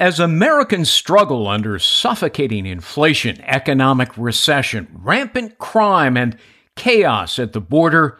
As 0.00 0.18
Americans 0.18 0.90
struggle 0.90 1.46
under 1.46 1.78
suffocating 1.78 2.66
inflation, 2.66 3.40
economic 3.42 4.18
recession, 4.18 4.88
rampant 4.92 5.58
crime, 5.58 6.16
and 6.16 6.36
chaos 6.74 7.38
at 7.38 7.52
the 7.52 7.60
border, 7.60 8.18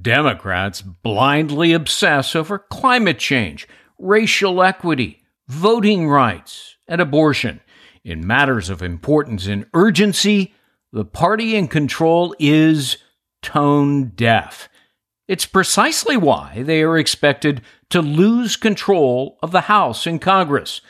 Democrats 0.00 0.80
blindly 0.80 1.72
obsess 1.72 2.36
over 2.36 2.58
climate 2.58 3.18
change, 3.18 3.66
racial 3.98 4.62
equity, 4.62 5.20
voting 5.48 6.08
rights, 6.08 6.76
and 6.86 7.00
abortion. 7.00 7.60
In 8.04 8.24
matters 8.24 8.70
of 8.70 8.80
importance 8.80 9.48
and 9.48 9.66
urgency, 9.74 10.54
the 10.92 11.04
party 11.04 11.56
in 11.56 11.66
control 11.66 12.32
is 12.38 12.96
tone 13.42 14.12
deaf. 14.14 14.68
It's 15.26 15.46
precisely 15.46 16.16
why 16.16 16.62
they 16.62 16.82
are 16.82 16.96
expected 16.96 17.60
to 17.90 18.00
lose 18.00 18.56
control 18.56 19.36
of 19.42 19.50
the 19.50 19.62
House 19.62 20.06
and 20.06 20.20
Congress. 20.20 20.80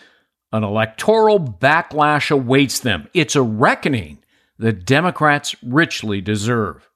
An 0.52 0.64
electoral 0.64 1.38
backlash 1.38 2.30
awaits 2.30 2.80
them. 2.80 3.08
It's 3.12 3.36
a 3.36 3.42
reckoning 3.42 4.18
the 4.58 4.72
Democrats 4.72 5.54
richly 5.62 6.20
deserve. 6.20 6.88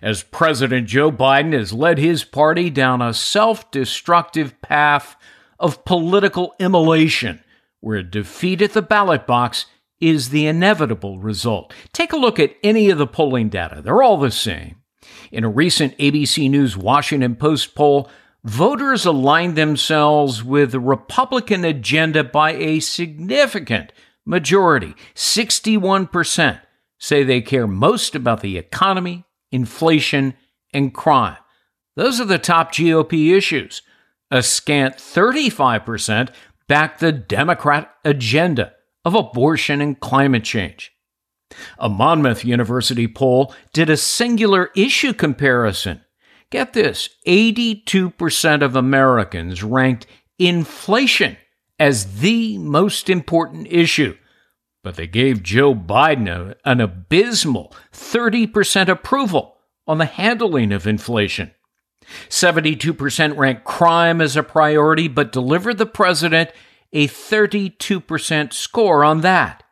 As 0.00 0.22
President 0.22 0.86
Joe 0.86 1.10
Biden 1.12 1.52
has 1.52 1.72
led 1.72 1.98
his 1.98 2.24
party 2.24 2.70
down 2.70 3.02
a 3.02 3.14
self 3.14 3.70
destructive 3.70 4.60
path 4.62 5.16
of 5.58 5.84
political 5.84 6.54
immolation, 6.58 7.42
where 7.80 8.02
defeat 8.02 8.62
at 8.62 8.72
the 8.72 8.82
ballot 8.82 9.26
box 9.26 9.66
is 10.00 10.28
the 10.28 10.46
inevitable 10.46 11.18
result. 11.18 11.72
Take 11.92 12.12
a 12.12 12.16
look 12.16 12.38
at 12.38 12.54
any 12.62 12.90
of 12.90 12.98
the 12.98 13.06
polling 13.06 13.48
data, 13.48 13.82
they're 13.82 14.02
all 14.02 14.18
the 14.18 14.30
same. 14.30 14.76
In 15.30 15.44
a 15.44 15.48
recent 15.48 15.96
ABC 15.98 16.48
News 16.48 16.76
Washington 16.76 17.36
Post 17.36 17.74
poll, 17.74 18.08
voters 18.44 19.04
aligned 19.04 19.56
themselves 19.56 20.42
with 20.42 20.72
the 20.72 20.80
Republican 20.80 21.64
agenda 21.64 22.24
by 22.24 22.52
a 22.52 22.80
significant 22.80 23.92
majority. 24.24 24.94
61% 25.14 26.60
say 26.98 27.22
they 27.22 27.40
care 27.40 27.66
most 27.66 28.14
about 28.14 28.40
the 28.40 28.58
economy, 28.58 29.24
inflation, 29.50 30.34
and 30.72 30.94
crime. 30.94 31.38
Those 31.96 32.20
are 32.20 32.26
the 32.26 32.38
top 32.38 32.72
GOP 32.72 33.36
issues. 33.36 33.82
A 34.30 34.42
scant 34.42 34.96
35% 34.96 36.30
back 36.68 36.98
the 36.98 37.12
Democrat 37.12 37.94
agenda 38.04 38.74
of 39.04 39.14
abortion 39.14 39.80
and 39.80 39.98
climate 39.98 40.44
change. 40.44 40.92
A 41.78 41.88
Monmouth 41.88 42.44
University 42.44 43.08
poll 43.08 43.54
did 43.72 43.88
a 43.88 43.96
singular 43.96 44.70
issue 44.76 45.14
comparison. 45.14 46.02
Get 46.50 46.72
this 46.72 47.10
82% 47.26 48.62
of 48.62 48.74
Americans 48.74 49.62
ranked 49.62 50.06
inflation 50.38 51.36
as 51.78 52.20
the 52.20 52.58
most 52.58 53.10
important 53.10 53.66
issue, 53.70 54.16
but 54.82 54.96
they 54.96 55.06
gave 55.06 55.42
Joe 55.42 55.74
Biden 55.74 56.54
an 56.64 56.80
abysmal 56.80 57.74
30% 57.92 58.88
approval 58.88 59.56
on 59.86 59.98
the 59.98 60.06
handling 60.06 60.72
of 60.72 60.86
inflation. 60.86 61.52
72% 62.28 63.36
ranked 63.36 63.64
crime 63.64 64.20
as 64.20 64.36
a 64.36 64.42
priority, 64.42 65.08
but 65.08 65.32
delivered 65.32 65.78
the 65.78 65.86
president 65.86 66.50
a 66.92 67.06
32% 67.06 68.52
score 68.52 69.04
on 69.04 69.20
that. 69.20 69.62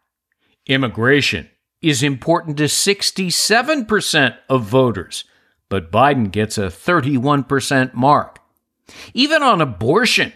Immigration 0.66 1.48
is 1.80 2.02
important 2.02 2.56
to 2.58 2.64
67% 2.64 4.36
of 4.48 4.64
voters, 4.64 5.24
but 5.68 5.90
Biden 5.90 6.30
gets 6.30 6.58
a 6.58 6.66
31% 6.66 7.94
mark. 7.94 8.38
Even 9.14 9.42
on 9.42 9.60
abortion, 9.60 10.32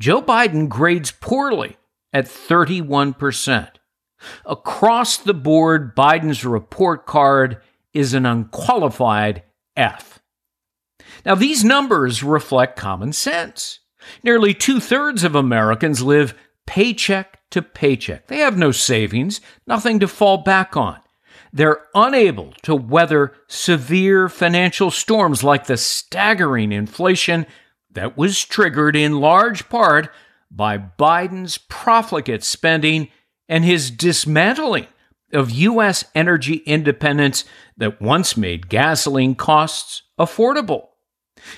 Joe 0.00 0.20
Biden 0.20 0.68
grades 0.68 1.12
poorly 1.12 1.76
at 2.12 2.26
31%. 2.26 3.68
Across 4.46 5.18
the 5.18 5.34
board, 5.34 5.94
Biden's 5.94 6.44
report 6.44 7.06
card 7.06 7.60
is 7.92 8.14
an 8.14 8.26
unqualified 8.26 9.42
F. 9.76 10.20
Now, 11.24 11.34
these 11.34 11.64
numbers 11.64 12.22
reflect 12.22 12.78
common 12.78 13.12
sense. 13.12 13.80
Nearly 14.22 14.52
two 14.54 14.80
thirds 14.80 15.24
of 15.24 15.34
Americans 15.34 16.02
live 16.02 16.34
paycheck 16.66 17.38
to 17.50 17.62
paycheck. 17.62 18.26
They 18.26 18.38
have 18.38 18.58
no 18.58 18.72
savings, 18.72 19.40
nothing 19.66 20.00
to 20.00 20.08
fall 20.08 20.38
back 20.38 20.76
on. 20.76 21.00
They're 21.54 21.82
unable 21.94 22.52
to 22.62 22.74
weather 22.74 23.32
severe 23.46 24.28
financial 24.28 24.90
storms 24.90 25.44
like 25.44 25.66
the 25.66 25.76
staggering 25.76 26.72
inflation 26.72 27.46
that 27.92 28.18
was 28.18 28.44
triggered 28.44 28.96
in 28.96 29.20
large 29.20 29.68
part 29.68 30.10
by 30.50 30.78
Biden's 30.78 31.56
profligate 31.56 32.42
spending 32.42 33.08
and 33.48 33.64
his 33.64 33.92
dismantling 33.92 34.88
of 35.32 35.52
U.S. 35.52 36.04
energy 36.12 36.56
independence 36.66 37.44
that 37.76 38.02
once 38.02 38.36
made 38.36 38.68
gasoline 38.68 39.36
costs 39.36 40.02
affordable. 40.18 40.88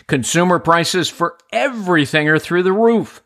Consumer 0.07 0.59
prices 0.59 1.09
for 1.09 1.39
everything 1.53 2.29
are 2.29 2.39
through 2.39 2.65
the 2.65 2.73
roof. 2.73 3.23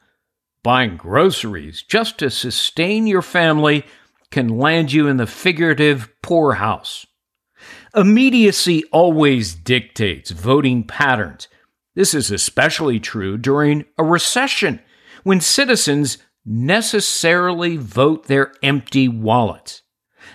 Buying 0.63 0.97
groceries 0.97 1.83
just 1.83 2.19
to 2.19 2.31
sustain 2.31 3.09
your 3.09 3.23
family 3.23 3.85
can 4.31 4.49
land 4.49 4.93
you 4.93 5.07
in 5.07 5.17
the 5.17 5.27
figurative 5.27 6.09
poorhouse. 6.23 7.07
Immediacy 7.95 8.85
always 8.93 9.55
dictates 9.55 10.31
voting 10.31 10.85
patterns. 10.85 11.49
This 11.95 12.15
is 12.15 12.31
especially 12.31 13.01
true 13.01 13.37
during 13.37 13.85
a 13.99 14.05
recession 14.05 14.81
when 15.25 15.41
citizens 15.41 16.19
necessarily 16.45 17.77
vote 17.77 18.27
their 18.27 18.53
empty 18.63 19.09
wallets. 19.09 19.83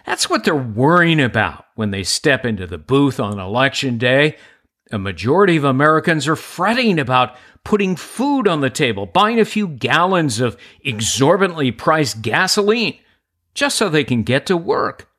That's 0.05 0.29
what 0.29 0.43
they're 0.43 0.55
worrying 0.55 1.21
about 1.21 1.65
when 1.75 1.91
they 1.91 2.03
step 2.03 2.45
into 2.45 2.67
the 2.67 2.77
booth 2.77 3.19
on 3.19 3.39
election 3.39 3.97
day 3.97 4.35
a 4.91 4.99
majority 4.99 5.57
of 5.57 5.63
Americans 5.63 6.27
are 6.27 6.35
fretting 6.35 6.99
about 6.99 7.35
putting 7.63 7.95
food 7.95 8.47
on 8.47 8.61
the 8.61 8.69
table, 8.69 9.05
buying 9.05 9.39
a 9.39 9.45
few 9.45 9.67
gallons 9.67 10.39
of 10.39 10.57
exorbitantly 10.83 11.71
priced 11.71 12.21
gasoline 12.21 12.97
just 13.55 13.77
so 13.77 13.89
they 13.89 14.03
can 14.03 14.21
get 14.21 14.45
to 14.45 14.55
work. 14.55 15.09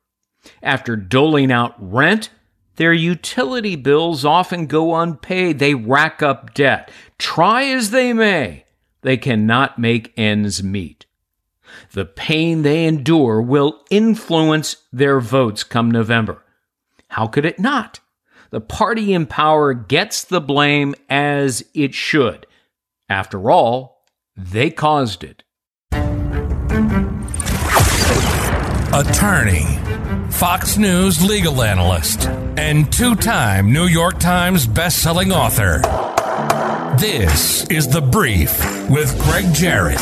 After 0.63 0.95
doling 0.95 1.51
out 1.51 1.75
rent, 1.77 2.29
their 2.77 2.93
utility 2.93 3.75
bills 3.75 4.23
often 4.23 4.67
go 4.67 4.95
unpaid. 4.95 5.59
They 5.59 5.73
rack 5.73 6.23
up 6.23 6.53
debt. 6.53 6.89
Try 7.17 7.65
as 7.65 7.89
they 7.89 8.13
may, 8.13 8.63
they 9.01 9.17
cannot 9.17 9.77
make 9.77 10.13
ends 10.15 10.63
meet. 10.63 11.05
The 11.91 12.05
pain 12.05 12.61
they 12.61 12.85
endure 12.85 13.41
will 13.41 13.83
influence 13.89 14.77
their 14.93 15.19
votes 15.19 15.65
come 15.65 15.91
November. 15.91 16.43
How 17.09 17.27
could 17.27 17.45
it 17.45 17.59
not? 17.59 17.99
the 18.49 18.61
party 18.61 19.13
in 19.13 19.25
power 19.25 19.73
gets 19.73 20.23
the 20.23 20.41
blame 20.41 20.95
as 21.09 21.63
it 21.73 21.93
should. 21.93 22.45
After 23.09 23.49
all, 23.49 24.05
they 24.35 24.69
caused 24.69 25.23
it. 25.23 25.43
Attorney, 28.97 29.77
Fox 30.31 30.75
News 30.75 31.23
legal 31.23 31.61
analyst, 31.61 32.25
and 32.57 32.91
two 32.91 33.13
time 33.13 33.71
New 33.71 33.85
York 33.85 34.17
Times 34.17 34.65
bestselling 34.65 35.31
author. 35.31 35.81
This 36.97 37.67
is 37.69 37.87
The 37.87 38.01
Brief 38.01 38.59
with 38.89 39.15
Gregg 39.21 39.53
Jarrett. 39.53 39.99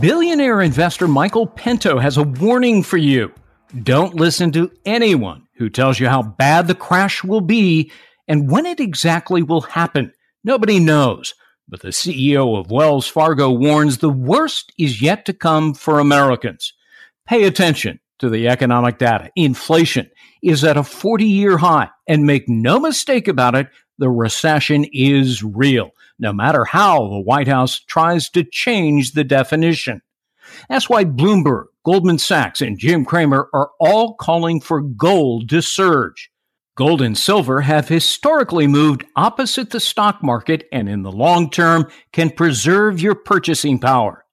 Billionaire 0.00 0.60
investor 0.60 1.06
Michael 1.06 1.46
Pinto 1.46 2.00
has 2.00 2.16
a 2.16 2.24
warning 2.24 2.82
for 2.82 2.96
you. 2.96 3.32
Don't 3.80 4.16
listen 4.16 4.50
to 4.50 4.72
anyone 4.84 5.46
who 5.54 5.70
tells 5.70 6.00
you 6.00 6.08
how 6.08 6.22
bad 6.22 6.66
the 6.66 6.74
crash 6.74 7.22
will 7.22 7.42
be 7.42 7.92
and 8.26 8.50
when 8.50 8.66
it 8.66 8.80
exactly 8.80 9.40
will 9.40 9.60
happen. 9.60 10.12
Nobody 10.42 10.80
knows. 10.80 11.34
But 11.70 11.82
the 11.82 11.88
CEO 11.88 12.58
of 12.58 12.72
Wells 12.72 13.06
Fargo 13.06 13.50
warns 13.50 13.98
the 13.98 14.10
worst 14.10 14.72
is 14.76 15.00
yet 15.00 15.24
to 15.26 15.32
come 15.32 15.72
for 15.72 16.00
Americans. 16.00 16.72
Pay 17.28 17.44
attention 17.44 18.00
to 18.18 18.28
the 18.28 18.48
economic 18.48 18.98
data. 18.98 19.30
Inflation 19.36 20.10
is 20.42 20.64
at 20.64 20.76
a 20.76 20.82
40 20.82 21.24
year 21.24 21.58
high, 21.58 21.90
and 22.08 22.26
make 22.26 22.48
no 22.48 22.80
mistake 22.80 23.28
about 23.28 23.54
it, 23.54 23.68
the 23.98 24.10
recession 24.10 24.84
is 24.92 25.44
real 25.44 25.92
no 26.20 26.32
matter 26.32 26.64
how 26.64 27.08
the 27.08 27.20
White 27.20 27.48
House 27.48 27.80
tries 27.80 28.28
to 28.30 28.44
change 28.44 29.12
the 29.12 29.24
definition. 29.24 30.02
That's 30.68 30.88
why 30.88 31.04
Bloomberg, 31.04 31.66
Goldman 31.84 32.18
Sachs, 32.18 32.60
and 32.60 32.78
Jim 32.78 33.04
Cramer 33.04 33.48
are 33.54 33.70
all 33.80 34.14
calling 34.14 34.60
for 34.60 34.80
gold 34.80 35.48
to 35.48 35.62
surge. 35.62 36.29
Gold 36.80 37.02
and 37.02 37.18
silver 37.18 37.60
have 37.60 37.88
historically 37.88 38.66
moved 38.66 39.04
opposite 39.14 39.68
the 39.68 39.80
stock 39.80 40.22
market 40.22 40.66
and 40.72 40.88
in 40.88 41.02
the 41.02 41.12
long 41.12 41.50
term 41.50 41.86
can 42.10 42.30
preserve 42.30 43.02
your 43.02 43.14
purchasing 43.14 43.78
power. 43.78 44.24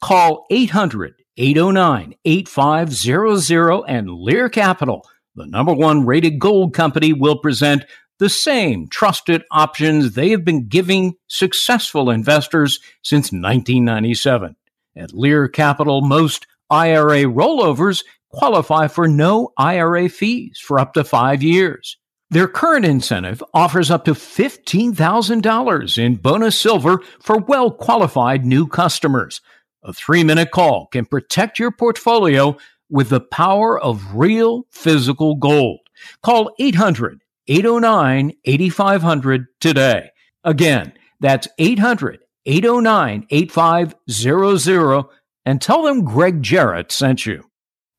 Call 0.00 0.46
800 0.50 1.12
809 1.36 2.14
8500 2.24 3.84
and 3.86 4.08
Lear 4.08 4.48
Capital, 4.48 5.06
the 5.34 5.44
number 5.44 5.74
one 5.74 6.06
rated 6.06 6.38
gold 6.38 6.72
company, 6.72 7.12
will 7.12 7.36
present 7.36 7.84
the 8.18 8.30
same 8.30 8.88
trusted 8.88 9.44
options 9.50 10.12
they 10.12 10.30
have 10.30 10.42
been 10.42 10.68
giving 10.68 11.16
successful 11.26 12.08
investors 12.08 12.80
since 13.02 13.26
1997. 13.26 14.56
At 14.96 15.12
Lear 15.12 15.48
Capital, 15.48 16.00
most 16.00 16.46
IRA 16.70 17.24
rollovers 17.24 18.04
qualify 18.30 18.88
for 18.88 19.08
no 19.08 19.52
IRA 19.56 20.08
fees 20.08 20.58
for 20.62 20.78
up 20.78 20.94
to 20.94 21.04
five 21.04 21.42
years. 21.42 21.96
Their 22.30 22.46
current 22.46 22.84
incentive 22.84 23.42
offers 23.52 23.90
up 23.90 24.04
to 24.04 24.12
$15,000 24.12 25.98
in 25.98 26.14
bonus 26.16 26.58
silver 26.58 27.00
for 27.20 27.38
well 27.38 27.72
qualified 27.72 28.46
new 28.46 28.68
customers. 28.68 29.40
A 29.82 29.92
three 29.92 30.22
minute 30.22 30.52
call 30.52 30.86
can 30.86 31.06
protect 31.06 31.58
your 31.58 31.72
portfolio 31.72 32.56
with 32.88 33.08
the 33.08 33.20
power 33.20 33.80
of 33.80 34.14
real 34.14 34.64
physical 34.70 35.34
gold. 35.34 35.80
Call 36.22 36.54
800 36.58 37.20
809 37.48 38.32
8500 38.44 39.46
today. 39.60 40.10
Again, 40.44 40.92
that's 41.18 41.48
800 41.58 42.20
809 42.46 43.26
8500 43.30 45.04
and 45.46 45.60
tell 45.60 45.82
them 45.82 46.04
Gregg 46.04 46.42
Jarrett 46.42 46.92
sent 46.92 47.26
you. 47.26 47.49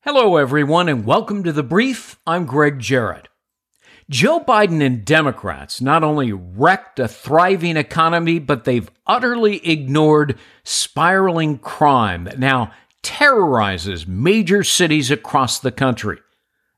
Hello, 0.04 0.36
everyone, 0.36 0.88
and 0.88 1.06
welcome 1.06 1.44
to 1.44 1.52
the 1.52 1.62
brief. 1.62 2.18
I'm 2.26 2.44
Gregg 2.44 2.80
Jarrett. 2.80 3.28
Joe 4.10 4.40
Biden 4.40 4.84
and 4.84 5.04
Democrats 5.04 5.80
not 5.80 6.02
only 6.02 6.32
wrecked 6.32 6.98
a 6.98 7.06
thriving 7.06 7.76
economy, 7.76 8.40
but 8.40 8.64
they've 8.64 8.90
utterly 9.06 9.64
ignored 9.64 10.36
spiraling 10.64 11.56
crime 11.56 12.24
that 12.24 12.40
now 12.40 12.72
terrorizes 13.02 14.04
major 14.04 14.64
cities 14.64 15.12
across 15.12 15.60
the 15.60 15.70
country. 15.70 16.18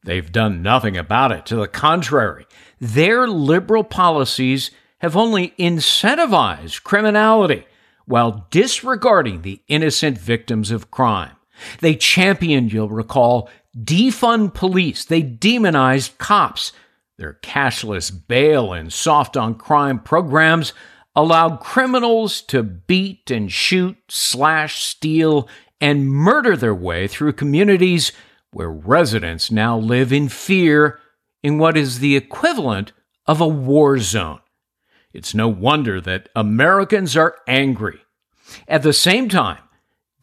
They've 0.05 0.31
done 0.31 0.61
nothing 0.61 0.99
about 0.99 1.33
it. 1.33 1.47
To 1.47 1.57
the 1.57 1.67
contrary, 1.67 2.45
their 2.79 3.27
liberal 3.27 3.85
policies 3.85 4.71
have 4.99 5.17
only 5.17 5.55
incentivized 5.59 6.83
criminality 6.83 7.65
while 8.05 8.47
disregarding 8.51 9.41
the 9.41 9.63
innocent 9.67 10.19
victims 10.19 10.71
of 10.71 10.91
crime. 10.91 11.34
They 11.81 11.95
championed, 11.95 12.73
you'll 12.73 12.89
recall, 12.89 13.49
defund 13.77 14.55
police. 14.55 15.05
They 15.05 15.23
demonized 15.23 16.19
cops. 16.19 16.73
Their 17.17 17.39
cashless 17.43 18.11
bail 18.11 18.73
and 18.73 18.93
soft 18.93 19.37
on 19.37 19.55
crime 19.55 20.01
programs 20.01 20.73
allowed 21.17 21.61
criminals 21.61 22.43
to 22.43 22.63
beat 22.63 23.31
and 23.31 23.51
shoot, 23.51 23.97
slash, 24.09 24.83
steal, 24.83 25.49
and 25.81 26.09
murder 26.09 26.57
their 26.57 26.75
way 26.75 27.07
through 27.07 27.33
communities 27.35 28.13
where 28.51 28.71
residents 28.71 29.51
now 29.51 29.77
live 29.77 30.13
in 30.13 30.29
fear 30.29 30.99
in 31.43 31.59
what 31.59 31.77
is 31.77 31.99
the 31.99 32.17
equivalent 32.17 32.93
of 33.27 33.41
a 33.41 33.49
war 33.49 33.99
zone. 33.99 34.41
It's 35.13 35.35
no 35.35 35.49
wonder 35.49 36.01
that 36.01 36.29
Americans 36.35 37.17
are 37.17 37.37
angry. 37.47 38.01
At 38.67 38.83
the 38.83 38.93
same 38.93 39.29
time, 39.29 39.59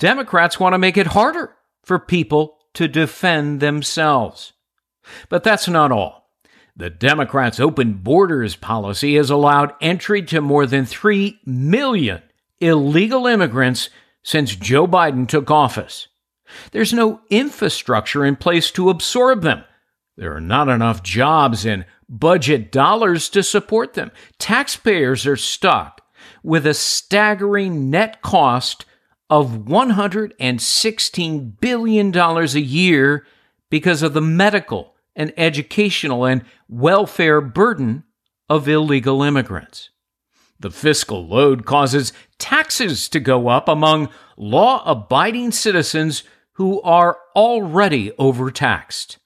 Democrats 0.01 0.59
want 0.59 0.74
to 0.74 0.80
make 0.80 0.98
it 0.98 1.06
harder 1.06 1.56
for 1.83 2.00
people 2.00 2.57
to 2.74 2.88
defend 2.88 3.59
themselves. 3.59 4.53
But 5.30 5.44
that's 5.44 5.68
not 5.68 5.92
all. 5.92 6.31
The 6.75 6.89
Democrats' 6.89 7.59
open 7.59 7.94
borders 7.94 8.56
policy 8.56 9.15
has 9.18 9.30
allowed 9.30 9.75
entry 9.80 10.24
to 10.24 10.42
more 10.42 10.65
than 10.65 10.86
3 10.88 11.39
million 11.45 12.24
illegal 12.59 13.27
immigrants 13.27 13.92
since 14.24 14.56
Joe 14.56 14.88
Biden 14.88 15.27
took 15.27 15.51
office. 15.51 16.07
There's 16.71 16.94
no 16.94 17.21
infrastructure 17.30 18.25
in 18.25 18.38
place 18.38 18.71
to 18.71 18.89
absorb 18.89 19.44
them. 19.44 19.63
There 20.18 20.36
are 20.36 20.42
not 20.42 20.68
enough 20.68 21.03
jobs 21.03 21.63
and 21.63 21.86
budget 22.09 22.71
dollars 22.71 23.30
to 23.30 23.44
support 23.44 23.94
them. 23.94 24.09
Taxpayers 24.39 25.27
are 25.27 25.38
stuck 25.38 26.01
with 26.42 26.65
a 26.65 26.74
staggering 26.74 27.92
net 27.92 28.24
cost 28.24 28.86
of 29.31 29.60
$116 29.60 31.60
billion 31.62 32.18
a 32.18 32.45
year 32.60 33.25
because 33.69 34.04
of 34.04 34.13
the 34.13 34.22
medical 34.22 34.94
and 35.16 35.33
educational 35.38 36.25
and 36.25 36.44
welfare 36.68 37.39
burden 37.39 38.04
of 38.50 38.68
illegal 38.68 39.24
immigrants. 39.24 39.89
The 40.60 40.69
fiscal 40.69 41.25
load 41.25 41.66
causes 41.66 42.12
taxes 42.38 43.07
to 43.10 43.22
go 43.22 43.48
up 43.48 43.69
among 43.69 44.10
law 44.36 44.83
abiding 44.86 45.54
citizens 45.54 46.24
who 46.54 46.81
are 46.81 47.18
already 47.34 48.12
overtaxed. 48.19 49.18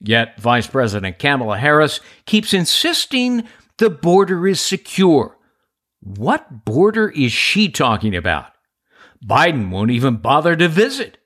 Yet 0.00 0.40
Vice 0.40 0.66
President 0.66 1.20
Kamala 1.20 1.58
Harris 1.58 2.00
keeps 2.26 2.52
insisting 2.52 3.46
the 3.78 3.88
border 3.88 4.48
is 4.48 4.60
secure. 4.60 5.38
What 6.00 6.64
border 6.64 7.08
is 7.08 7.30
she 7.32 7.68
talking 7.68 8.16
about? 8.16 8.53
Biden 9.24 9.70
won't 9.70 9.90
even 9.90 10.16
bother 10.16 10.56
to 10.56 10.68
visit. 10.68 11.18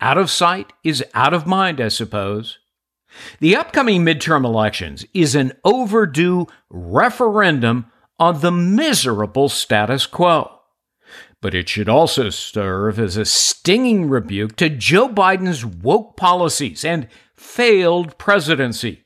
Out 0.00 0.18
of 0.18 0.30
sight 0.30 0.72
is 0.84 1.04
out 1.14 1.32
of 1.32 1.46
mind, 1.46 1.80
I 1.80 1.88
suppose. 1.88 2.58
The 3.40 3.56
upcoming 3.56 4.04
midterm 4.04 4.44
elections 4.44 5.06
is 5.14 5.34
an 5.34 5.52
overdue 5.64 6.46
referendum 6.68 7.86
on 8.18 8.40
the 8.40 8.52
miserable 8.52 9.48
status 9.48 10.06
quo 10.06 10.56
but 11.46 11.54
it 11.54 11.68
should 11.68 11.88
also 11.88 12.30
serve 12.30 12.98
as 12.98 13.16
a 13.16 13.24
stinging 13.24 14.08
rebuke 14.08 14.56
to 14.56 14.68
Joe 14.68 15.08
Biden's 15.08 15.64
woke 15.64 16.16
policies 16.16 16.84
and 16.84 17.08
failed 17.34 18.18
presidency. 18.18 19.04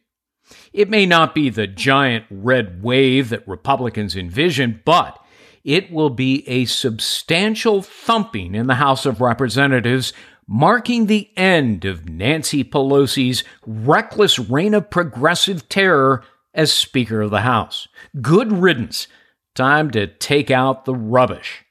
It 0.72 0.88
may 0.88 1.04
not 1.04 1.34
be 1.34 1.50
the 1.50 1.66
giant 1.66 2.24
red 2.30 2.82
wave 2.82 3.28
that 3.30 3.46
Republicans 3.46 4.16
envision, 4.16 4.80
but 4.84 5.19
it 5.64 5.92
will 5.92 6.10
be 6.10 6.48
a 6.48 6.64
substantial 6.64 7.82
thumping 7.82 8.54
in 8.54 8.66
the 8.66 8.76
House 8.76 9.06
of 9.06 9.20
Representatives, 9.20 10.12
marking 10.46 11.06
the 11.06 11.30
end 11.36 11.84
of 11.84 12.08
Nancy 12.08 12.64
Pelosi's 12.64 13.44
reckless 13.66 14.38
reign 14.38 14.74
of 14.74 14.90
progressive 14.90 15.68
terror 15.68 16.24
as 16.54 16.72
Speaker 16.72 17.20
of 17.20 17.30
the 17.30 17.42
House. 17.42 17.88
Good 18.20 18.52
riddance. 18.52 19.06
Time 19.54 19.90
to 19.90 20.06
take 20.06 20.50
out 20.50 20.84
the 20.84 20.94
rubbish. 20.94 21.64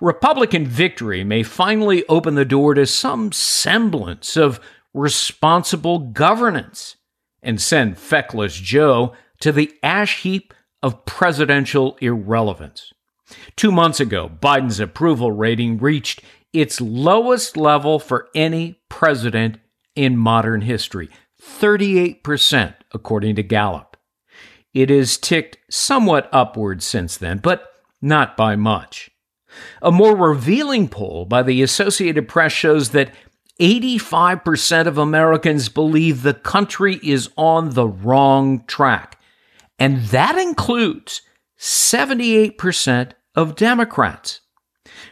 Republican 0.00 0.66
victory 0.66 1.22
may 1.22 1.42
finally 1.42 2.04
open 2.08 2.34
the 2.34 2.44
door 2.44 2.74
to 2.74 2.86
some 2.86 3.30
semblance 3.32 4.36
of 4.36 4.60
responsible 4.94 5.98
governance 5.98 6.96
and 7.42 7.60
send 7.60 7.98
feckless 7.98 8.54
Joe 8.54 9.14
to 9.40 9.52
the 9.52 9.72
ash 9.82 10.22
heap 10.22 10.54
of 10.82 11.04
presidential 11.04 11.96
irrelevance. 12.00 12.92
Two 13.56 13.72
months 13.72 14.00
ago, 14.00 14.28
Biden's 14.28 14.80
approval 14.80 15.32
rating 15.32 15.78
reached 15.78 16.22
its 16.52 16.80
lowest 16.80 17.56
level 17.56 17.98
for 17.98 18.28
any 18.34 18.80
president 18.88 19.58
in 19.94 20.16
modern 20.16 20.62
history 20.62 21.08
38%, 21.42 22.74
according 22.92 23.36
to 23.36 23.42
Gallup. 23.42 23.96
It 24.72 24.90
has 24.90 25.16
ticked 25.16 25.58
somewhat 25.70 26.28
upward 26.32 26.82
since 26.82 27.16
then, 27.16 27.38
but 27.38 27.72
not 28.02 28.36
by 28.36 28.56
much. 28.56 29.10
A 29.80 29.90
more 29.90 30.14
revealing 30.14 30.88
poll 30.88 31.24
by 31.24 31.42
the 31.42 31.62
Associated 31.62 32.28
Press 32.28 32.52
shows 32.52 32.90
that 32.90 33.10
85% 33.60 34.86
of 34.86 34.98
Americans 34.98 35.70
believe 35.70 36.22
the 36.22 36.34
country 36.34 37.00
is 37.02 37.30
on 37.36 37.70
the 37.70 37.86
wrong 37.86 38.64
track. 38.66 39.18
And 39.78 40.02
that 40.06 40.36
includes 40.36 41.22
78% 41.58 43.12
of 43.36 43.54
Democrats. 43.54 44.40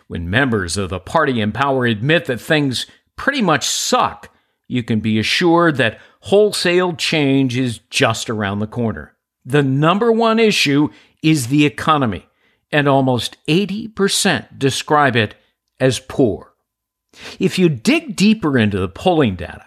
When 0.08 0.30
members 0.30 0.76
of 0.76 0.90
the 0.90 1.00
party 1.00 1.40
in 1.40 1.52
power 1.52 1.86
admit 1.86 2.24
that 2.24 2.40
things 2.40 2.86
pretty 3.16 3.42
much 3.42 3.66
suck, 3.66 4.34
you 4.66 4.82
can 4.82 5.00
be 5.00 5.18
assured 5.18 5.76
that 5.76 6.00
wholesale 6.20 6.94
change 6.94 7.56
is 7.56 7.78
just 7.90 8.30
around 8.30 8.58
the 8.58 8.66
corner. 8.66 9.14
The 9.44 9.62
number 9.62 10.10
one 10.10 10.38
issue 10.38 10.88
is 11.22 11.48
the 11.48 11.66
economy 11.66 12.26
and 12.72 12.88
almost 12.88 13.36
80% 13.46 14.58
describe 14.58 15.16
it 15.16 15.34
as 15.78 16.00
poor. 16.00 16.54
If 17.38 17.58
you 17.58 17.68
dig 17.68 18.16
deeper 18.16 18.58
into 18.58 18.80
the 18.80 18.88
polling 18.88 19.36
data, 19.36 19.66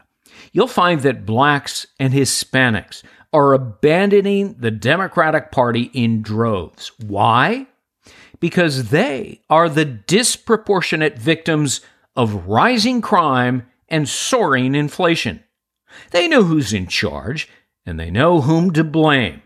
you'll 0.51 0.67
find 0.67 1.01
that 1.01 1.25
blacks 1.25 1.87
and 1.99 2.13
Hispanics 2.13 3.03
are 3.31 3.53
abandoning 3.53 4.55
the 4.59 4.71
Democratic 4.71 5.51
Party 5.51 5.91
in 5.93 6.21
droves. 6.21 6.91
Why? 7.05 7.67
Because 8.39 8.89
they 8.89 9.41
are 9.50 9.70
the 9.70 9.86
disproportionate 9.86 11.17
victims 11.17 11.82
of 12.15 12.48
rising 12.48 13.01
crime 13.01 13.67
and 13.88 14.08
soaring 14.08 14.75
inflation. 14.75 15.44
They 16.12 16.27
know 16.27 16.44
who's 16.44 16.74
in 16.74 16.88
charge 16.88 17.48
and 17.86 18.00
they 18.00 18.12
know 18.12 18.41
whom 18.41 18.72
to 18.74 18.84
blame. 18.84 19.41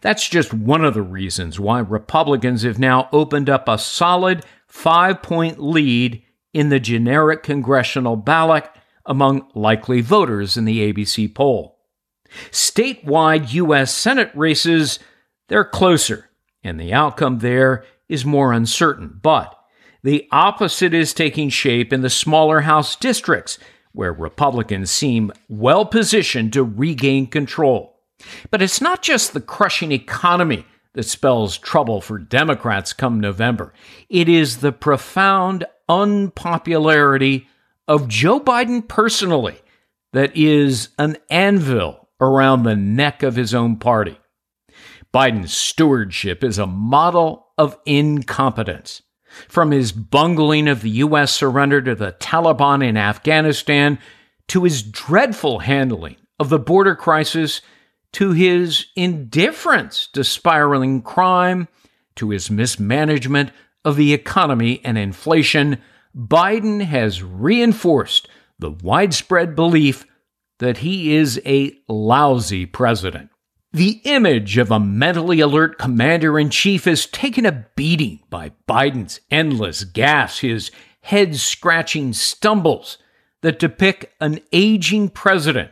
That's 0.00 0.28
just 0.28 0.54
one 0.54 0.84
of 0.84 0.94
the 0.94 1.02
reasons 1.02 1.58
why 1.58 1.80
Republicans 1.80 2.62
have 2.62 2.78
now 2.78 3.08
opened 3.12 3.50
up 3.50 3.68
a 3.68 3.78
solid 3.78 4.44
five 4.66 5.22
point 5.22 5.60
lead 5.60 6.22
in 6.52 6.68
the 6.68 6.80
generic 6.80 7.42
congressional 7.42 8.16
ballot 8.16 8.68
among 9.06 9.48
likely 9.54 10.00
voters 10.00 10.56
in 10.56 10.64
the 10.64 10.92
ABC 10.92 11.34
poll. 11.34 11.78
Statewide 12.50 13.52
U.S. 13.54 13.94
Senate 13.94 14.30
races 14.34 14.98
They're 15.48 15.64
closer, 15.64 16.30
and 16.62 16.78
the 16.78 16.92
outcome 16.92 17.38
there 17.38 17.84
is 18.12 18.24
more 18.24 18.52
uncertain. 18.52 19.18
But 19.22 19.58
the 20.02 20.28
opposite 20.30 20.92
is 20.92 21.14
taking 21.14 21.48
shape 21.48 21.92
in 21.92 22.02
the 22.02 22.10
smaller 22.10 22.60
House 22.60 22.94
districts, 22.94 23.58
where 23.92 24.12
Republicans 24.12 24.90
seem 24.90 25.32
well 25.48 25.86
positioned 25.86 26.52
to 26.52 26.62
regain 26.62 27.26
control. 27.26 28.00
But 28.50 28.62
it's 28.62 28.80
not 28.80 29.02
just 29.02 29.32
the 29.32 29.40
crushing 29.40 29.92
economy 29.92 30.66
that 30.94 31.04
spells 31.04 31.56
trouble 31.56 32.00
for 32.00 32.18
Democrats 32.18 32.92
come 32.92 33.18
November. 33.18 33.72
It 34.08 34.28
is 34.28 34.58
the 34.58 34.72
profound 34.72 35.64
unpopularity 35.88 37.48
of 37.88 38.08
Joe 38.08 38.40
Biden 38.40 38.86
personally 38.86 39.58
that 40.12 40.36
is 40.36 40.90
an 40.98 41.16
anvil 41.30 42.08
around 42.20 42.62
the 42.62 42.76
neck 42.76 43.22
of 43.22 43.36
his 43.36 43.54
own 43.54 43.76
party. 43.76 44.18
Biden's 45.12 45.52
stewardship 45.52 46.42
is 46.44 46.58
a 46.58 46.66
model 46.66 47.41
of 47.58 47.78
incompetence. 47.86 49.02
From 49.48 49.70
his 49.70 49.92
bungling 49.92 50.68
of 50.68 50.82
the 50.82 50.90
U.S. 50.90 51.32
surrender 51.32 51.80
to 51.80 51.94
the 51.94 52.12
Taliban 52.12 52.86
in 52.86 52.96
Afghanistan, 52.96 53.98
to 54.48 54.64
his 54.64 54.82
dreadful 54.82 55.60
handling 55.60 56.16
of 56.38 56.50
the 56.50 56.58
border 56.58 56.94
crisis, 56.94 57.62
to 58.12 58.32
his 58.32 58.86
indifference 58.94 60.06
to 60.08 60.22
spiraling 60.22 61.00
crime, 61.00 61.68
to 62.16 62.30
his 62.30 62.50
mismanagement 62.50 63.50
of 63.84 63.96
the 63.96 64.12
economy 64.12 64.80
and 64.84 64.98
inflation, 64.98 65.80
Biden 66.16 66.82
has 66.82 67.22
reinforced 67.22 68.28
the 68.58 68.70
widespread 68.70 69.56
belief 69.56 70.04
that 70.58 70.78
he 70.78 71.16
is 71.16 71.40
a 71.46 71.74
lousy 71.88 72.66
president. 72.66 73.30
The 73.74 74.02
image 74.04 74.58
of 74.58 74.70
a 74.70 74.78
mentally 74.78 75.40
alert 75.40 75.78
commander 75.78 76.38
in 76.38 76.50
chief 76.50 76.86
is 76.86 77.06
taken 77.06 77.46
a 77.46 77.64
beating 77.74 78.20
by 78.28 78.52
Biden's 78.68 79.20
endless 79.30 79.82
gaffes, 79.82 80.40
his 80.40 80.70
head 81.00 81.36
scratching 81.36 82.12
stumbles 82.12 82.98
that 83.40 83.58
depict 83.58 84.04
an 84.20 84.40
aging 84.52 85.08
president 85.08 85.70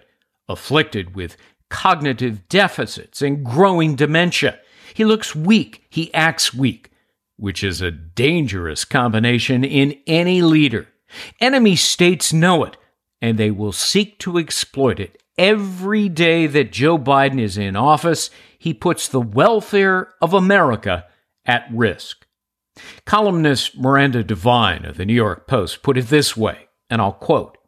afflicted 0.49 1.15
with 1.15 1.37
cognitive 1.69 2.49
deficits 2.49 3.21
and 3.21 3.45
growing 3.45 3.97
dementia. 3.97 4.59
He 4.95 5.05
looks 5.05 5.37
weak, 5.37 5.85
he 5.91 6.13
acts 6.15 6.55
weak, 6.55 6.91
which 7.37 7.63
is 7.63 7.83
a 7.83 7.91
dangerous 7.91 8.87
combination 8.87 9.63
in 9.63 10.01
any 10.07 10.41
leader. 10.41 10.89
Enemy 11.39 11.77
states 11.77 12.33
know 12.33 12.65
it, 12.65 12.79
and 13.21 13.37
they 13.37 13.51
will 13.51 13.73
seek 13.73 14.19
to 14.21 14.39
exploit 14.39 14.99
it 14.99 15.20
Every 15.39 16.09
day 16.09 16.47
that 16.47 16.73
Joe 16.73 16.99
Biden 16.99 17.41
is 17.41 17.57
in 17.57 17.77
office, 17.77 18.31
he 18.59 18.75
puts 18.75 19.09
the 19.09 19.21
welfare 19.21 20.13
of 20.21 20.35
America 20.35 21.07
at 21.47 21.67
risk. 21.73 22.27
Columnist 23.05 23.79
Miranda 23.79 24.23
Devine 24.23 24.85
of 24.85 24.97
the 24.97 25.07
New 25.07 25.15
York 25.15 25.47
Post 25.47 25.83
put 25.83 25.99
it 25.99 26.09
this 26.09 26.37
way, 26.37 26.69
and 26.89 27.01
I'll 27.01 27.13
quote 27.13 27.59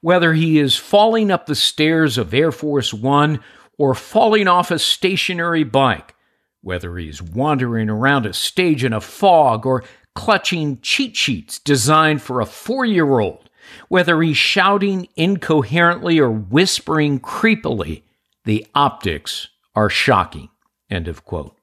Whether 0.00 0.34
he 0.34 0.58
is 0.58 0.76
falling 0.76 1.30
up 1.30 1.46
the 1.46 1.54
stairs 1.54 2.18
of 2.18 2.34
Air 2.34 2.52
Force 2.52 2.92
One 2.92 3.40
or 3.78 3.94
falling 3.94 4.48
off 4.48 4.70
a 4.70 4.78
stationary 4.78 5.64
bike, 5.64 6.14
whether 6.62 6.96
he's 6.96 7.22
wandering 7.22 7.88
around 7.88 8.26
a 8.26 8.32
stage 8.32 8.84
in 8.84 8.92
a 8.92 9.00
fog 9.00 9.64
or 9.64 9.84
clutching 10.14 10.80
cheat 10.80 11.16
sheets 11.16 11.58
designed 11.58 12.20
for 12.20 12.40
a 12.40 12.46
four 12.46 12.84
year 12.84 13.20
old, 13.20 13.47
whether 13.88 14.20
he's 14.22 14.36
shouting 14.36 15.08
incoherently 15.16 16.18
or 16.18 16.30
whispering 16.30 17.20
creepily, 17.20 18.02
the 18.44 18.66
optics 18.74 19.48
are 19.74 19.90
shocking. 19.90 20.48
End 20.90 21.08
of 21.08 21.24
quote. 21.24 21.56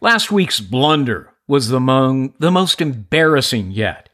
Last 0.00 0.30
week's 0.30 0.60
blunder 0.60 1.32
was 1.46 1.70
among 1.70 2.34
the 2.38 2.50
most 2.50 2.80
embarrassing 2.80 3.70
yet. 3.70 4.08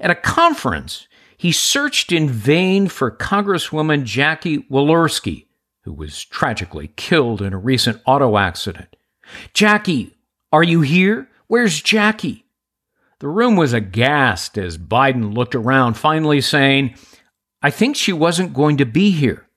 At 0.00 0.10
a 0.10 0.14
conference, 0.14 1.08
he 1.36 1.52
searched 1.52 2.12
in 2.12 2.28
vain 2.28 2.88
for 2.88 3.10
Congresswoman 3.10 4.04
Jackie 4.04 4.58
Walorski, 4.70 5.46
who 5.82 5.92
was 5.92 6.24
tragically 6.24 6.88
killed 6.96 7.42
in 7.42 7.52
a 7.52 7.58
recent 7.58 8.00
auto 8.06 8.36
accident. 8.36 8.96
Jackie, 9.52 10.14
are 10.52 10.62
you 10.62 10.80
here? 10.80 11.28
Where's 11.46 11.80
Jackie? 11.80 12.45
The 13.20 13.28
room 13.28 13.56
was 13.56 13.72
aghast 13.72 14.58
as 14.58 14.76
Biden 14.76 15.34
looked 15.34 15.54
around, 15.54 15.94
finally 15.94 16.40
saying, 16.40 16.94
I 17.62 17.70
think 17.70 17.96
she 17.96 18.12
wasn't 18.12 18.52
going 18.52 18.76
to 18.76 18.86
be 18.86 19.10
here. 19.10 19.48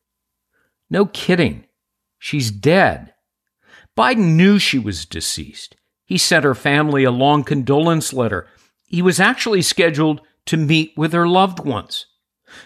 No 0.89 1.05
kidding. 1.05 1.65
She's 2.17 2.51
dead. 2.51 3.13
Biden 3.97 4.35
knew 4.35 4.59
she 4.59 4.79
was 4.79 5.05
deceased. 5.05 5.75
He 6.05 6.17
sent 6.17 6.45
her 6.45 6.55
family 6.55 7.03
a 7.03 7.11
long 7.11 7.43
condolence 7.43 8.13
letter. 8.13 8.47
He 8.87 9.01
was 9.01 9.19
actually 9.19 9.61
scheduled 9.61 10.21
to 10.45 10.57
meet 10.57 10.93
with 10.97 11.13
her 11.13 11.27
loved 11.27 11.59
ones. 11.59 12.05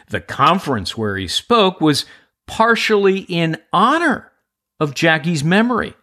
The 0.10 0.22
conference 0.22 0.98
where 0.98 1.18
he 1.18 1.28
spoke 1.28 1.82
was 1.82 2.06
partially 2.48 3.20
in 3.22 3.58
honor 3.74 4.32
of 4.80 4.96
Jackie's 4.96 5.44
memory. 5.44 5.94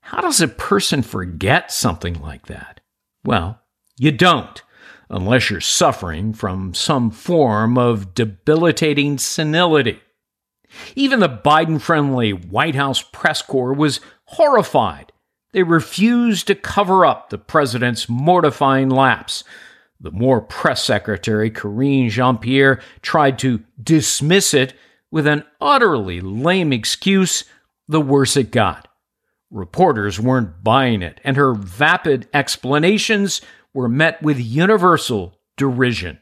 How 0.00 0.20
does 0.20 0.40
a 0.40 0.48
person 0.48 1.02
forget 1.02 1.72
something 1.72 2.20
like 2.20 2.46
that? 2.46 2.80
Well, 3.24 3.62
you 3.96 4.12
don't, 4.12 4.62
unless 5.08 5.50
you're 5.50 5.60
suffering 5.60 6.32
from 6.32 6.74
some 6.74 7.10
form 7.10 7.78
of 7.78 8.14
debilitating 8.14 9.18
senility. 9.18 10.00
Even 10.96 11.20
the 11.20 11.28
Biden 11.28 11.80
friendly 11.80 12.32
White 12.32 12.74
House 12.74 13.02
press 13.02 13.42
corps 13.42 13.72
was 13.72 14.00
horrified. 14.24 15.12
They 15.52 15.62
refused 15.62 16.48
to 16.48 16.56
cover 16.56 17.06
up 17.06 17.30
the 17.30 17.38
president's 17.38 18.08
mortifying 18.08 18.90
lapse. 18.90 19.44
The 20.00 20.10
more 20.10 20.40
press 20.40 20.82
secretary, 20.82 21.50
Karine 21.50 22.10
Jean 22.10 22.38
Pierre, 22.38 22.80
tried 23.02 23.38
to 23.38 23.62
dismiss 23.80 24.52
it 24.52 24.74
with 25.12 25.28
an 25.28 25.44
utterly 25.60 26.20
lame 26.20 26.72
excuse, 26.72 27.44
the 27.86 28.00
worse 28.00 28.36
it 28.36 28.50
got. 28.50 28.88
Reporters 29.50 30.18
weren't 30.18 30.64
buying 30.64 31.02
it, 31.02 31.20
and 31.22 31.36
her 31.36 31.54
vapid 31.54 32.26
explanations 32.34 33.40
were 33.74 33.88
met 33.88 34.22
with 34.22 34.38
universal 34.38 35.38
derision. 35.56 36.20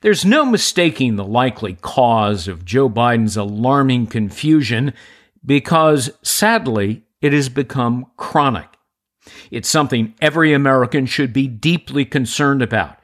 There's 0.00 0.24
no 0.24 0.44
mistaking 0.44 1.16
the 1.16 1.24
likely 1.24 1.74
cause 1.80 2.48
of 2.48 2.64
Joe 2.64 2.90
Biden's 2.90 3.36
alarming 3.36 4.08
confusion 4.08 4.92
because, 5.46 6.10
sadly, 6.22 7.04
it 7.22 7.32
has 7.32 7.48
become 7.48 8.06
chronic. 8.16 8.68
It's 9.50 9.68
something 9.68 10.14
every 10.20 10.52
American 10.52 11.06
should 11.06 11.32
be 11.32 11.46
deeply 11.46 12.04
concerned 12.04 12.62
about, 12.62 12.96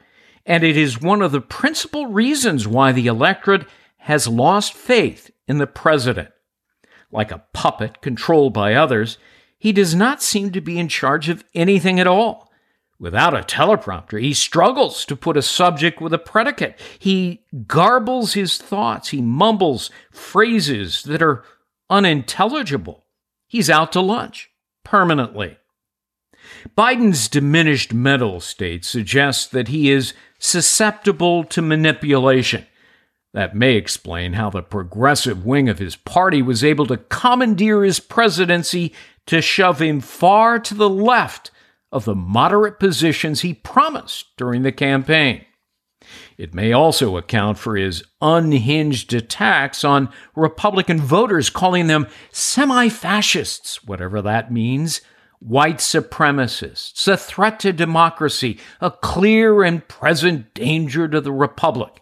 and 0.45 0.63
it 0.63 0.75
is 0.75 1.01
one 1.01 1.21
of 1.21 1.31
the 1.31 1.41
principal 1.41 2.07
reasons 2.07 2.67
why 2.67 2.91
the 2.91 3.07
electorate 3.07 3.67
has 3.99 4.27
lost 4.27 4.73
faith 4.73 5.31
in 5.47 5.57
the 5.57 5.67
president. 5.67 6.29
Like 7.11 7.31
a 7.31 7.43
puppet 7.53 8.01
controlled 8.01 8.53
by 8.53 8.73
others, 8.73 9.17
he 9.57 9.71
does 9.71 9.95
not 9.95 10.21
seem 10.21 10.51
to 10.51 10.61
be 10.61 10.77
in 10.77 10.87
charge 10.87 11.29
of 11.29 11.43
anything 11.53 11.99
at 11.99 12.07
all. 12.07 12.46
Without 12.99 13.35
a 13.35 13.41
teleprompter, 13.41 14.19
he 14.19 14.33
struggles 14.33 15.05
to 15.05 15.15
put 15.15 15.37
a 15.37 15.41
subject 15.41 16.01
with 16.01 16.13
a 16.13 16.17
predicate. 16.17 16.79
He 16.97 17.43
garbles 17.53 18.33
his 18.33 18.57
thoughts. 18.57 19.09
He 19.09 19.21
mumbles 19.21 19.91
phrases 20.11 21.03
that 21.03 21.21
are 21.21 21.43
unintelligible. 21.89 23.05
He's 23.47 23.69
out 23.69 23.91
to 23.91 24.01
lunch 24.01 24.49
permanently. 24.83 25.57
Biden's 26.75 27.27
diminished 27.27 27.93
mental 27.93 28.39
state 28.39 28.83
suggests 28.83 29.45
that 29.47 29.67
he 29.67 29.91
is 29.91 30.13
susceptible 30.39 31.43
to 31.43 31.61
manipulation. 31.61 32.65
That 33.33 33.55
may 33.55 33.75
explain 33.75 34.33
how 34.33 34.49
the 34.49 34.63
progressive 34.63 35.45
wing 35.45 35.69
of 35.69 35.77
his 35.77 35.95
party 35.95 36.41
was 36.41 36.63
able 36.63 36.87
to 36.87 36.97
commandeer 36.97 37.83
his 37.83 37.99
presidency 37.99 38.93
to 39.27 39.41
shove 39.41 39.81
him 39.81 39.99
far 39.99 40.57
to 40.59 40.73
the 40.73 40.89
left 40.89 41.51
of 41.91 42.05
the 42.05 42.15
moderate 42.15 42.79
positions 42.79 43.41
he 43.41 43.53
promised 43.53 44.27
during 44.37 44.63
the 44.63 44.71
campaign. 44.71 45.45
It 46.37 46.53
may 46.53 46.71
also 46.71 47.17
account 47.17 47.57
for 47.57 47.75
his 47.75 48.03
unhinged 48.21 49.13
attacks 49.13 49.83
on 49.83 50.09
Republican 50.35 50.99
voters, 50.99 51.49
calling 51.49 51.87
them 51.87 52.07
semi 52.31 52.89
fascists, 52.89 53.83
whatever 53.83 54.21
that 54.21 54.51
means, 54.51 55.01
white 55.39 55.77
supremacists, 55.77 57.07
a 57.07 57.17
threat 57.17 57.59
to 57.61 57.73
democracy, 57.73 58.59
a 58.81 58.91
clear 58.91 59.63
and 59.63 59.87
present 59.87 60.53
danger 60.53 61.07
to 61.07 61.21
the 61.21 61.31
Republic. 61.31 62.01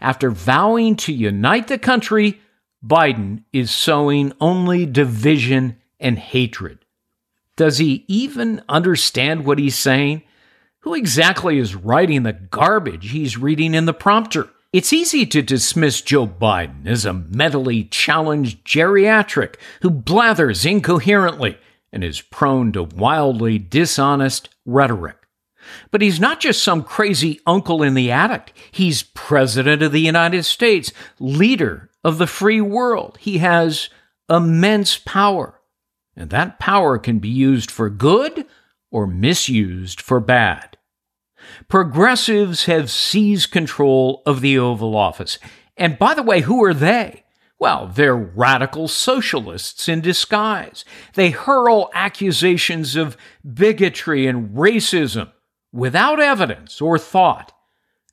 After 0.00 0.30
vowing 0.30 0.96
to 0.96 1.12
unite 1.12 1.68
the 1.68 1.78
country, 1.78 2.40
Biden 2.84 3.44
is 3.52 3.70
sowing 3.70 4.32
only 4.40 4.86
division 4.86 5.78
and 5.98 6.18
hatred. 6.18 6.85
Does 7.56 7.78
he 7.78 8.04
even 8.06 8.62
understand 8.68 9.44
what 9.44 9.58
he's 9.58 9.78
saying? 9.78 10.22
Who 10.80 10.94
exactly 10.94 11.58
is 11.58 11.74
writing 11.74 12.22
the 12.22 12.32
garbage 12.32 13.10
he's 13.10 13.38
reading 13.38 13.74
in 13.74 13.86
the 13.86 13.94
prompter? 13.94 14.50
It's 14.72 14.92
easy 14.92 15.24
to 15.26 15.40
dismiss 15.40 16.02
Joe 16.02 16.26
Biden 16.26 16.86
as 16.86 17.06
a 17.06 17.14
mentally 17.14 17.84
challenged 17.84 18.64
geriatric 18.66 19.54
who 19.80 19.90
blathers 19.90 20.66
incoherently 20.66 21.56
and 21.92 22.04
is 22.04 22.20
prone 22.20 22.72
to 22.72 22.82
wildly 22.82 23.58
dishonest 23.58 24.50
rhetoric. 24.66 25.16
But 25.90 26.02
he's 26.02 26.20
not 26.20 26.40
just 26.40 26.62
some 26.62 26.82
crazy 26.82 27.40
uncle 27.46 27.82
in 27.82 27.94
the 27.94 28.10
attic. 28.12 28.52
He's 28.70 29.02
President 29.02 29.82
of 29.82 29.92
the 29.92 30.00
United 30.00 30.44
States, 30.44 30.92
leader 31.18 31.90
of 32.04 32.18
the 32.18 32.26
free 32.26 32.60
world. 32.60 33.16
He 33.20 33.38
has 33.38 33.88
immense 34.28 34.98
power, 34.98 35.55
and 36.16 36.30
that 36.30 36.58
power 36.58 36.98
can 36.98 37.18
be 37.18 37.28
used 37.28 37.70
for 37.70 37.90
good 37.90 38.46
or 38.90 39.06
misused 39.06 40.00
for 40.00 40.20
bad. 40.20 40.76
Progressives 41.68 42.64
have 42.64 42.90
seized 42.90 43.50
control 43.50 44.22
of 44.26 44.40
the 44.40 44.58
Oval 44.58 44.96
Office. 44.96 45.38
And 45.76 45.98
by 45.98 46.14
the 46.14 46.22
way, 46.22 46.40
who 46.40 46.64
are 46.64 46.74
they? 46.74 47.24
Well, 47.58 47.86
they're 47.86 48.16
radical 48.16 48.86
socialists 48.88 49.88
in 49.88 50.00
disguise. 50.00 50.84
They 51.14 51.30
hurl 51.30 51.90
accusations 51.94 52.96
of 52.96 53.16
bigotry 53.54 54.26
and 54.26 54.50
racism 54.50 55.32
without 55.72 56.20
evidence 56.20 56.80
or 56.80 56.98
thought. 56.98 57.52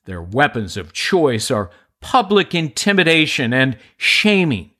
Their 0.04 0.22
weapons 0.22 0.76
of 0.76 0.92
choice 0.92 1.50
are 1.50 1.70
public 2.00 2.54
intimidation 2.54 3.52
and 3.52 3.78
shaming. 3.96 4.70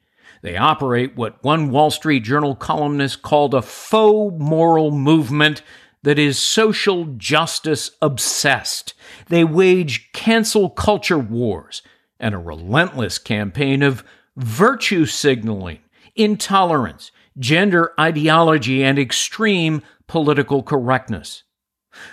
They 0.44 0.58
operate 0.58 1.16
what 1.16 1.42
one 1.42 1.70
Wall 1.70 1.90
Street 1.90 2.20
Journal 2.20 2.54
columnist 2.54 3.22
called 3.22 3.54
a 3.54 3.62
faux 3.62 4.34
moral 4.38 4.90
movement 4.90 5.62
that 6.02 6.18
is 6.18 6.38
social 6.38 7.06
justice 7.16 7.92
obsessed. 8.02 8.92
They 9.30 9.42
wage 9.42 10.12
cancel 10.12 10.68
culture 10.68 11.18
wars 11.18 11.80
and 12.20 12.34
a 12.34 12.38
relentless 12.38 13.16
campaign 13.16 13.82
of 13.82 14.04
virtue 14.36 15.06
signaling, 15.06 15.78
intolerance, 16.14 17.10
gender 17.38 17.94
ideology, 17.98 18.84
and 18.84 18.98
extreme 18.98 19.80
political 20.08 20.62
correctness. 20.62 21.44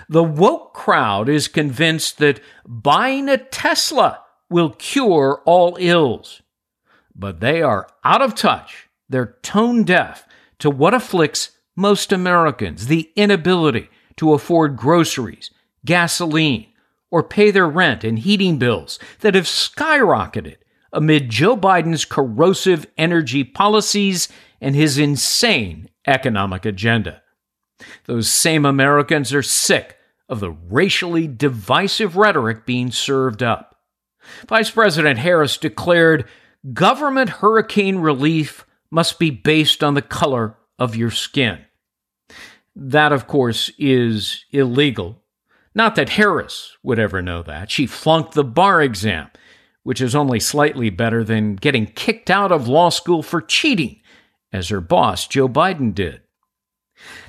The 0.08 0.24
woke 0.24 0.74
crowd 0.74 1.28
is 1.28 1.50
convinced 1.50 2.18
that 2.20 2.40
buying 2.66 3.28
a 3.28 3.38
Tesla 3.38 4.22
will 4.50 4.70
cure 4.70 5.42
all 5.46 5.76
ills. 5.82 6.42
But 7.16 7.40
they 7.40 7.62
are 7.62 7.88
out 8.04 8.22
of 8.22 8.36
touch, 8.36 8.88
they're 9.10 9.38
tone 9.42 9.84
deaf 9.84 10.28
to 10.60 10.70
what 10.70 10.94
afflicts 10.94 11.52
most 11.76 12.12
Americans 12.12 12.88
the 12.88 13.12
inability 13.16 13.90
to 14.18 14.34
afford 14.34 14.78
groceries, 14.78 15.52
gasoline, 15.86 16.68
or 17.10 17.24
pay 17.24 17.52
their 17.52 17.68
rent 17.68 18.04
and 18.04 18.20
heating 18.20 18.58
bills 18.58 19.00
that 19.20 19.36
have 19.36 19.46
skyrocketed 19.46 20.58
amid 20.94 21.30
Joe 21.30 21.58
Biden's 21.58 22.06
corrosive 22.06 22.86
energy 22.98 23.44
policies 23.44 24.30
and 24.60 24.76
his 24.76 24.98
insane 24.98 25.90
economic 26.06 26.66
agenda. 26.66 27.22
Those 28.06 28.30
same 28.30 28.66
Americans 28.66 29.34
are 29.34 29.42
sick 29.42 29.98
of 30.30 30.40
the 30.40 30.52
racially 30.52 31.28
divisive 31.28 32.16
rhetoric 32.16 32.66
being 32.66 32.92
served 32.92 33.44
up. 33.44 33.76
Vice 34.48 34.70
President 34.70 35.20
Harris 35.20 35.58
declared 35.58 36.28
government 36.74 37.30
hurricane 37.30 37.98
relief 37.98 38.66
must 38.90 39.20
be 39.20 39.30
based 39.30 39.84
on 39.84 39.94
the 39.94 40.02
color 40.02 40.58
of 40.78 40.96
your 40.96 41.12
skin. 41.12 41.60
That, 42.76 43.12
of 43.12 43.28
course, 43.28 43.72
is 43.78 44.46
illegal. 44.52 45.22
Not 45.74 45.96
that 45.96 46.10
Harris 46.10 46.78
would 46.84 47.00
ever 47.00 47.22
know 47.22 47.42
that. 47.44 47.72
She 47.72 47.86
flunked 47.88 48.34
the 48.34 48.44
bar 48.44 48.82
exam, 48.82 49.30
which 49.84 50.02
is 50.02 50.16
only 50.16 50.40
slightly 50.40 50.90
better 50.90 51.24
than 51.24 51.56
getting 51.56 51.86
kicked 51.86 52.30
out 52.30 52.52
of 52.52 52.68
law 52.68 52.90
school 52.90 53.24
for 53.24 53.42
cheating, 53.42 54.02
as 54.52 54.70
her 54.70 54.82
boss, 54.82 55.28
Joe 55.28 55.48
Biden, 55.48 55.94
did. 55.96 56.22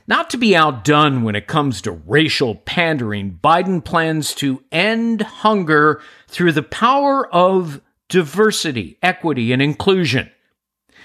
Not 0.06 0.28
to 0.30 0.36
be 0.36 0.56
outdone 0.56 1.22
when 1.22 1.36
it 1.36 1.46
comes 1.46 1.80
to 1.82 1.92
racial 1.92 2.56
pandering, 2.56 3.38
Biden 3.42 3.84
plans 3.84 4.34
to 4.34 4.62
end 4.72 5.22
hunger 5.22 6.02
through 6.28 6.52
the 6.52 6.62
power 6.62 7.32
of 7.32 7.80
diversity, 8.12 8.98
equity, 9.02 9.52
and 9.52 9.62
inclusion. 9.62 10.30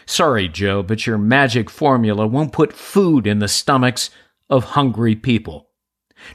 Sorry, 0.06 0.50
Joe, 0.50 0.84
but 0.84 1.08
your 1.08 1.18
magic 1.18 1.70
formula 1.70 2.28
won't 2.28 2.52
put 2.52 2.74
food 2.74 3.26
in 3.26 3.40
the 3.40 3.48
stomachs 3.48 4.10
of 4.50 4.66
hungry 4.66 5.16
people. 5.16 5.70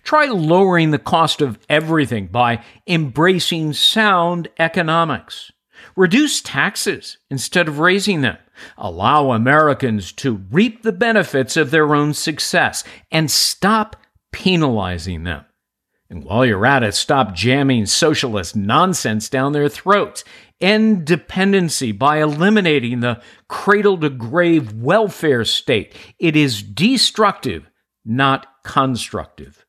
Try 0.02 0.26
lowering 0.26 0.90
the 0.90 0.98
cost 0.98 1.42
of 1.42 1.58
everything 1.68 2.28
by 2.28 2.64
embracing 2.86 3.74
sound 3.74 4.48
economics. 4.58 5.52
Reduce 5.94 6.40
taxes 6.40 7.18
instead 7.28 7.68
of 7.68 7.78
raising 7.78 8.22
them. 8.22 8.38
Allow 8.78 9.32
Americans 9.32 10.10
to 10.12 10.42
reap 10.50 10.82
the 10.82 10.92
benefits 10.92 11.54
of 11.58 11.70
their 11.70 11.94
own 11.94 12.14
success 12.14 12.82
and 13.10 13.30
stop 13.30 13.96
penalizing 14.32 15.24
them. 15.24 15.44
And 16.12 16.24
while 16.24 16.44
you're 16.44 16.66
at 16.66 16.82
it, 16.82 16.94
stop 16.94 17.34
jamming 17.34 17.86
socialist 17.86 18.54
nonsense 18.54 19.30
down 19.30 19.52
their 19.52 19.70
throats. 19.70 20.24
End 20.62 21.04
dependency 21.04 21.90
by 21.92 22.22
eliminating 22.22 23.00
the 23.00 23.20
cradle 23.48 23.98
to 23.98 24.08
grave 24.08 24.72
welfare 24.72 25.44
state. 25.44 25.94
It 26.20 26.36
is 26.36 26.62
destructive 26.62 27.68
not 28.04 28.46
constructive. 28.64 29.64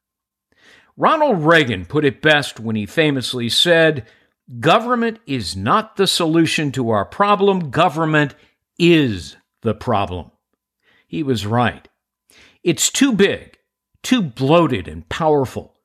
Ronald 0.95 1.43
Reagan 1.43 1.85
put 1.85 2.05
it 2.05 2.21
best 2.21 2.59
when 2.59 2.75
he 2.75 2.85
famously 2.85 3.49
said, 3.49 4.05
Government 4.59 5.19
is 5.25 5.55
not 5.55 5.95
the 5.95 6.07
solution 6.07 6.71
to 6.73 6.89
our 6.89 7.05
problem, 7.05 7.71
government 7.71 8.35
is 8.77 9.35
the 9.61 9.73
problem. 9.73 10.31
He 11.07 11.23
was 11.23 11.45
right. 11.45 11.87
It's 12.63 12.89
too 12.89 13.13
big, 13.13 13.57
too 14.03 14.21
bloated 14.21 14.87
and 14.87 15.07
powerful. 15.09 15.75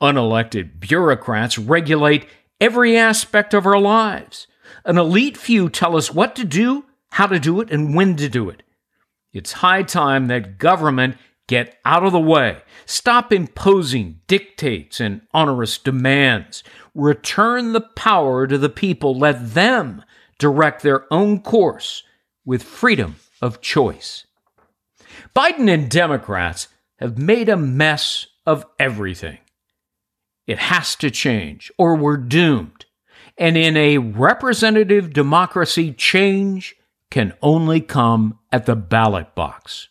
Unelected 0.00 0.80
bureaucrats 0.80 1.58
regulate 1.58 2.26
every 2.60 2.96
aspect 2.96 3.54
of 3.54 3.66
our 3.66 3.78
lives. 3.78 4.46
An 4.84 4.98
elite 4.98 5.36
few 5.36 5.68
tell 5.68 5.96
us 5.96 6.12
what 6.12 6.36
to 6.36 6.44
do, 6.44 6.84
how 7.12 7.26
to 7.26 7.38
do 7.38 7.60
it, 7.60 7.70
and 7.70 7.94
when 7.94 8.16
to 8.16 8.28
do 8.28 8.48
it. 8.48 8.62
It's 9.32 9.52
high 9.52 9.82
time 9.82 10.28
that 10.28 10.58
government 10.58 11.16
Get 11.46 11.78
out 11.84 12.04
of 12.04 12.12
the 12.12 12.20
way. 12.20 12.62
Stop 12.86 13.32
imposing 13.32 14.20
dictates 14.26 14.98
and 14.98 15.22
onerous 15.34 15.76
demands. 15.76 16.64
Return 16.94 17.72
the 17.72 17.82
power 17.82 18.46
to 18.46 18.56
the 18.56 18.70
people. 18.70 19.18
Let 19.18 19.52
them 19.52 20.02
direct 20.38 20.82
their 20.82 21.12
own 21.12 21.40
course 21.40 22.02
with 22.46 22.62
freedom 22.62 23.16
of 23.42 23.60
choice. 23.60 24.26
Biden 25.36 25.72
and 25.72 25.90
Democrats 25.90 26.68
have 26.98 27.18
made 27.18 27.50
a 27.50 27.56
mess 27.56 28.26
of 28.46 28.64
everything. 28.78 29.38
It 30.46 30.58
has 30.58 30.94
to 30.96 31.10
change, 31.10 31.72
or 31.78 31.96
we're 31.96 32.16
doomed. 32.16 32.84
And 33.36 33.56
in 33.56 33.76
a 33.76 33.98
representative 33.98 35.12
democracy, 35.12 35.92
change 35.92 36.76
can 37.10 37.34
only 37.42 37.80
come 37.80 38.38
at 38.52 38.66
the 38.66 38.76
ballot 38.76 39.34
box. 39.34 39.88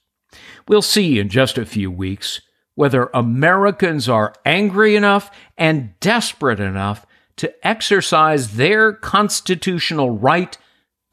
We'll 0.67 0.81
see 0.81 1.19
in 1.19 1.29
just 1.29 1.57
a 1.57 1.65
few 1.65 1.91
weeks 1.91 2.41
whether 2.75 3.09
Americans 3.13 4.09
are 4.09 4.33
angry 4.45 4.95
enough 4.95 5.29
and 5.57 5.99
desperate 5.99 6.59
enough 6.59 7.05
to 7.37 7.67
exercise 7.67 8.55
their 8.55 8.93
constitutional 8.93 10.11
right 10.11 10.57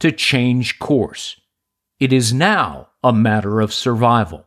to 0.01 0.13
change 0.13 0.79
course. 0.79 1.41
It 1.99 2.13
is 2.13 2.33
now 2.33 2.89
a 3.03 3.13
matter 3.13 3.61
of 3.61 3.75
survival. 3.75 4.47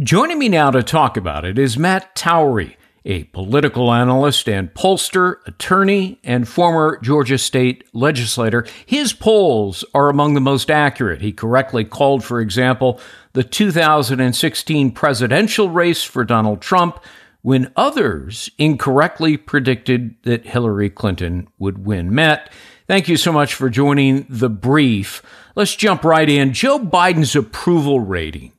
Joining 0.00 0.38
me 0.38 0.48
now 0.48 0.70
to 0.70 0.82
talk 0.82 1.16
about 1.16 1.44
it 1.44 1.58
is 1.58 1.76
Matt 1.76 2.14
Towery, 2.14 2.76
a 3.04 3.24
political 3.24 3.92
analyst 3.92 4.48
and 4.48 4.72
pollster, 4.74 5.36
attorney, 5.46 6.20
and 6.24 6.48
former 6.48 6.98
Georgia 7.02 7.38
state 7.38 7.84
legislator. 7.92 8.66
His 8.86 9.12
polls 9.12 9.84
are 9.94 10.08
among 10.08 10.34
the 10.34 10.40
most 10.40 10.70
accurate. 10.70 11.20
He 11.20 11.32
correctly 11.32 11.84
called, 11.84 12.24
for 12.24 12.40
example, 12.40 13.00
the 13.32 13.44
2016 13.44 14.92
presidential 14.92 15.70
race 15.70 16.02
for 16.02 16.24
Donald 16.24 16.60
Trump 16.60 17.02
when 17.42 17.72
others 17.76 18.50
incorrectly 18.58 19.36
predicted 19.36 20.14
that 20.24 20.44
Hillary 20.44 20.90
Clinton 20.90 21.48
would 21.58 21.86
win. 21.86 22.14
Matt, 22.14 22.52
thank 22.86 23.08
you 23.08 23.16
so 23.16 23.32
much 23.32 23.54
for 23.54 23.70
joining 23.70 24.26
the 24.28 24.50
brief. 24.50 25.22
Let's 25.54 25.74
jump 25.74 26.04
right 26.04 26.28
in. 26.28 26.52
Joe 26.52 26.78
Biden's 26.78 27.36
approval 27.36 28.00
rating. 28.00 28.52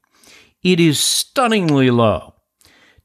It 0.64 0.80
is 0.80 1.00
stunningly 1.00 1.92
low. 1.92 2.36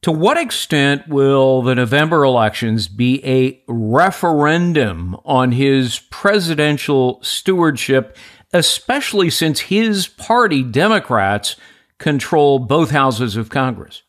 To 0.04 0.12
what 0.12 0.36
extent 0.36 1.08
will 1.08 1.62
the 1.62 1.74
November 1.74 2.24
elections 2.24 2.88
be 2.88 3.24
a 3.24 3.58
referendum 3.66 5.16
on 5.24 5.52
his 5.52 6.00
presidential 6.10 7.22
stewardship, 7.22 8.14
especially 8.52 9.30
since 9.30 9.60
his 9.60 10.06
party, 10.06 10.62
Democrats, 10.62 11.56
control 11.96 12.58
both 12.58 12.90
houses 12.90 13.34
of 13.34 13.48
Congress? 13.48 14.02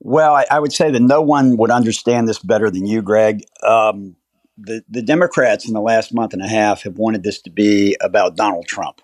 Well, 0.00 0.34
I, 0.34 0.46
I 0.50 0.58
would 0.58 0.72
say 0.72 0.90
that 0.90 0.98
no 0.98 1.22
one 1.22 1.56
would 1.58 1.70
understand 1.70 2.26
this 2.26 2.40
better 2.40 2.68
than 2.68 2.84
you, 2.84 3.00
Greg. 3.00 3.44
Um, 3.62 4.16
the, 4.56 4.82
the 4.88 5.02
Democrats 5.02 5.68
in 5.68 5.74
the 5.74 5.80
last 5.80 6.12
month 6.12 6.32
and 6.32 6.42
a 6.42 6.48
half 6.48 6.82
have 6.82 6.98
wanted 6.98 7.22
this 7.22 7.40
to 7.42 7.50
be 7.50 7.96
about 8.00 8.34
Donald 8.34 8.66
Trump. 8.66 9.00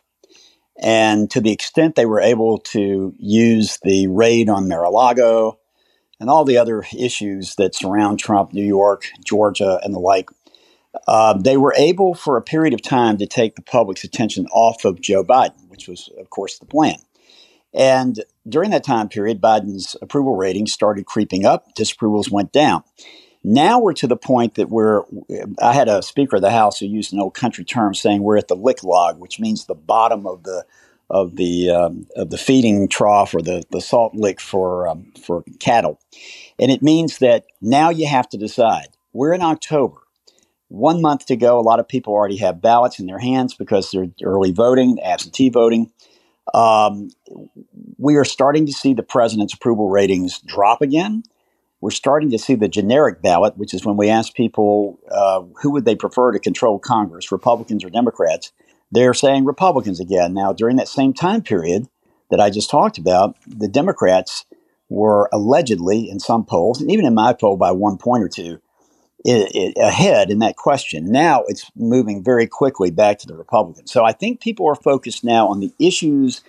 And 0.77 1.31
to 1.31 1.41
the 1.41 1.53
extent 1.53 1.95
they 1.95 2.05
were 2.05 2.21
able 2.21 2.59
to 2.73 3.15
use 3.17 3.79
the 3.85 4.09
raid 4.09 4.49
on 4.49 4.67
Mar 4.67 4.83
a 4.83 4.91
Lago 4.91 5.61
and 6.25 6.31
all 6.31 6.47
the 6.47 6.57
other 6.57 6.83
issues 6.97 7.55
that 7.57 7.75
surround 7.75 8.19
Trump, 8.19 8.55
New 8.55 8.65
York, 8.65 9.09
Georgia, 9.23 9.79
and 9.83 9.93
the 9.93 9.99
like, 9.99 10.31
uh, 11.07 11.35
they 11.35 11.59
were 11.59 11.75
able 11.77 12.15
for 12.15 12.39
a 12.39 12.43
period 12.43 12.73
of 12.73 12.81
time 12.81 13.19
to 13.19 13.27
take 13.27 13.57
the 13.57 13.63
public's 13.63 14.05
attention 14.05 14.47
off 14.47 14.87
of 14.87 15.03
Joe 15.03 15.23
Biden, 15.23 15.69
which 15.69 15.87
was, 15.87 16.09
of 16.19 16.31
course, 16.31 16.59
the 16.59 16.65
plan. 16.65 16.97
And 17.75 18.25
during 18.49 18.71
that 18.71 18.85
time 18.85 19.11
period, 19.11 19.43
Biden's 19.43 19.97
approval 20.01 20.35
ratings 20.35 20.73
started 20.73 21.05
creeping 21.05 21.45
up, 21.45 21.75
disapprovals 21.75 22.31
went 22.31 22.53
down. 22.53 22.85
Now 23.45 23.79
we're 23.79 23.93
to 23.93 24.07
the 24.07 24.17
point 24.17 24.55
that 24.55 24.71
we're, 24.71 25.03
I 25.61 25.75
had 25.75 25.89
a 25.89 26.03
Speaker 26.03 26.37
of 26.37 26.43
the 26.43 26.51
House 26.51 26.79
who 26.79 26.87
used 26.87 27.13
an 27.13 27.21
old 27.21 27.35
country 27.35 27.67
term 27.67 27.93
saying 27.93 28.23
we're 28.23 28.39
at 28.39 28.49
the 28.49 28.57
lick 28.57 28.83
log, 28.83 29.21
which 29.21 29.39
means 29.39 29.67
the 29.67 29.75
bottom 29.75 30.27
of 30.27 30.45
the 30.45 30.65
of 31.15 31.37
the 31.37 31.71
um, 31.71 32.09
of 32.17 32.31
the 32.31 32.39
feeding 32.39 32.89
trough 32.89 33.35
or 33.35 33.43
the, 33.43 33.63
the 33.71 33.81
salt 33.81 34.17
lick 34.17 34.41
for 34.41 34.89
um, 34.89 35.13
for 35.25 35.45
cattle, 35.61 36.01
and 36.59 36.73
it 36.73 36.83
means 36.83 37.19
that 37.19 37.45
now 37.63 37.91
you 37.91 38.09
have 38.09 38.29
to 38.31 38.39
decide. 38.39 38.89
We're 39.13 39.33
in 39.33 39.43
October, 39.43 39.99
one 40.69 41.01
month 41.01 41.27
to 41.27 41.37
go. 41.37 41.59
A 41.59 41.63
lot 41.63 41.81
of 41.81 41.89
people 41.89 42.15
already 42.15 42.39
have 42.39 42.61
ballots 42.61 42.99
in 42.99 43.07
their 43.07 43.21
hands 43.21 43.55
because 43.55 43.93
they're 43.93 44.09
early 44.25 44.53
voting, 44.53 45.01
absentee 45.03 45.51
voting. 45.51 45.93
Um, 46.53 47.11
we 47.99 48.17
are 48.17 48.25
starting 48.25 48.67
to 48.67 48.73
see 48.73 48.95
the 48.95 49.05
president's 49.05 49.55
approval 49.55 49.91
ratings 49.91 50.41
drop 50.41 50.83
again 50.83 51.23
we're 51.81 51.91
starting 51.91 52.31
to 52.31 52.39
see 52.39 52.55
the 52.55 52.69
generic 52.69 53.21
ballot, 53.21 53.59
which 53.59 53.75
is 53.75 53.85
when 53.85 53.99
we 53.99 54.09
ask 54.09 54.35
people 54.35 54.99
uh, 55.11 55.43
who 55.61 55.71
would 55.73 55.85
they 55.85 55.95
prefer 55.95 56.33
to 56.33 56.39
control 56.39 56.79
Congress, 56.79 57.31
Republicans 57.31 57.85
or 57.85 57.91
Democrats. 57.91 58.53
They're 58.95 59.13
saying 59.13 59.45
Republicans 59.45 59.99
again. 59.99 60.35
Now, 60.35 60.53
during 60.53 60.77
that 60.77 60.87
same 60.87 61.13
time 61.13 61.43
period 61.43 61.89
that 62.31 62.41
I 62.41 62.49
just 62.49 62.71
talked 62.71 62.97
about, 62.97 63.37
the 63.45 63.67
Democrats 63.67 64.45
were 64.89 65.29
allegedly 65.33 66.09
in 66.09 66.21
some 66.21 66.45
polls, 66.45 66.81
and 66.81 66.91
even 66.93 67.05
in 67.05 67.13
my 67.13 67.33
poll 67.33 67.57
by 67.57 67.73
one 67.73 67.99
point 67.99 68.23
or 68.23 68.29
two, 68.29 68.61
it, 69.25 69.51
it, 69.53 69.79
ahead 69.83 70.31
in 70.31 70.39
that 70.41 70.55
question. 70.55 71.11
Now 71.11 71.43
it's 71.49 71.71
moving 71.75 72.23
very 72.23 72.47
quickly 72.47 72.93
back 72.93 73.19
to 73.21 73.27
the 73.27 73.35
Republicans. 73.35 73.91
So 73.91 74.05
I 74.05 74.13
think 74.13 74.41
people 74.41 74.69
are 74.69 74.77
focused 74.77 75.25
now 75.25 75.49
on 75.49 75.59
the 75.59 75.73
issues 75.81 76.43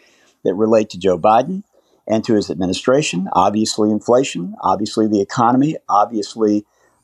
that 0.43 0.53
relate 0.53 0.91
to 0.91 0.99
Joe 0.99 1.17
Biden 1.17 1.63
and 2.07 2.23
to 2.25 2.35
his 2.35 2.51
administration. 2.51 3.27
Obviously, 3.33 3.89
inflation, 3.89 4.53
obviously, 4.61 5.07
the 5.07 5.21
economy, 5.21 5.77
obviously, 5.89 6.63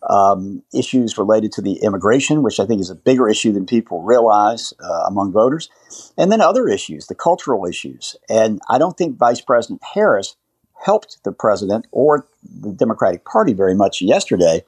um, 0.09 0.63
issues 0.73 1.17
related 1.17 1.51
to 1.53 1.61
the 1.61 1.73
immigration, 1.83 2.43
which 2.43 2.59
I 2.59 2.65
think 2.65 2.81
is 2.81 2.89
a 2.89 2.95
bigger 2.95 3.29
issue 3.29 3.51
than 3.51 3.65
people 3.65 4.01
realize 4.01 4.73
uh, 4.79 5.03
among 5.07 5.31
voters, 5.31 5.69
and 6.17 6.31
then 6.31 6.41
other 6.41 6.67
issues, 6.67 7.07
the 7.07 7.15
cultural 7.15 7.65
issues. 7.65 8.15
And 8.29 8.61
I 8.69 8.77
don't 8.77 8.97
think 8.97 9.17
Vice 9.17 9.41
President 9.41 9.81
Harris 9.93 10.35
helped 10.83 11.23
the 11.23 11.31
president 11.31 11.87
or 11.91 12.27
the 12.43 12.71
Democratic 12.71 13.23
Party 13.25 13.53
very 13.53 13.75
much 13.75 14.01
yesterday 14.01 14.63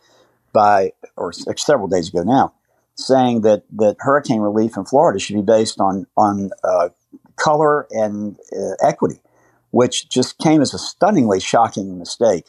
by, 0.53 0.91
or 1.17 1.33
several 1.33 1.87
days 1.87 2.09
ago 2.09 2.21
now, 2.21 2.53
saying 2.95 3.41
that, 3.41 3.63
that 3.71 3.95
hurricane 3.99 4.41
relief 4.41 4.77
in 4.77 4.85
Florida 4.85 5.19
should 5.19 5.35
be 5.35 5.41
based 5.41 5.79
on, 5.79 6.05
on 6.15 6.51
uh, 6.63 6.89
color 7.35 7.87
and 7.91 8.37
uh, 8.55 8.75
equity 8.87 9.19
which 9.73 10.07
just 10.07 10.37
came 10.37 10.61
as 10.61 10.71
a 10.71 10.77
stunningly 10.77 11.39
shocking 11.39 11.97
mistake. 11.97 12.45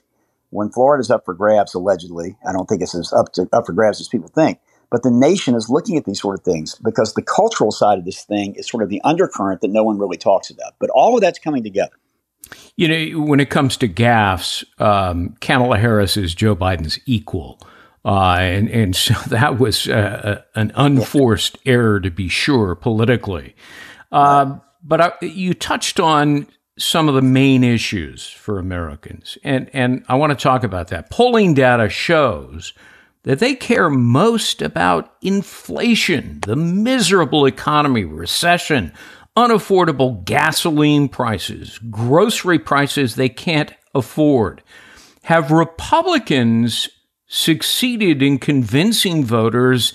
When 0.54 0.70
Florida's 0.70 1.10
up 1.10 1.24
for 1.24 1.34
grabs, 1.34 1.74
allegedly, 1.74 2.36
I 2.48 2.52
don't 2.52 2.68
think 2.68 2.80
it's 2.80 2.94
as 2.94 3.12
up, 3.12 3.32
to, 3.32 3.48
up 3.52 3.66
for 3.66 3.72
grabs 3.72 4.00
as 4.00 4.06
people 4.06 4.28
think. 4.28 4.60
But 4.88 5.02
the 5.02 5.10
nation 5.10 5.56
is 5.56 5.68
looking 5.68 5.96
at 5.96 6.04
these 6.04 6.20
sort 6.20 6.38
of 6.38 6.44
things 6.44 6.76
because 6.76 7.14
the 7.14 7.22
cultural 7.22 7.72
side 7.72 7.98
of 7.98 8.04
this 8.04 8.22
thing 8.22 8.54
is 8.54 8.68
sort 8.68 8.84
of 8.84 8.88
the 8.88 9.00
undercurrent 9.02 9.62
that 9.62 9.72
no 9.72 9.82
one 9.82 9.98
really 9.98 10.16
talks 10.16 10.50
about. 10.50 10.74
But 10.78 10.90
all 10.90 11.16
of 11.16 11.20
that's 11.20 11.40
coming 11.40 11.64
together. 11.64 11.94
You 12.76 12.86
know, 12.86 13.20
when 13.22 13.40
it 13.40 13.50
comes 13.50 13.76
to 13.78 13.88
gaffes, 13.88 14.64
um, 14.80 15.34
Kamala 15.40 15.76
Harris 15.76 16.16
is 16.16 16.36
Joe 16.36 16.54
Biden's 16.54 17.00
equal. 17.04 17.58
Uh, 18.04 18.36
and, 18.38 18.68
and 18.70 18.94
so 18.94 19.14
that 19.30 19.58
was 19.58 19.88
uh, 19.88 20.42
an 20.54 20.70
unforced 20.76 21.58
error, 21.66 21.98
to 21.98 22.12
be 22.12 22.28
sure, 22.28 22.76
politically. 22.76 23.56
Uh, 24.12 24.58
but 24.84 25.00
I, 25.00 25.12
you 25.20 25.52
touched 25.52 25.98
on 25.98 26.46
some 26.76 27.08
of 27.08 27.14
the 27.14 27.22
main 27.22 27.62
issues 27.62 28.28
for 28.28 28.58
Americans. 28.58 29.38
And, 29.44 29.70
and 29.72 30.04
I 30.08 30.16
want 30.16 30.36
to 30.36 30.42
talk 30.42 30.64
about 30.64 30.88
that. 30.88 31.10
Polling 31.10 31.54
data 31.54 31.88
shows 31.88 32.72
that 33.22 33.38
they 33.38 33.54
care 33.54 33.88
most 33.88 34.60
about 34.60 35.14
inflation, 35.22 36.40
the 36.46 36.56
miserable 36.56 37.46
economy, 37.46 38.04
recession, 38.04 38.92
unaffordable 39.36 40.24
gasoline 40.24 41.08
prices, 41.08 41.78
grocery 41.90 42.58
prices 42.58 43.14
they 43.14 43.28
can't 43.28 43.72
afford. 43.94 44.62
Have 45.22 45.50
Republicans 45.50 46.88
succeeded 47.26 48.22
in 48.22 48.38
convincing 48.38 49.24
voters 49.24 49.92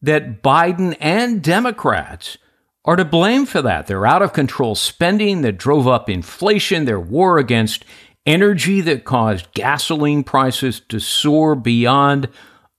that 0.00 0.42
Biden 0.42 0.96
and 0.98 1.42
Democrats 1.42 2.38
are 2.84 2.96
to 2.96 3.04
blame 3.04 3.46
for 3.46 3.62
that. 3.62 3.86
Their 3.86 4.06
out 4.06 4.22
of 4.22 4.32
control 4.32 4.74
spending 4.74 5.42
that 5.42 5.58
drove 5.58 5.86
up 5.86 6.10
inflation, 6.10 6.84
their 6.84 7.00
war 7.00 7.38
against 7.38 7.84
energy 8.26 8.80
that 8.80 9.04
caused 9.04 9.52
gasoline 9.52 10.24
prices 10.24 10.80
to 10.88 10.98
soar 10.98 11.54
beyond 11.54 12.28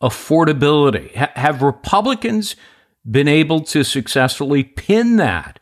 affordability. 0.01 1.11
H- 1.15 1.29
have 1.35 1.61
Republicans 1.61 2.55
been 3.09 3.27
able 3.27 3.61
to 3.61 3.83
successfully 3.83 4.63
pin 4.63 5.17
that 5.17 5.59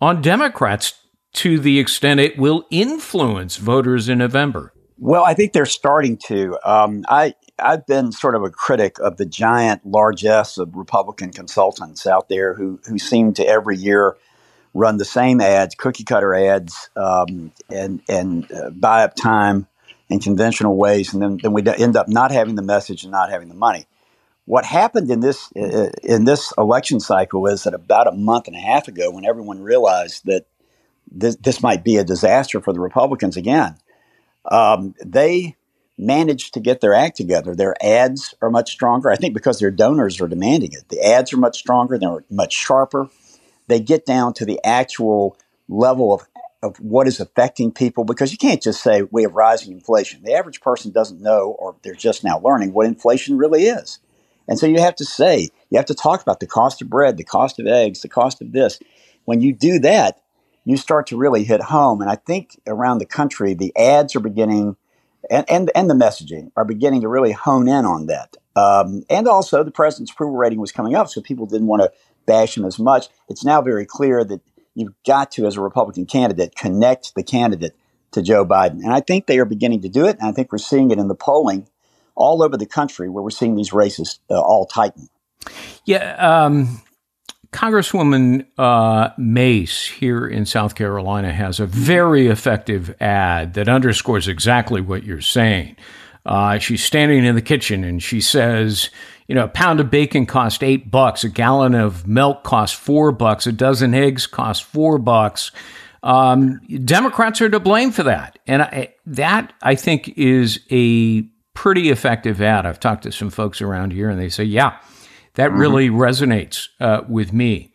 on 0.00 0.20
Democrats 0.20 0.94
to 1.34 1.58
the 1.58 1.78
extent 1.78 2.20
it 2.20 2.38
will 2.38 2.66
influence 2.70 3.56
voters 3.56 4.08
in 4.08 4.18
November? 4.18 4.72
Well, 4.98 5.24
I 5.24 5.34
think 5.34 5.52
they're 5.52 5.66
starting 5.66 6.18
to. 6.26 6.58
Um, 6.64 7.04
I 7.08 7.34
I've 7.62 7.86
been 7.86 8.12
sort 8.12 8.34
of 8.34 8.42
a 8.42 8.50
critic 8.50 8.98
of 8.98 9.16
the 9.16 9.26
giant 9.26 9.86
largesse 9.86 10.58
of 10.58 10.74
Republican 10.74 11.32
consultants 11.32 12.06
out 12.06 12.28
there 12.28 12.54
who 12.54 12.80
who 12.88 12.98
seem 12.98 13.32
to 13.34 13.46
every 13.46 13.76
year 13.76 14.16
run 14.74 14.96
the 14.96 15.04
same 15.04 15.40
ads, 15.40 15.74
cookie 15.74 16.04
cutter 16.04 16.34
ads, 16.34 16.90
um, 16.96 17.52
and 17.70 18.02
and 18.08 18.50
uh, 18.52 18.70
buy 18.70 19.04
up 19.04 19.14
time 19.14 19.66
in 20.08 20.20
conventional 20.20 20.76
ways, 20.76 21.14
and 21.14 21.22
then, 21.22 21.38
then 21.42 21.52
we 21.52 21.62
end 21.66 21.96
up 21.96 22.08
not 22.08 22.30
having 22.30 22.54
the 22.54 22.62
message 22.62 23.02
and 23.02 23.12
not 23.12 23.30
having 23.30 23.48
the 23.48 23.54
money. 23.54 23.86
What 24.44 24.64
happened 24.64 25.10
in 25.10 25.20
this 25.20 25.50
uh, 25.56 25.90
in 26.02 26.24
this 26.24 26.52
election 26.58 27.00
cycle 27.00 27.46
is 27.46 27.64
that 27.64 27.74
about 27.74 28.08
a 28.08 28.12
month 28.12 28.46
and 28.46 28.56
a 28.56 28.60
half 28.60 28.88
ago, 28.88 29.10
when 29.10 29.24
everyone 29.24 29.62
realized 29.62 30.26
that 30.26 30.46
this, 31.10 31.36
this 31.36 31.62
might 31.62 31.84
be 31.84 31.96
a 31.96 32.04
disaster 32.04 32.60
for 32.60 32.72
the 32.72 32.80
Republicans 32.80 33.36
again, 33.36 33.76
um, 34.50 34.94
they 35.04 35.56
managed 35.98 36.54
to 36.54 36.60
get 36.60 36.80
their 36.80 36.94
act 36.94 37.16
together. 37.16 37.54
Their 37.54 37.74
ads 37.84 38.34
are 38.42 38.50
much 38.50 38.72
stronger. 38.72 39.10
I 39.10 39.16
think 39.16 39.34
because 39.34 39.58
their 39.58 39.70
donors 39.70 40.20
are 40.20 40.28
demanding 40.28 40.72
it. 40.72 40.88
The 40.88 41.04
ads 41.04 41.32
are 41.32 41.38
much 41.38 41.58
stronger. 41.58 41.98
They're 41.98 42.24
much 42.30 42.52
sharper. 42.52 43.08
They 43.68 43.80
get 43.80 44.06
down 44.06 44.34
to 44.34 44.44
the 44.44 44.60
actual 44.64 45.36
level 45.68 46.12
of, 46.12 46.22
of 46.62 46.76
what 46.78 47.06
is 47.06 47.20
affecting 47.20 47.72
people 47.72 48.04
because 48.04 48.32
you 48.32 48.38
can't 48.38 48.62
just 48.62 48.82
say 48.82 49.02
we 49.10 49.22
have 49.22 49.34
rising 49.34 49.72
inflation. 49.72 50.22
The 50.22 50.34
average 50.34 50.60
person 50.60 50.92
doesn't 50.92 51.20
know 51.20 51.56
or 51.58 51.76
they're 51.82 51.94
just 51.94 52.24
now 52.24 52.40
learning 52.40 52.72
what 52.72 52.86
inflation 52.86 53.36
really 53.36 53.64
is. 53.64 53.98
And 54.48 54.58
so 54.58 54.66
you 54.66 54.80
have 54.80 54.96
to 54.96 55.04
say, 55.04 55.50
you 55.70 55.78
have 55.78 55.86
to 55.86 55.94
talk 55.94 56.20
about 56.20 56.40
the 56.40 56.46
cost 56.46 56.82
of 56.82 56.90
bread, 56.90 57.16
the 57.16 57.24
cost 57.24 57.60
of 57.60 57.66
eggs, 57.66 58.00
the 58.00 58.08
cost 58.08 58.42
of 58.42 58.52
this. 58.52 58.78
When 59.24 59.40
you 59.40 59.52
do 59.52 59.78
that, 59.80 60.20
you 60.64 60.76
start 60.76 61.06
to 61.08 61.16
really 61.16 61.44
hit 61.44 61.62
home. 61.62 62.00
And 62.00 62.10
I 62.10 62.16
think 62.16 62.60
around 62.66 62.98
the 62.98 63.06
country, 63.06 63.54
the 63.54 63.76
ads 63.76 64.16
are 64.16 64.20
beginning 64.20 64.76
and, 65.32 65.50
and, 65.50 65.70
and 65.74 65.88
the 65.88 65.94
messaging 65.94 66.52
are 66.56 66.64
beginning 66.64 67.00
to 67.00 67.08
really 67.08 67.32
hone 67.32 67.66
in 67.66 67.86
on 67.86 68.06
that. 68.06 68.36
Um, 68.54 69.02
and 69.08 69.26
also, 69.26 69.64
the 69.64 69.70
president's 69.70 70.12
approval 70.12 70.36
rating 70.36 70.60
was 70.60 70.72
coming 70.72 70.94
up, 70.94 71.08
so 71.08 71.22
people 71.22 71.46
didn't 71.46 71.68
want 71.68 71.82
to 71.82 71.90
bash 72.26 72.56
him 72.56 72.66
as 72.66 72.78
much. 72.78 73.08
It's 73.28 73.44
now 73.44 73.62
very 73.62 73.86
clear 73.86 74.24
that 74.24 74.42
you've 74.74 74.92
got 75.06 75.32
to, 75.32 75.46
as 75.46 75.56
a 75.56 75.62
Republican 75.62 76.04
candidate, 76.04 76.54
connect 76.54 77.14
the 77.14 77.22
candidate 77.22 77.74
to 78.12 78.20
Joe 78.20 78.44
Biden. 78.44 78.82
And 78.82 78.92
I 78.92 79.00
think 79.00 79.26
they 79.26 79.38
are 79.38 79.46
beginning 79.46 79.80
to 79.82 79.88
do 79.88 80.04
it. 80.04 80.18
And 80.18 80.28
I 80.28 80.32
think 80.32 80.52
we're 80.52 80.58
seeing 80.58 80.90
it 80.90 80.98
in 80.98 81.08
the 81.08 81.14
polling 81.14 81.66
all 82.14 82.42
over 82.42 82.58
the 82.58 82.66
country 82.66 83.08
where 83.08 83.22
we're 83.22 83.30
seeing 83.30 83.56
these 83.56 83.72
races 83.72 84.20
uh, 84.30 84.38
all 84.38 84.66
tighten. 84.66 85.08
Yeah. 85.86 86.14
Um, 86.16 86.81
Congresswoman 87.52 88.46
uh, 88.56 89.10
Mace 89.18 89.86
here 89.86 90.26
in 90.26 90.46
South 90.46 90.74
Carolina 90.74 91.32
has 91.32 91.60
a 91.60 91.66
very 91.66 92.28
effective 92.28 92.94
ad 93.00 93.54
that 93.54 93.68
underscores 93.68 94.26
exactly 94.26 94.80
what 94.80 95.04
you're 95.04 95.20
saying. 95.20 95.76
Uh, 96.24 96.58
she's 96.58 96.82
standing 96.82 97.24
in 97.24 97.34
the 97.34 97.42
kitchen 97.42 97.84
and 97.84 98.02
she 98.02 98.20
says, 98.20 98.90
you 99.26 99.34
know, 99.34 99.44
a 99.44 99.48
pound 99.48 99.80
of 99.80 99.90
bacon 99.90 100.24
cost 100.24 100.62
eight 100.64 100.90
bucks, 100.90 101.24
a 101.24 101.28
gallon 101.28 101.74
of 101.74 102.06
milk 102.06 102.42
cost 102.42 102.74
four 102.74 103.12
bucks, 103.12 103.46
a 103.46 103.52
dozen 103.52 103.92
eggs 103.94 104.26
cost 104.26 104.64
four 104.64 104.98
bucks. 104.98 105.50
Um, 106.02 106.60
Democrats 106.84 107.40
are 107.40 107.50
to 107.50 107.60
blame 107.60 107.92
for 107.92 108.02
that, 108.04 108.38
and 108.46 108.62
I, 108.62 108.94
that 109.06 109.52
I 109.62 109.76
think 109.76 110.18
is 110.18 110.60
a 110.70 111.22
pretty 111.54 111.90
effective 111.90 112.42
ad. 112.42 112.66
I've 112.66 112.80
talked 112.80 113.04
to 113.04 113.12
some 113.12 113.30
folks 113.30 113.60
around 113.62 113.92
here, 113.92 114.10
and 114.10 114.18
they 114.18 114.28
say, 114.28 114.42
yeah, 114.42 114.78
that 115.34 115.50
mm-hmm. 115.50 115.60
really 115.60 115.88
resonates 115.90 116.68
uh, 116.80 117.02
with 117.08 117.32
me. 117.32 117.72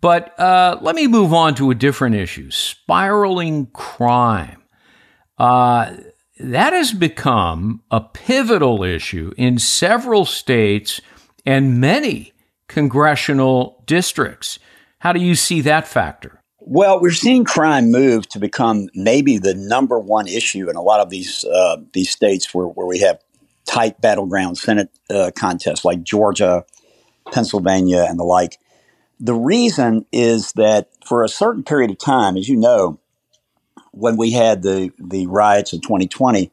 But 0.00 0.38
uh, 0.40 0.78
let 0.80 0.94
me 0.96 1.06
move 1.06 1.32
on 1.32 1.54
to 1.56 1.70
a 1.70 1.74
different 1.74 2.14
issue 2.14 2.50
spiraling 2.50 3.66
crime. 3.66 4.62
Uh, 5.36 5.96
that 6.38 6.72
has 6.72 6.92
become 6.92 7.82
a 7.90 8.00
pivotal 8.00 8.82
issue 8.82 9.32
in 9.36 9.58
several 9.58 10.24
states 10.24 11.00
and 11.44 11.80
many 11.80 12.32
congressional 12.66 13.82
districts. 13.86 14.58
How 15.00 15.12
do 15.12 15.20
you 15.20 15.34
see 15.34 15.60
that 15.62 15.86
factor? 15.86 16.40
Well, 16.60 17.00
we're 17.00 17.10
seeing 17.10 17.44
crime 17.44 17.90
move 17.90 18.28
to 18.28 18.38
become 18.38 18.88
maybe 18.94 19.38
the 19.38 19.54
number 19.54 19.98
one 19.98 20.28
issue 20.28 20.70
in 20.70 20.76
a 20.76 20.82
lot 20.82 21.00
of 21.00 21.10
these 21.10 21.44
uh, 21.44 21.78
these 21.92 22.10
states 22.10 22.54
where, 22.54 22.66
where 22.66 22.86
we 22.86 23.00
have 23.00 23.18
tight 23.66 24.00
battleground 24.00 24.58
Senate 24.58 24.90
uh, 25.10 25.30
contests 25.36 25.84
like 25.84 26.02
Georgia, 26.02 26.64
Pennsylvania, 27.32 28.06
and 28.08 28.18
the 28.18 28.24
like. 28.24 28.58
The 29.22 29.34
reason 29.34 30.06
is 30.12 30.52
that 30.52 30.88
for 31.04 31.22
a 31.24 31.28
certain 31.28 31.62
period 31.62 31.90
of 31.90 31.98
time, 31.98 32.36
as 32.38 32.48
you 32.48 32.56
know, 32.56 32.98
when 33.92 34.16
we 34.16 34.32
had 34.32 34.62
the, 34.62 34.92
the 34.98 35.26
riots 35.26 35.72
of 35.72 35.82
2020, 35.82 36.50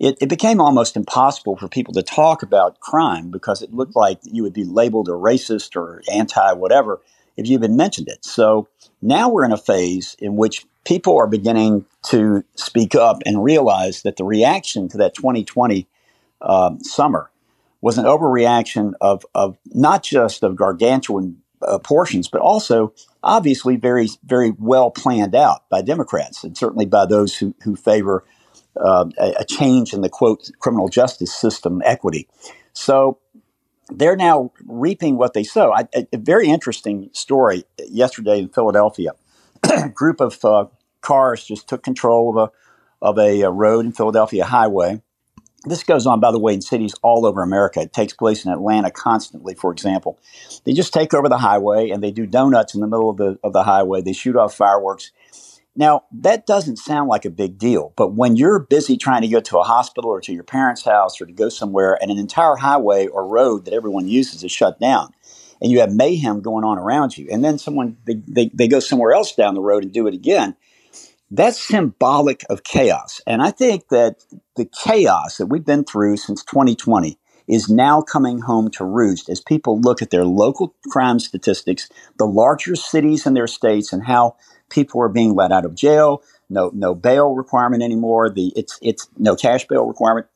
it, 0.00 0.16
it 0.20 0.28
became 0.28 0.60
almost 0.60 0.96
impossible 0.96 1.56
for 1.56 1.68
people 1.68 1.92
to 1.94 2.02
talk 2.02 2.42
about 2.42 2.80
crime 2.80 3.30
because 3.30 3.62
it 3.62 3.74
looked 3.74 3.96
like 3.96 4.20
you 4.22 4.42
would 4.42 4.52
be 4.52 4.64
labeled 4.64 5.08
a 5.08 5.12
racist 5.12 5.74
or 5.76 6.02
anti 6.12 6.52
whatever 6.52 7.00
if 7.36 7.46
you 7.46 7.54
even 7.54 7.76
mentioned 7.76 8.08
it. 8.08 8.24
So 8.24 8.68
now 9.02 9.28
we're 9.28 9.44
in 9.44 9.52
a 9.52 9.58
phase 9.58 10.16
in 10.20 10.36
which 10.36 10.66
people 10.84 11.16
are 11.18 11.26
beginning 11.26 11.84
to 12.04 12.44
speak 12.54 12.94
up 12.94 13.22
and 13.26 13.42
realize 13.42 14.02
that 14.02 14.16
the 14.16 14.24
reaction 14.24 14.88
to 14.88 14.98
that 14.98 15.14
2020 15.14 15.86
um, 16.40 16.80
summer 16.80 17.30
was 17.80 17.98
an 17.98 18.04
overreaction 18.04 18.92
of, 19.00 19.24
of 19.34 19.56
not 19.66 20.02
just 20.02 20.42
of 20.42 20.56
gargantuan 20.56 21.38
uh, 21.62 21.78
portions, 21.78 22.28
but 22.28 22.40
also 22.40 22.92
obviously 23.22 23.76
very, 23.76 24.08
very 24.24 24.52
well 24.58 24.90
planned 24.90 25.34
out 25.34 25.68
by 25.68 25.82
Democrats 25.82 26.44
and 26.44 26.56
certainly 26.56 26.86
by 26.86 27.06
those 27.06 27.36
who, 27.36 27.54
who 27.62 27.76
favor 27.76 28.24
uh, 28.76 29.06
a, 29.18 29.34
a, 29.40 29.44
change 29.44 29.92
in 29.92 30.02
the 30.02 30.08
quote 30.08 30.50
criminal 30.60 30.88
justice 30.88 31.34
system 31.34 31.82
equity. 31.84 32.28
So 32.74 33.18
they're 33.88 34.16
now 34.16 34.52
reaping 34.66 35.16
what 35.16 35.34
they 35.34 35.42
sow. 35.42 35.72
I, 35.72 35.88
a, 35.94 36.06
a, 36.12 36.18
very 36.18 36.48
interesting 36.48 37.10
story 37.12 37.64
yesterday 37.88 38.38
in 38.38 38.50
Philadelphia. 38.50 39.12
a 39.64 39.88
group 39.94 40.20
of 40.20 40.44
uh, 40.44 40.66
cars 41.00 41.44
just 41.44 41.68
took 41.68 41.82
control 41.82 42.30
of 42.38 42.48
a 42.48 42.52
of 43.00 43.18
a, 43.18 43.42
a 43.42 43.50
road 43.50 43.84
in 43.84 43.92
Philadelphia 43.92 44.44
highway 44.44 45.00
this 45.64 45.82
goes 45.82 46.06
on, 46.06 46.20
by 46.20 46.30
the 46.30 46.38
way, 46.38 46.54
in 46.54 46.60
cities 46.60 46.94
all 47.02 47.26
over 47.26 47.42
America. 47.42 47.80
It 47.80 47.92
takes 47.92 48.12
place 48.12 48.44
in 48.44 48.52
Atlanta 48.52 48.90
constantly, 48.90 49.54
for 49.54 49.72
example. 49.72 50.18
They 50.64 50.72
just 50.72 50.92
take 50.92 51.14
over 51.14 51.28
the 51.28 51.38
highway 51.38 51.90
and 51.90 52.02
they 52.02 52.10
do 52.10 52.26
donuts 52.26 52.74
in 52.74 52.80
the 52.80 52.86
middle 52.86 53.10
of 53.10 53.16
the, 53.16 53.38
of 53.42 53.52
the 53.52 53.64
highway. 53.64 54.02
They 54.02 54.12
shoot 54.12 54.36
off 54.36 54.54
fireworks. 54.54 55.10
Now, 55.76 56.04
that 56.12 56.44
doesn't 56.46 56.78
sound 56.78 57.08
like 57.08 57.24
a 57.24 57.30
big 57.30 57.56
deal, 57.56 57.92
but 57.96 58.14
when 58.14 58.34
you're 58.34 58.58
busy 58.58 58.96
trying 58.96 59.22
to 59.22 59.28
go 59.28 59.40
to 59.40 59.58
a 59.58 59.62
hospital 59.62 60.10
or 60.10 60.20
to 60.22 60.32
your 60.32 60.42
parents' 60.42 60.84
house 60.84 61.20
or 61.20 61.26
to 61.26 61.32
go 61.32 61.48
somewhere 61.48 61.96
and 62.02 62.10
an 62.10 62.18
entire 62.18 62.56
highway 62.56 63.06
or 63.06 63.24
road 63.26 63.64
that 63.64 63.74
everyone 63.74 64.08
uses 64.08 64.42
is 64.42 64.50
shut 64.50 64.80
down, 64.80 65.14
and 65.62 65.70
you 65.70 65.78
have 65.78 65.92
mayhem 65.92 66.40
going 66.40 66.64
on 66.64 66.78
around 66.78 67.16
you, 67.16 67.28
and 67.30 67.44
then 67.44 67.58
someone, 67.58 67.96
they, 68.06 68.14
they, 68.26 68.50
they 68.52 68.66
go 68.66 68.80
somewhere 68.80 69.12
else 69.12 69.34
down 69.36 69.54
the 69.54 69.60
road 69.60 69.84
and 69.84 69.92
do 69.92 70.08
it 70.08 70.14
again, 70.14 70.56
that's 71.30 71.60
symbolic 71.60 72.44
of 72.48 72.64
chaos. 72.64 73.20
And 73.26 73.42
I 73.42 73.50
think 73.50 73.88
that 73.88 74.24
the 74.56 74.64
chaos 74.64 75.36
that 75.36 75.46
we've 75.46 75.64
been 75.64 75.84
through 75.84 76.16
since 76.16 76.42
2020 76.44 77.18
is 77.46 77.68
now 77.68 78.02
coming 78.02 78.40
home 78.40 78.70
to 78.70 78.84
roost 78.84 79.28
as 79.28 79.40
people 79.40 79.80
look 79.80 80.02
at 80.02 80.10
their 80.10 80.24
local 80.24 80.74
crime 80.90 81.18
statistics, 81.18 81.88
the 82.18 82.26
larger 82.26 82.76
cities 82.76 83.26
in 83.26 83.34
their 83.34 83.46
states, 83.46 83.92
and 83.92 84.04
how 84.04 84.36
people 84.68 85.00
are 85.00 85.08
being 85.08 85.34
let 85.34 85.50
out 85.50 85.64
of 85.64 85.74
jail. 85.74 86.22
No, 86.50 86.70
no 86.74 86.94
bail 86.94 87.34
requirement 87.34 87.82
anymore. 87.82 88.30
The 88.30 88.52
it's 88.54 88.78
it's 88.82 89.08
no 89.18 89.34
cash 89.34 89.66
bail 89.66 89.84
requirement. 89.84 90.26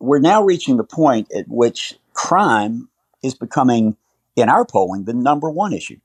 We're 0.00 0.20
now 0.20 0.42
reaching 0.42 0.76
the 0.76 0.84
point 0.84 1.32
at 1.32 1.46
which 1.48 1.94
crime 2.12 2.88
is 3.22 3.34
becoming, 3.34 3.96
in 4.36 4.48
our 4.48 4.64
polling, 4.64 5.04
the 5.04 5.14
number 5.14 5.50
one 5.50 5.72
issue. 5.72 5.98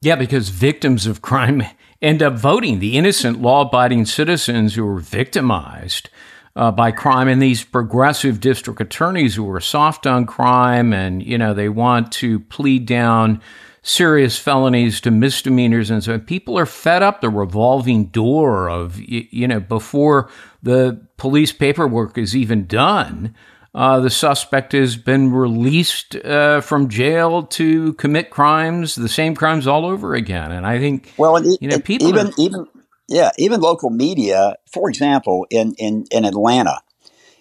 Yeah, 0.00 0.16
because 0.16 0.50
victims 0.50 1.06
of 1.06 1.22
crime 1.22 1.62
end 2.00 2.22
up 2.22 2.34
voting. 2.34 2.78
The 2.78 2.96
innocent, 2.96 3.40
law 3.40 3.62
abiding 3.62 4.06
citizens 4.06 4.74
who 4.74 4.84
were 4.84 5.00
victimized 5.00 6.10
uh, 6.56 6.70
by 6.72 6.90
crime 6.90 7.28
and 7.28 7.40
these 7.40 7.64
progressive 7.64 8.40
district 8.40 8.80
attorneys 8.80 9.36
who 9.36 9.50
are 9.50 9.60
soft 9.60 10.06
on 10.06 10.26
crime 10.26 10.92
and, 10.92 11.22
you 11.22 11.38
know, 11.38 11.54
they 11.54 11.68
want 11.68 12.10
to 12.12 12.40
plead 12.40 12.86
down 12.86 13.40
serious 13.82 14.38
felonies 14.38 15.00
to 15.00 15.10
misdemeanors. 15.10 15.90
And 15.90 16.02
so 16.02 16.18
people 16.18 16.58
are 16.58 16.66
fed 16.66 17.02
up 17.02 17.20
the 17.20 17.30
revolving 17.30 18.06
door 18.06 18.68
of, 18.68 18.98
you 19.00 19.46
know, 19.48 19.60
before 19.60 20.28
the 20.62 21.00
police 21.16 21.52
paperwork 21.52 22.18
is 22.18 22.36
even 22.36 22.66
done. 22.66 23.34
Uh, 23.74 24.00
the 24.00 24.10
suspect 24.10 24.72
has 24.72 24.96
been 24.96 25.30
released 25.30 26.16
uh, 26.16 26.60
from 26.60 26.88
jail 26.88 27.42
to 27.42 27.92
commit 27.94 28.30
crimes, 28.30 28.94
the 28.94 29.08
same 29.08 29.34
crimes 29.34 29.66
all 29.66 29.84
over 29.84 30.14
again. 30.14 30.50
And 30.52 30.66
I 30.66 30.78
think, 30.78 31.12
well, 31.18 31.36
and 31.36 31.46
you 31.60 31.68
know, 31.68 31.78
people 31.78 32.08
even 32.08 32.28
are, 32.28 32.32
even 32.38 32.66
yeah, 33.08 33.30
even 33.36 33.60
local 33.60 33.90
media, 33.90 34.56
for 34.72 34.88
example, 34.88 35.46
in 35.50 35.74
in 35.78 36.06
in 36.10 36.24
Atlanta, 36.24 36.80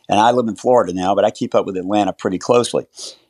and 0.09 0.19
I 0.19 0.31
live 0.31 0.47
in 0.47 0.55
Florida 0.55 0.93
now, 0.93 1.15
but 1.15 1.23
I 1.23 1.31
keep 1.31 1.55
up 1.55 1.65
with 1.65 1.77
Atlanta 1.77 2.11
pretty 2.11 2.37
closely. 2.37 2.87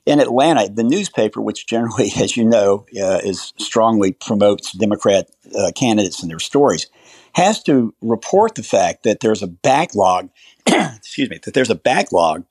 In 0.07 0.19
Atlanta, 0.19 0.67
the 0.67 0.83
newspaper, 0.83 1.39
which 1.39 1.67
generally, 1.67 2.11
as 2.19 2.35
you 2.35 2.45
know, 2.45 2.87
uh, 2.99 3.19
is 3.23 3.53
strongly 3.57 4.11
promotes 4.11 4.71
Democrat 4.71 5.29
uh, 5.57 5.71
candidates 5.75 6.21
and 6.23 6.31
their 6.31 6.39
stories, 6.39 6.87
has 7.33 7.61
to 7.63 7.93
report 8.01 8.55
the 8.55 8.63
fact 8.63 9.03
that 9.03 9.19
there's 9.19 9.43
a 9.43 9.47
backlog. 9.47 10.29
excuse 10.67 11.29
me, 11.29 11.39
that 11.43 11.53
there's 11.53 11.69
a 11.69 11.75
backlog 11.75 12.43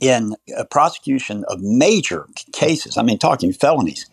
in 0.00 0.34
a 0.56 0.64
prosecution 0.64 1.44
of 1.48 1.60
major 1.60 2.26
cases. 2.52 2.96
I 2.96 3.02
mean, 3.02 3.18
talking 3.18 3.52
felonies, 3.52 4.06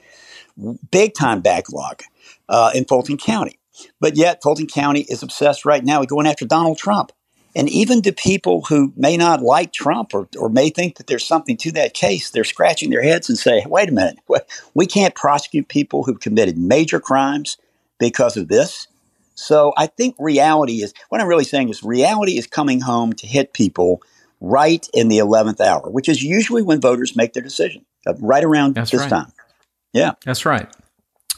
big 0.91 1.13
time 1.13 1.41
backlog 1.41 2.01
uh, 2.49 2.71
in 2.73 2.85
Fulton 2.85 3.17
County. 3.17 3.59
But 3.99 4.15
yet, 4.15 4.41
Fulton 4.43 4.67
County 4.67 5.01
is 5.01 5.23
obsessed 5.23 5.65
right 5.65 5.83
now 5.83 5.99
with 5.99 6.09
going 6.09 6.27
after 6.27 6.45
Donald 6.45 6.77
Trump. 6.77 7.11
And 7.55 7.69
even 7.69 8.01
to 8.01 8.11
people 8.11 8.63
who 8.63 8.93
may 8.95 9.15
not 9.15 9.41
like 9.41 9.73
Trump 9.73 10.13
or, 10.13 10.27
or 10.37 10.49
may 10.49 10.69
think 10.69 10.97
that 10.97 11.07
there's 11.07 11.25
something 11.25 11.55
to 11.57 11.71
that 11.73 11.93
case, 11.93 12.29
they're 12.29 12.43
scratching 12.43 12.89
their 12.89 13.03
heads 13.03 13.29
and 13.29 13.37
say, 13.37 13.63
wait 13.67 13.89
a 13.89 13.91
minute, 13.91 14.17
we 14.73 14.87
can't 14.87 15.13
prosecute 15.13 15.67
people 15.67 16.03
who've 16.03 16.19
committed 16.19 16.57
major 16.57 16.99
crimes 16.99 17.57
because 17.99 18.37
of 18.37 18.47
this. 18.47 18.87
So 19.35 19.73
I 19.77 19.87
think 19.87 20.15
reality 20.19 20.81
is 20.81 20.93
what 21.09 21.21
I'm 21.21 21.27
really 21.27 21.43
saying 21.43 21.69
is 21.69 21.83
reality 21.83 22.37
is 22.37 22.47
coming 22.47 22.81
home 22.81 23.13
to 23.13 23.27
hit 23.27 23.53
people 23.53 24.01
right 24.43 24.87
in 24.93 25.07
the 25.07 25.17
11th 25.19 25.61
hour, 25.61 25.89
which 25.89 26.09
is 26.09 26.21
usually 26.21 26.61
when 26.61 26.81
voters 26.81 27.15
make 27.15 27.33
their 27.33 27.41
decision, 27.41 27.85
uh, 28.05 28.13
right 28.19 28.43
around 28.43 28.75
That's 28.75 28.91
this 28.91 29.01
right. 29.01 29.09
time. 29.09 29.31
Yeah. 29.93 30.11
That's 30.25 30.45
right. 30.45 30.69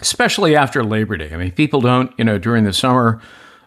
Especially 0.01 0.55
after 0.55 0.83
Labor 0.83 1.15
Day. 1.15 1.31
I 1.31 1.37
mean, 1.37 1.51
people 1.51 1.81
don't, 1.81 2.11
you 2.17 2.25
know, 2.25 2.39
during 2.39 2.63
the 2.63 2.73
summer, 2.73 3.21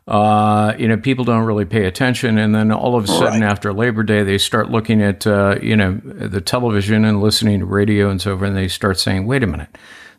uh, 0.08 0.74
you 0.76 0.88
know, 0.88 0.96
people 0.96 1.24
don't 1.24 1.44
really 1.44 1.64
pay 1.64 1.84
attention. 1.84 2.36
And 2.36 2.54
then 2.54 2.72
all 2.72 2.96
of 2.96 3.04
a 3.04 3.06
sudden 3.06 3.42
right. 3.42 3.50
after 3.50 3.72
Labor 3.72 4.02
Day, 4.02 4.24
they 4.24 4.38
start 4.38 4.70
looking 4.70 5.02
at, 5.02 5.26
uh, 5.26 5.56
you 5.62 5.76
know, 5.76 6.00
the 6.02 6.40
television 6.40 7.04
and 7.04 7.20
listening 7.20 7.60
to 7.60 7.66
radio 7.66 8.10
and 8.10 8.20
so 8.20 8.36
forth. 8.36 8.48
And 8.48 8.56
they 8.56 8.68
start 8.68 8.98
saying, 8.98 9.26
wait 9.26 9.44
a 9.44 9.46
minute, 9.46 9.68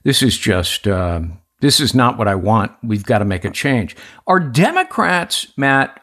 this 0.03 0.23
is 0.23 0.37
just, 0.37 0.87
um, 0.87 1.39
this 1.59 1.81
is 1.81 1.93
not 1.93 2.17
what 2.17 2.29
I 2.29 2.35
want. 2.35 2.71
We've 2.83 3.03
got 3.03 3.19
to 3.19 3.25
make 3.25 3.43
a 3.43 3.51
change. 3.51 3.97
Are 4.27 4.39
Democrats, 4.39 5.51
Matt, 5.57 5.98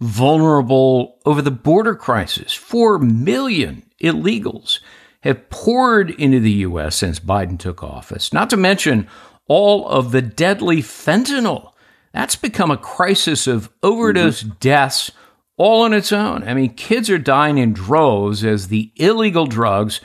vulnerable 0.00 1.18
over 1.24 1.42
the 1.42 1.50
border 1.50 1.94
crisis. 1.94 2.52
Four 2.54 2.98
million 2.98 3.84
illegals 4.02 4.80
have 5.22 5.50
poured 5.50 6.10
into 6.10 6.40
the 6.40 6.50
U.S. 6.50 6.96
since 6.96 7.20
Biden 7.20 7.58
took 7.58 7.82
office, 7.82 8.32
not 8.32 8.50
to 8.50 8.56
mention 8.56 9.06
all 9.46 9.86
of 9.88 10.12
the 10.12 10.22
deadly 10.22 10.78
fentanyl. 10.78 11.72
That's 12.12 12.36
become 12.36 12.70
a 12.70 12.76
crisis 12.76 13.46
of 13.46 13.70
overdose 13.82 14.42
mm-hmm. 14.42 14.54
deaths 14.60 15.10
all 15.56 15.82
on 15.82 15.92
its 15.92 16.10
own. 16.10 16.42
I 16.44 16.54
mean, 16.54 16.72
kids 16.74 17.10
are 17.10 17.18
dying 17.18 17.58
in 17.58 17.74
droves 17.74 18.44
as 18.44 18.68
the 18.68 18.92
illegal 18.96 19.46
drugs 19.46 20.00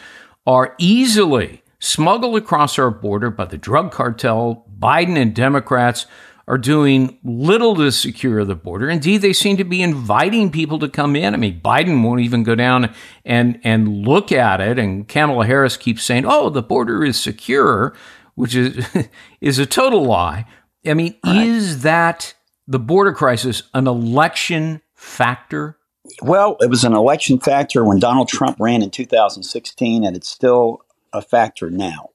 are 0.45 0.75
easily 0.77 1.63
smuggled 1.79 2.36
across 2.36 2.77
our 2.77 2.91
border 2.91 3.29
by 3.29 3.45
the 3.45 3.58
drug 3.58 3.91
cartel, 3.91 4.65
Biden 4.77 5.17
and 5.17 5.34
Democrats 5.34 6.08
are 6.47 6.58
doing 6.58 7.17
little 7.23 7.75
to 7.75 7.91
secure 7.91 8.45
the 8.45 8.55
border. 8.55 8.89
Indeed, 8.89 9.19
they 9.19 9.34
seem 9.34 9.58
to 9.58 9.63
be 9.63 9.81
inviting 9.81 10.51
people 10.51 10.77
to 10.79 10.88
come 10.88 11.15
in. 11.15 11.34
I 11.34 11.38
mean, 11.38 11.60
Biden 11.60 12.03
won't 12.03 12.21
even 12.21 12.43
go 12.43 12.53
down 12.53 12.93
and, 13.23 13.60
and 13.63 14.05
look 14.08 14.31
at 14.31 14.62
it. 14.62 14.77
And 14.77 15.08
Kamala 15.08 15.45
Harris 15.45 15.75
keeps 15.75 16.03
saying, 16.03 16.25
oh, 16.27 16.49
the 16.49 16.62
border 16.62 17.03
is 17.03 17.19
secure, 17.19 17.95
which 18.36 18.55
is, 18.55 18.86
is 19.41 19.58
a 19.58 19.65
total 19.65 20.05
lie. 20.05 20.45
I 20.86 20.93
mean, 20.93 21.15
right. 21.25 21.47
is 21.47 21.81
that 21.81 22.36
the 22.67 22.79
border 22.79 23.13
crisis 23.13 23.63
an 23.73 23.88
election 23.88 24.81
factor? 24.93 25.77
Well, 26.21 26.58
it 26.60 26.69
was 26.69 26.84
an 26.84 26.93
election 26.93 27.39
factor 27.39 27.84
when 27.84 27.99
Donald 27.99 28.27
Trump 28.27 28.58
ran 28.60 28.84
in 28.84 28.91
2016, 28.91 30.03
and 30.03 30.15
it's 30.15 30.29
still 30.29 30.81
a 31.12 31.21
factor 31.21 31.71
now. 31.71 32.10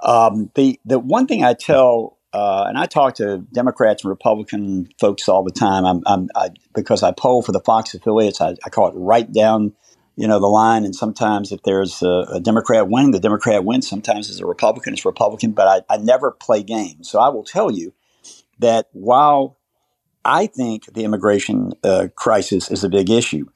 Um, 0.00 0.50
the 0.54 0.78
the 0.84 0.98
one 0.98 1.26
thing 1.26 1.44
I 1.44 1.54
tell 1.54 2.17
uh, 2.32 2.66
and 2.68 2.76
I 2.76 2.86
talk 2.86 3.14
to 3.16 3.38
Democrats 3.52 4.04
and 4.04 4.10
Republican 4.10 4.88
folks 5.00 5.28
all 5.28 5.42
the 5.42 5.50
time. 5.50 5.86
I'm, 5.86 6.02
I'm 6.06 6.28
I, 6.34 6.50
because 6.74 7.02
I 7.02 7.12
poll 7.12 7.42
for 7.42 7.52
the 7.52 7.60
Fox 7.60 7.94
affiliates. 7.94 8.40
I, 8.40 8.54
I, 8.64 8.68
call 8.68 8.88
it 8.88 8.94
right 8.94 9.30
down, 9.32 9.72
you 10.16 10.28
know, 10.28 10.38
the 10.38 10.46
line. 10.46 10.84
And 10.84 10.94
sometimes 10.94 11.52
if 11.52 11.62
there's 11.62 12.02
a, 12.02 12.26
a 12.34 12.40
Democrat 12.40 12.88
winning, 12.88 13.12
the 13.12 13.20
Democrat 13.20 13.64
wins. 13.64 13.88
Sometimes 13.88 14.28
it's 14.28 14.40
a 14.40 14.46
Republican, 14.46 14.92
it's 14.92 15.06
Republican. 15.06 15.52
But 15.52 15.84
I, 15.88 15.94
I 15.94 15.96
never 15.96 16.30
play 16.30 16.62
games. 16.62 17.08
So 17.08 17.18
I 17.18 17.30
will 17.30 17.44
tell 17.44 17.70
you 17.70 17.94
that 18.58 18.88
while 18.92 19.56
I 20.22 20.46
think 20.46 20.92
the 20.92 21.04
immigration 21.04 21.72
uh, 21.82 22.08
crisis 22.14 22.70
is 22.70 22.84
a 22.84 22.90
big 22.90 23.08
issue, 23.08 23.46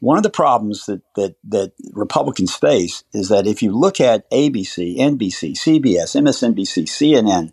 one 0.00 0.16
of 0.16 0.24
the 0.24 0.30
problems 0.30 0.86
that, 0.86 1.02
that, 1.14 1.36
that 1.44 1.72
Republicans 1.92 2.54
face 2.54 3.04
is 3.14 3.28
that 3.28 3.46
if 3.46 3.62
you 3.62 3.70
look 3.70 4.00
at 4.00 4.28
ABC, 4.30 4.98
NBC, 4.98 5.52
CBS, 5.52 6.20
MSNBC, 6.20 6.84
CNN, 6.84 7.52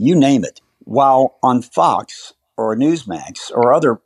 you 0.00 0.16
name 0.16 0.44
it, 0.44 0.60
while 0.80 1.36
on 1.42 1.62
Fox 1.62 2.32
or 2.56 2.74
Newsmax 2.74 3.50
or 3.52 3.74
other 3.74 4.00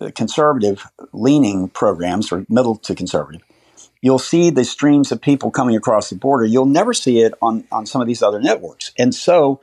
uh, 0.00 0.10
conservative 0.14 0.86
leaning 1.12 1.68
programs 1.68 2.32
or 2.32 2.44
middle 2.48 2.76
to 2.76 2.94
conservative, 2.94 3.42
you'll 4.02 4.18
see 4.18 4.50
the 4.50 4.64
streams 4.64 5.12
of 5.12 5.20
people 5.20 5.50
coming 5.50 5.76
across 5.76 6.10
the 6.10 6.16
border. 6.16 6.44
You'll 6.44 6.66
never 6.66 6.92
see 6.92 7.20
it 7.20 7.32
on, 7.40 7.64
on 7.70 7.86
some 7.86 8.00
of 8.00 8.06
these 8.06 8.22
other 8.22 8.40
networks. 8.40 8.92
And 8.98 9.14
so, 9.14 9.60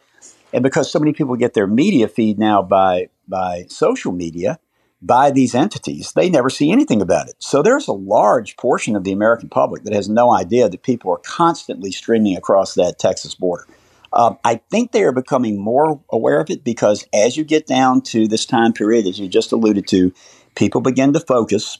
and 0.54 0.64
because 0.64 0.92
so 0.92 1.00
many 1.00 1.14
people 1.14 1.36
get 1.36 1.54
their 1.54 1.68
media 1.68 2.08
feed 2.08 2.40
now 2.40 2.62
by, 2.62 3.10
by 3.28 3.66
social 3.68 4.12
media, 4.12 4.60
by 5.02 5.32
these 5.32 5.54
entities, 5.54 6.14
they 6.14 6.30
never 6.30 6.50
see 6.50 6.72
anything 6.72 7.02
about 7.02 7.28
it. 7.28 7.36
So 7.40 7.62
there's 7.62 7.90
a 7.90 7.94
large 7.94 8.56
portion 8.56 8.96
of 8.96 9.04
the 9.04 9.12
American 9.12 9.50
public 9.50 9.84
that 9.84 9.94
has 9.94 10.08
no 10.08 10.34
idea 10.34 10.70
that 10.70 10.82
people 10.82 11.12
are 11.12 11.18
constantly 11.18 11.92
streaming 11.92 12.38
across 12.38 12.74
that 12.76 13.00
Texas 13.00 13.36
border. 13.36 13.68
Um, 14.14 14.38
I 14.44 14.62
think 14.70 14.92
they 14.92 15.04
are 15.04 15.12
becoming 15.12 15.60
more 15.60 16.00
aware 16.12 16.40
of 16.40 16.50
it 16.50 16.64
because 16.64 17.06
as 17.14 17.36
you 17.36 17.44
get 17.44 17.66
down 17.66 18.02
to 18.02 18.28
this 18.28 18.46
time 18.46 18.74
period, 18.74 19.08
as 19.08 19.20
you 19.20 19.28
just 19.28 19.52
alluded 19.52 19.88
to, 19.88 20.14
people 20.56 20.82
begin 20.82 21.14
to 21.14 21.20
focus. 21.20 21.80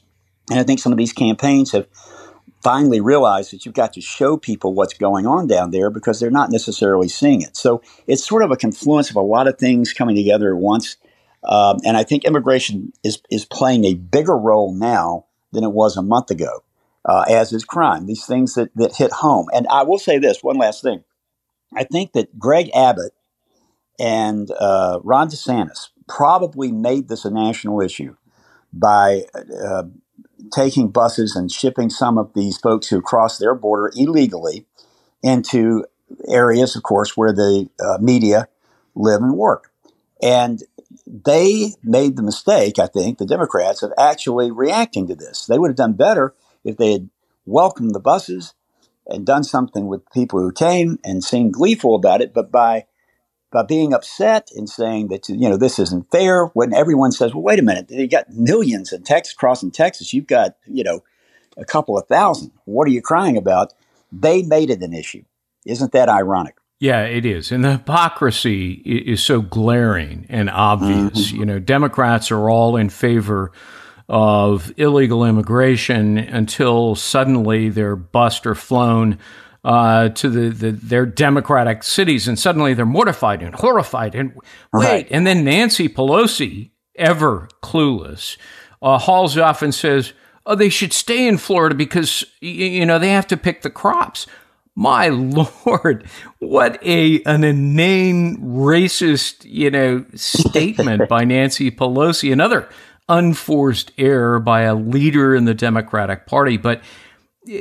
And 0.50 0.60
I 0.60 0.64
think 0.64 0.80
some 0.80 0.92
of 0.92 0.98
these 0.98 1.14
campaigns 1.14 1.72
have 1.72 1.88
finally 2.64 3.02
realized 3.02 3.52
that 3.52 3.66
you've 3.66 3.76
got 3.76 3.94
to 3.94 4.02
show 4.02 4.38
people 4.38 4.74
what's 4.74 4.94
going 4.94 5.28
on 5.28 5.48
down 5.48 5.72
there 5.72 5.90
because 5.90 6.20
they're 6.20 6.32
not 6.32 6.50
necessarily 6.50 7.10
seeing 7.10 7.42
it. 7.42 7.56
So 7.58 7.82
it's 8.08 8.26
sort 8.26 8.44
of 8.44 8.52
a 8.52 8.58
confluence 8.58 9.10
of 9.10 9.18
a 9.18 9.22
lot 9.22 9.48
of 9.48 9.60
things 9.60 9.94
coming 9.94 10.16
together 10.16 10.54
at 10.56 10.60
once. 10.60 10.98
Um, 11.44 11.80
and 11.86 11.98
I 11.98 12.04
think 12.04 12.24
immigration 12.24 12.94
is, 13.04 13.22
is 13.30 13.44
playing 13.44 13.84
a 13.84 13.96
bigger 13.96 14.38
role 14.38 14.74
now 14.74 15.26
than 15.52 15.66
it 15.66 15.74
was 15.74 15.98
a 15.98 16.02
month 16.02 16.32
ago, 16.32 16.64
uh, 17.06 17.26
as 17.30 17.52
is 17.52 17.66
crime, 17.66 18.08
these 18.08 18.26
things 18.26 18.56
that, 18.56 18.72
that 18.76 18.96
hit 18.96 19.12
home. 19.12 19.48
And 19.54 19.68
I 19.68 19.84
will 19.84 20.00
say 20.00 20.18
this 20.18 20.42
one 20.42 20.58
last 20.58 20.82
thing. 20.82 21.04
I 21.76 21.84
think 21.84 22.14
that 22.14 22.40
Greg 22.40 22.70
Abbott 22.76 23.14
and 24.00 24.52
uh, 24.60 25.00
Ron 25.04 25.30
DeSantis 25.30 25.90
probably 26.08 26.72
made 26.72 27.08
this 27.08 27.26
a 27.26 27.32
national 27.32 27.82
issue 27.82 28.16
by 28.72 29.24
uh, 29.66 29.84
taking 30.52 30.90
buses 30.90 31.36
and 31.36 31.52
shipping 31.52 31.90
some 31.90 32.18
of 32.18 32.34
these 32.34 32.58
folks 32.58 32.88
who 32.88 33.02
cross 33.02 33.38
their 33.38 33.56
border 33.56 33.92
illegally 33.96 34.66
into 35.22 35.86
areas, 36.28 36.76
of 36.76 36.84
course, 36.84 37.16
where 37.16 37.32
the 37.32 37.70
uh, 37.80 37.98
media 38.00 38.48
live 38.96 39.22
and 39.22 39.38
work. 39.38 39.72
And 40.22 40.64
they 41.08 41.74
made 41.84 42.16
the 42.16 42.24
mistake, 42.24 42.80
I 42.80 42.88
think, 42.88 43.18
the 43.18 43.26
Democrats, 43.26 43.84
of 43.84 43.94
actually 43.98 44.52
reacting 44.52 45.08
to 45.08 45.16
this. 45.16 45.46
They 45.46 45.58
would 45.58 45.70
have 45.70 45.78
done 45.78 45.94
better 45.94 46.34
if 46.64 46.78
they 46.78 46.94
had 46.94 47.10
welcomed 47.46 47.94
the 47.94 48.00
buses 48.00 48.54
and 49.08 49.26
done 49.26 49.44
something 49.44 49.88
with 49.88 50.10
people 50.12 50.40
who 50.40 50.52
came 50.52 51.00
and 51.04 51.24
seemed 51.24 51.54
gleeful 51.54 51.96
about 51.96 52.22
it, 52.22 52.34
but 52.34 52.52
by 52.52 52.86
by 53.52 53.64
being 53.64 53.94
upset 53.94 54.50
and 54.56 54.68
saying 54.68 55.10
that 55.10 55.30
you 55.30 55.50
know 55.50 55.58
this 55.58 55.80
isn't 55.80 56.10
fair, 56.12 56.48
when 56.48 56.74
everyone 56.74 57.12
says, 57.12 57.34
"Well, 57.34 57.44
wait 57.44 57.60
a 57.60 57.64
minute, 57.64 57.90
you 57.90 58.08
got 58.08 58.30
millions 58.30 58.92
in 58.92 59.04
Texas 59.04 59.34
crossing 59.34 59.72
Texas, 59.72 60.14
you've 60.14 60.28
got 60.28 60.56
you 60.66 60.84
know 60.84 61.04
a 61.58 61.66
couple 61.66 61.98
of 61.98 62.08
thousand. 62.08 62.52
What 62.66 62.88
are 62.88 62.92
you 62.92 63.02
crying 63.02 63.38
about?" 63.38 63.74
They 64.12 64.44
made 64.44 64.70
it 64.70 64.82
an 64.82 64.94
issue. 64.94 65.24
Isn't 65.66 65.92
that 65.94 66.10
ironic? 66.10 66.56
Yeah, 66.80 67.04
it 67.04 67.26
is. 67.26 67.52
And 67.52 67.64
the 67.64 67.72
hypocrisy 67.72 68.74
is 68.74 69.24
so 69.24 69.42
glaring 69.42 70.26
and 70.28 70.50
obvious. 70.50 71.30
Mm-hmm. 71.30 71.38
You 71.38 71.46
know, 71.46 71.60
Democrats 71.60 72.30
are 72.30 72.50
all 72.50 72.76
in 72.76 72.90
favor 72.90 73.54
of 74.10 74.74
illegal 74.78 75.26
immigration 75.26 76.18
until 76.18 76.96
suddenly 76.96 77.70
they're 77.70 77.96
bust 77.96 78.46
or 78.46 78.56
flown 78.56 79.18
uh, 79.64 80.10
to 80.10 80.30
the, 80.30 80.50
the, 80.50 80.72
their 80.72 81.06
democratic 81.06 81.84
cities, 81.84 82.28
and 82.28 82.38
suddenly 82.38 82.74
they're 82.74 82.86
mortified 82.86 83.42
and 83.42 83.56
horrified. 83.56 84.14
And 84.14 84.34
wait, 84.36 84.44
right. 84.74 85.08
and 85.10 85.26
then 85.26 85.46
Nancy 85.46 85.88
Pelosi, 85.88 86.72
ever 86.96 87.48
clueless, 87.62 88.38
uh, 88.82 88.98
hauls 88.98 89.38
off 89.38 89.62
and 89.62 89.74
says, 89.74 90.14
"Oh, 90.46 90.56
they 90.56 90.70
should 90.70 90.92
stay 90.92 91.28
in 91.28 91.38
Florida 91.38 91.76
because 91.76 92.26
you 92.42 92.86
know 92.86 93.00
they 93.00 93.12
have 93.12 93.28
to 93.28 93.38
pick 93.38 93.62
the 93.62 93.70
crops." 93.70 94.28
My 94.76 95.08
lord, 95.66 96.08
what 96.40 96.84
a 96.84 97.24
an 97.24 97.46
inane 97.46 98.38
racist, 98.42 99.46
you 99.46 99.72
know, 99.72 100.06
statement 100.16 101.08
by 101.10 101.24
Nancy 101.24 101.72
Pelosi. 101.72 102.34
Another 102.34 102.68
unforced 103.10 103.92
error 103.98 104.40
by 104.40 104.62
a 104.62 104.76
leader 104.76 105.36
in 105.36 105.46
the 105.46 105.54
Democratic 105.54 106.26
Party, 106.26 106.58
but 106.58 106.80
uh, 107.48 107.52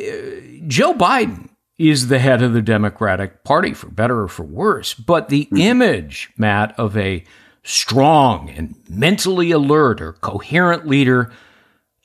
Joe 0.66 0.94
Biden 0.94 1.48
is 1.78 2.08
the 2.08 2.18
head 2.18 2.42
of 2.42 2.52
the 2.52 2.62
Democratic 2.62 3.44
Party 3.44 3.72
for 3.74 3.88
better 3.88 4.22
or 4.22 4.28
for 4.28 4.44
worse, 4.44 4.94
but 4.94 5.28
the 5.28 5.46
mm-hmm. 5.46 5.56
image, 5.56 6.30
Matt, 6.36 6.78
of 6.78 6.96
a 6.96 7.24
strong 7.64 8.50
and 8.50 8.74
mentally 8.88 9.50
alert 9.50 10.00
or 10.00 10.12
coherent 10.14 10.86
leader 10.86 11.32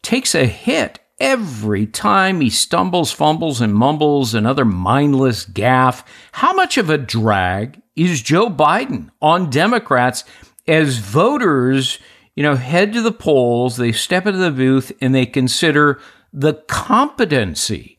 takes 0.02 0.36
a 0.36 0.46
hit 0.46 1.00
every 1.20 1.86
time 1.86 2.42
he 2.42 2.50
stumbles, 2.50 3.12
fumbles, 3.12 3.62
and 3.62 3.74
mumbles 3.74 4.34
another 4.34 4.66
mindless 4.66 5.46
gaffe. 5.46 6.04
How 6.32 6.54
much 6.54 6.78
of 6.78 6.90
a 6.90 6.98
drag 6.98 7.82
is 7.96 8.22
Joe 8.22 8.50
Biden 8.50 9.10
on 9.22 9.50
Democrats 9.50 10.24
as 10.68 10.98
voters, 10.98 12.00
you 12.38 12.44
know, 12.44 12.56
head 12.56 12.94
to 12.94 13.02
the 13.02 13.12
polls, 13.12 13.78
they 13.78 13.92
step 13.92 14.28
into 14.28 14.38
the 14.38 14.52
booth, 14.52 14.92
and 15.02 15.14
they 15.14 15.26
consider 15.26 16.00
the 16.32 16.54
competency 16.54 17.98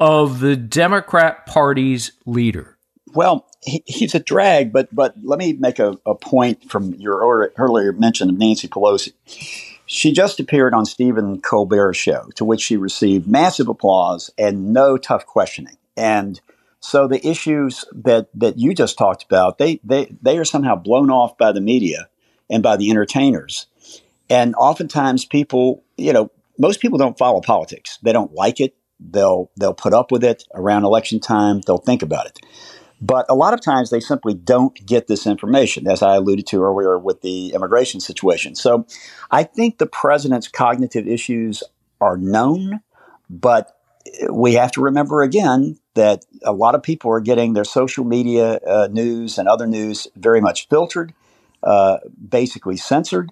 of 0.00 0.40
the 0.40 0.56
Democrat 0.56 1.46
Party's 1.46 2.10
leader? 2.26 2.76
Well, 3.14 3.46
he, 3.62 3.84
he's 3.86 4.12
a 4.12 4.18
drag, 4.18 4.72
but 4.72 4.92
but 4.92 5.14
let 5.22 5.38
me 5.38 5.52
make 5.52 5.78
a, 5.78 5.96
a 6.04 6.16
point 6.16 6.68
from 6.68 6.94
your 6.94 7.52
earlier 7.56 7.92
mention 7.92 8.28
of 8.28 8.36
Nancy 8.36 8.66
Pelosi. 8.66 9.12
She 9.86 10.10
just 10.10 10.40
appeared 10.40 10.74
on 10.74 10.84
Stephen 10.84 11.40
Colbert's 11.40 11.96
show, 11.96 12.28
to 12.34 12.44
which 12.44 12.62
she 12.62 12.76
received 12.76 13.28
massive 13.28 13.68
applause 13.68 14.32
and 14.36 14.72
no 14.72 14.98
tough 14.98 15.24
questioning. 15.26 15.76
And 15.96 16.40
so 16.80 17.06
the 17.06 17.24
issues 17.24 17.84
that, 17.92 18.26
that 18.34 18.58
you 18.58 18.74
just 18.74 18.98
talked 18.98 19.22
about, 19.22 19.58
they, 19.58 19.78
they, 19.84 20.12
they 20.20 20.38
are 20.38 20.44
somehow 20.44 20.74
blown 20.74 21.08
off 21.08 21.38
by 21.38 21.52
the 21.52 21.60
media 21.60 22.08
and 22.50 22.64
by 22.64 22.76
the 22.76 22.90
entertainers. 22.90 23.66
And 24.28 24.54
oftentimes 24.56 25.24
people, 25.24 25.84
you 25.96 26.12
know, 26.12 26.30
most 26.58 26.80
people 26.80 26.98
don't 26.98 27.18
follow 27.18 27.40
politics. 27.40 27.98
They 28.02 28.12
don't 28.12 28.32
like 28.32 28.60
it. 28.60 28.74
They'll 28.98 29.50
they'll 29.58 29.74
put 29.74 29.92
up 29.92 30.10
with 30.10 30.24
it 30.24 30.44
around 30.54 30.84
election 30.84 31.20
time. 31.20 31.60
They'll 31.60 31.76
think 31.78 32.02
about 32.02 32.26
it. 32.26 32.40
But 33.00 33.26
a 33.28 33.34
lot 33.34 33.52
of 33.52 33.60
times 33.60 33.90
they 33.90 34.00
simply 34.00 34.32
don't 34.32 34.74
get 34.86 35.06
this 35.06 35.26
information, 35.26 35.86
as 35.86 36.02
I 36.02 36.16
alluded 36.16 36.46
to 36.48 36.62
earlier 36.62 36.98
with 36.98 37.20
the 37.20 37.52
immigration 37.52 38.00
situation. 38.00 38.54
So 38.54 38.86
I 39.30 39.42
think 39.42 39.76
the 39.76 39.86
president's 39.86 40.48
cognitive 40.48 41.06
issues 41.06 41.62
are 42.00 42.16
known, 42.16 42.80
but 43.28 43.78
we 44.30 44.54
have 44.54 44.72
to 44.72 44.80
remember 44.80 45.22
again 45.22 45.78
that 45.94 46.24
a 46.42 46.52
lot 46.52 46.74
of 46.74 46.82
people 46.82 47.10
are 47.10 47.20
getting 47.20 47.52
their 47.52 47.64
social 47.64 48.04
media 48.04 48.60
uh, 48.66 48.88
news 48.90 49.38
and 49.38 49.48
other 49.48 49.66
news 49.66 50.06
very 50.16 50.40
much 50.40 50.68
filtered, 50.68 51.12
uh, 51.62 51.98
basically 52.28 52.76
censored. 52.76 53.30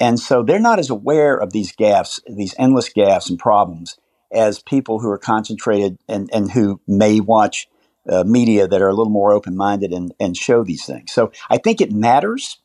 And 0.00 0.20
so 0.20 0.42
they're 0.42 0.58
not 0.58 0.78
as 0.78 0.90
aware 0.90 1.36
of 1.36 1.52
these 1.52 1.74
gaffes, 1.74 2.20
these 2.28 2.54
endless 2.58 2.92
gaffes 2.92 3.28
and 3.28 3.38
problems 3.38 3.98
as 4.32 4.60
people 4.60 5.00
who 5.00 5.08
are 5.08 5.18
concentrated 5.18 5.98
and, 6.08 6.30
and 6.32 6.50
who 6.52 6.80
may 6.86 7.20
watch 7.20 7.68
uh, 8.08 8.24
media 8.24 8.68
that 8.68 8.80
are 8.80 8.88
a 8.88 8.94
little 8.94 9.12
more 9.12 9.32
open 9.32 9.56
minded 9.56 9.92
and, 9.92 10.14
and 10.20 10.36
show 10.36 10.62
these 10.62 10.84
things. 10.84 11.12
So 11.12 11.32
I 11.50 11.58
think 11.58 11.80
it 11.80 11.92
matters, 11.92 12.58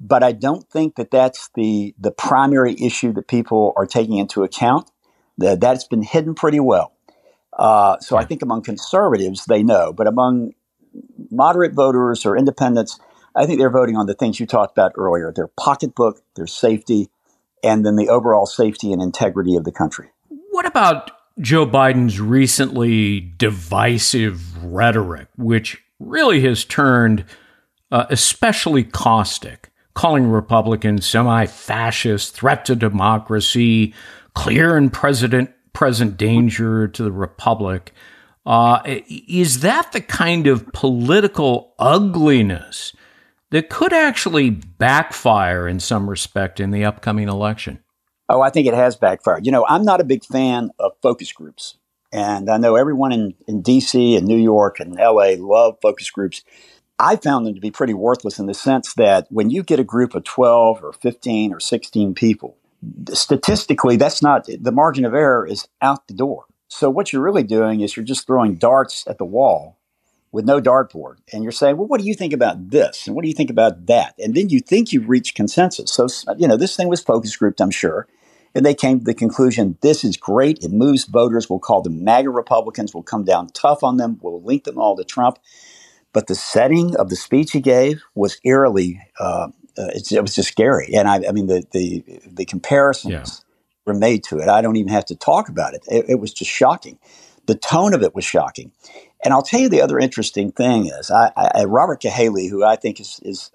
but 0.00 0.22
I 0.22 0.32
don't 0.32 0.68
think 0.70 0.96
that 0.96 1.10
that's 1.10 1.50
the, 1.54 1.94
the 1.98 2.12
primary 2.12 2.76
issue 2.80 3.12
that 3.14 3.26
people 3.26 3.72
are 3.76 3.86
taking 3.86 4.18
into 4.18 4.42
account. 4.42 4.90
That 5.38 5.60
that's 5.60 5.84
been 5.84 6.02
hidden 6.02 6.34
pretty 6.34 6.58
well. 6.58 6.94
Uh, 7.52 7.98
so 8.00 8.16
I 8.16 8.24
think 8.24 8.42
among 8.42 8.62
conservatives, 8.62 9.44
they 9.46 9.62
know, 9.62 9.92
but 9.92 10.06
among 10.06 10.52
moderate 11.30 11.74
voters 11.74 12.26
or 12.26 12.36
independents, 12.36 12.98
I 13.38 13.46
think 13.46 13.60
they're 13.60 13.70
voting 13.70 13.96
on 13.96 14.06
the 14.06 14.14
things 14.14 14.40
you 14.40 14.46
talked 14.46 14.72
about 14.72 14.92
earlier 14.96 15.32
their 15.32 15.46
pocketbook, 15.46 16.20
their 16.34 16.48
safety, 16.48 17.08
and 17.62 17.86
then 17.86 17.94
the 17.94 18.08
overall 18.08 18.46
safety 18.46 18.92
and 18.92 19.00
integrity 19.00 19.54
of 19.54 19.62
the 19.62 19.70
country. 19.70 20.08
What 20.50 20.66
about 20.66 21.12
Joe 21.38 21.64
Biden's 21.64 22.20
recently 22.20 23.20
divisive 23.20 24.64
rhetoric, 24.64 25.28
which 25.36 25.80
really 26.00 26.40
has 26.40 26.64
turned 26.64 27.24
uh, 27.92 28.06
especially 28.10 28.82
caustic, 28.82 29.70
calling 29.94 30.26
Republicans 30.28 31.06
semi 31.06 31.46
fascist, 31.46 32.34
threat 32.34 32.64
to 32.64 32.74
democracy, 32.74 33.94
clear 34.34 34.76
and 34.76 34.92
president, 34.92 35.50
present 35.72 36.16
danger 36.16 36.88
to 36.88 37.04
the 37.04 37.12
Republic. 37.12 37.92
Uh, 38.44 38.80
is 39.06 39.60
that 39.60 39.92
the 39.92 40.00
kind 40.00 40.48
of 40.48 40.66
political 40.72 41.74
ugliness 41.78 42.92
that 43.50 43.70
could 43.70 43.92
actually 43.92 44.50
backfire 44.50 45.66
in 45.66 45.80
some 45.80 46.08
respect 46.08 46.60
in 46.60 46.70
the 46.70 46.84
upcoming 46.84 47.28
election? 47.28 47.80
Oh, 48.28 48.42
I 48.42 48.50
think 48.50 48.66
it 48.66 48.74
has 48.74 48.96
backfired. 48.96 49.46
You 49.46 49.52
know, 49.52 49.64
I'm 49.66 49.84
not 49.84 50.00
a 50.00 50.04
big 50.04 50.24
fan 50.24 50.70
of 50.78 50.92
focus 51.02 51.32
groups. 51.32 51.76
And 52.12 52.50
I 52.50 52.58
know 52.58 52.76
everyone 52.76 53.12
in, 53.12 53.34
in 53.46 53.62
DC 53.62 54.16
and 54.16 54.26
New 54.26 54.36
York 54.36 54.80
and 54.80 54.96
LA 54.96 55.34
love 55.38 55.78
focus 55.80 56.10
groups. 56.10 56.42
I 56.98 57.16
found 57.16 57.46
them 57.46 57.54
to 57.54 57.60
be 57.60 57.70
pretty 57.70 57.94
worthless 57.94 58.38
in 58.38 58.46
the 58.46 58.54
sense 58.54 58.94
that 58.94 59.26
when 59.30 59.50
you 59.50 59.62
get 59.62 59.78
a 59.78 59.84
group 59.84 60.14
of 60.14 60.24
12 60.24 60.82
or 60.82 60.92
15 60.92 61.54
or 61.54 61.60
16 61.60 62.14
people, 62.14 62.56
statistically, 63.12 63.96
that's 63.96 64.22
not 64.22 64.46
the 64.46 64.72
margin 64.72 65.04
of 65.04 65.14
error 65.14 65.46
is 65.46 65.68
out 65.80 66.08
the 66.08 66.14
door. 66.14 66.44
So 66.68 66.90
what 66.90 67.12
you're 67.12 67.22
really 67.22 67.44
doing 67.44 67.80
is 67.80 67.96
you're 67.96 68.04
just 68.04 68.26
throwing 68.26 68.56
darts 68.56 69.06
at 69.06 69.18
the 69.18 69.24
wall 69.24 69.77
with 70.32 70.44
no 70.44 70.60
dartboard. 70.60 71.16
And 71.32 71.42
you're 71.42 71.52
saying, 71.52 71.76
well, 71.76 71.86
what 71.86 72.00
do 72.00 72.06
you 72.06 72.14
think 72.14 72.32
about 72.32 72.70
this? 72.70 73.06
And 73.06 73.16
what 73.16 73.22
do 73.22 73.28
you 73.28 73.34
think 73.34 73.50
about 73.50 73.86
that? 73.86 74.14
And 74.18 74.34
then 74.34 74.48
you 74.48 74.60
think 74.60 74.92
you've 74.92 75.08
reached 75.08 75.34
consensus. 75.34 75.90
So, 75.90 76.06
you 76.36 76.46
know, 76.46 76.56
this 76.56 76.76
thing 76.76 76.88
was 76.88 77.00
focus 77.00 77.36
grouped, 77.36 77.60
I'm 77.60 77.70
sure. 77.70 78.06
And 78.54 78.64
they 78.64 78.74
came 78.74 78.98
to 78.98 79.04
the 79.04 79.14
conclusion 79.14 79.78
this 79.82 80.04
is 80.04 80.16
great. 80.16 80.64
It 80.64 80.72
moves 80.72 81.04
voters. 81.04 81.48
We'll 81.48 81.58
call 81.58 81.82
them 81.82 82.04
MAGA 82.04 82.30
Republicans. 82.30 82.94
We'll 82.94 83.02
come 83.02 83.24
down 83.24 83.48
tough 83.48 83.82
on 83.82 83.96
them. 83.96 84.18
We'll 84.22 84.42
link 84.42 84.64
them 84.64 84.78
all 84.78 84.96
to 84.96 85.04
Trump. 85.04 85.38
But 86.12 86.26
the 86.26 86.34
setting 86.34 86.96
of 86.96 87.10
the 87.10 87.16
speech 87.16 87.52
he 87.52 87.60
gave 87.60 88.02
was 88.14 88.40
eerily, 88.44 89.00
uh, 89.20 89.48
uh, 89.76 89.90
it, 89.94 90.10
it, 90.10 90.22
was 90.22 90.34
just 90.34 90.48
scary. 90.48 90.94
And 90.94 91.06
I, 91.06 91.28
I 91.28 91.32
mean, 91.32 91.46
the, 91.46 91.64
the, 91.72 92.02
the 92.26 92.44
comparisons 92.44 93.12
yeah. 93.12 93.24
were 93.86 93.98
made 93.98 94.24
to 94.24 94.38
it. 94.38 94.48
I 94.48 94.62
don't 94.62 94.76
even 94.76 94.92
have 94.92 95.04
to 95.06 95.14
talk 95.14 95.48
about 95.48 95.74
it. 95.74 95.84
it. 95.88 96.06
It 96.08 96.20
was 96.20 96.32
just 96.32 96.50
shocking. 96.50 96.98
The 97.46 97.54
tone 97.54 97.94
of 97.94 98.02
it 98.02 98.14
was 98.14 98.24
shocking. 98.24 98.72
And 99.24 99.34
I'll 99.34 99.42
tell 99.42 99.60
you 99.60 99.68
the 99.68 99.82
other 99.82 99.98
interesting 99.98 100.52
thing 100.52 100.86
is 100.86 101.10
I, 101.10 101.32
I, 101.36 101.64
Robert 101.64 102.00
Cahaly, 102.00 102.48
who 102.48 102.64
I 102.64 102.76
think 102.76 103.00
is, 103.00 103.20
is 103.24 103.50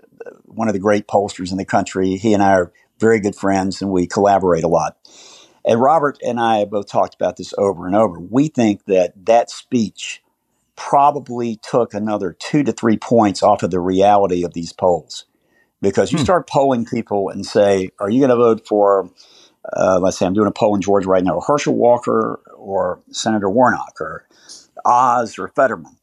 one 0.45 0.67
of 0.67 0.73
the 0.73 0.79
great 0.79 1.07
pollsters 1.07 1.51
in 1.51 1.57
the 1.57 1.65
country, 1.65 2.15
he 2.17 2.33
and 2.33 2.43
I 2.43 2.53
are 2.53 2.71
very 2.99 3.19
good 3.19 3.35
friends 3.35 3.81
and 3.81 3.91
we 3.91 4.07
collaborate 4.07 4.63
a 4.63 4.67
lot. 4.67 4.97
And 5.65 5.79
Robert 5.79 6.17
and 6.21 6.39
I 6.39 6.59
have 6.59 6.69
both 6.69 6.87
talked 6.87 7.15
about 7.15 7.37
this 7.37 7.53
over 7.57 7.87
and 7.87 7.95
over. 7.95 8.19
We 8.19 8.49
think 8.49 8.85
that 8.85 9.13
that 9.25 9.49
speech 9.49 10.21
probably 10.75 11.57
took 11.57 11.93
another 11.93 12.35
two 12.37 12.63
to 12.63 12.71
three 12.71 12.97
points 12.97 13.41
off 13.43 13.63
of 13.63 13.71
the 13.71 13.79
reality 13.79 14.43
of 14.43 14.53
these 14.53 14.73
polls. 14.73 15.25
Because 15.81 16.11
you 16.11 16.17
hmm. 16.17 16.23
start 16.23 16.49
polling 16.49 16.85
people 16.85 17.29
and 17.29 17.45
say, 17.45 17.89
are 17.99 18.09
you 18.09 18.19
going 18.19 18.29
to 18.29 18.35
vote 18.35 18.65
for, 18.67 19.09
uh, 19.73 19.99
let's 20.01 20.17
say 20.17 20.25
I'm 20.25 20.33
doing 20.33 20.47
a 20.47 20.51
poll 20.51 20.75
in 20.75 20.81
Georgia 20.81 21.09
right 21.09 21.23
now, 21.23 21.41
Herschel 21.45 21.75
Walker 21.75 22.41
or 22.55 23.01
Senator 23.11 23.49
Warnock 23.49 23.99
or 23.99 24.25
Oz 24.85 25.37
or 25.37 25.49
Fetterman? 25.49 25.97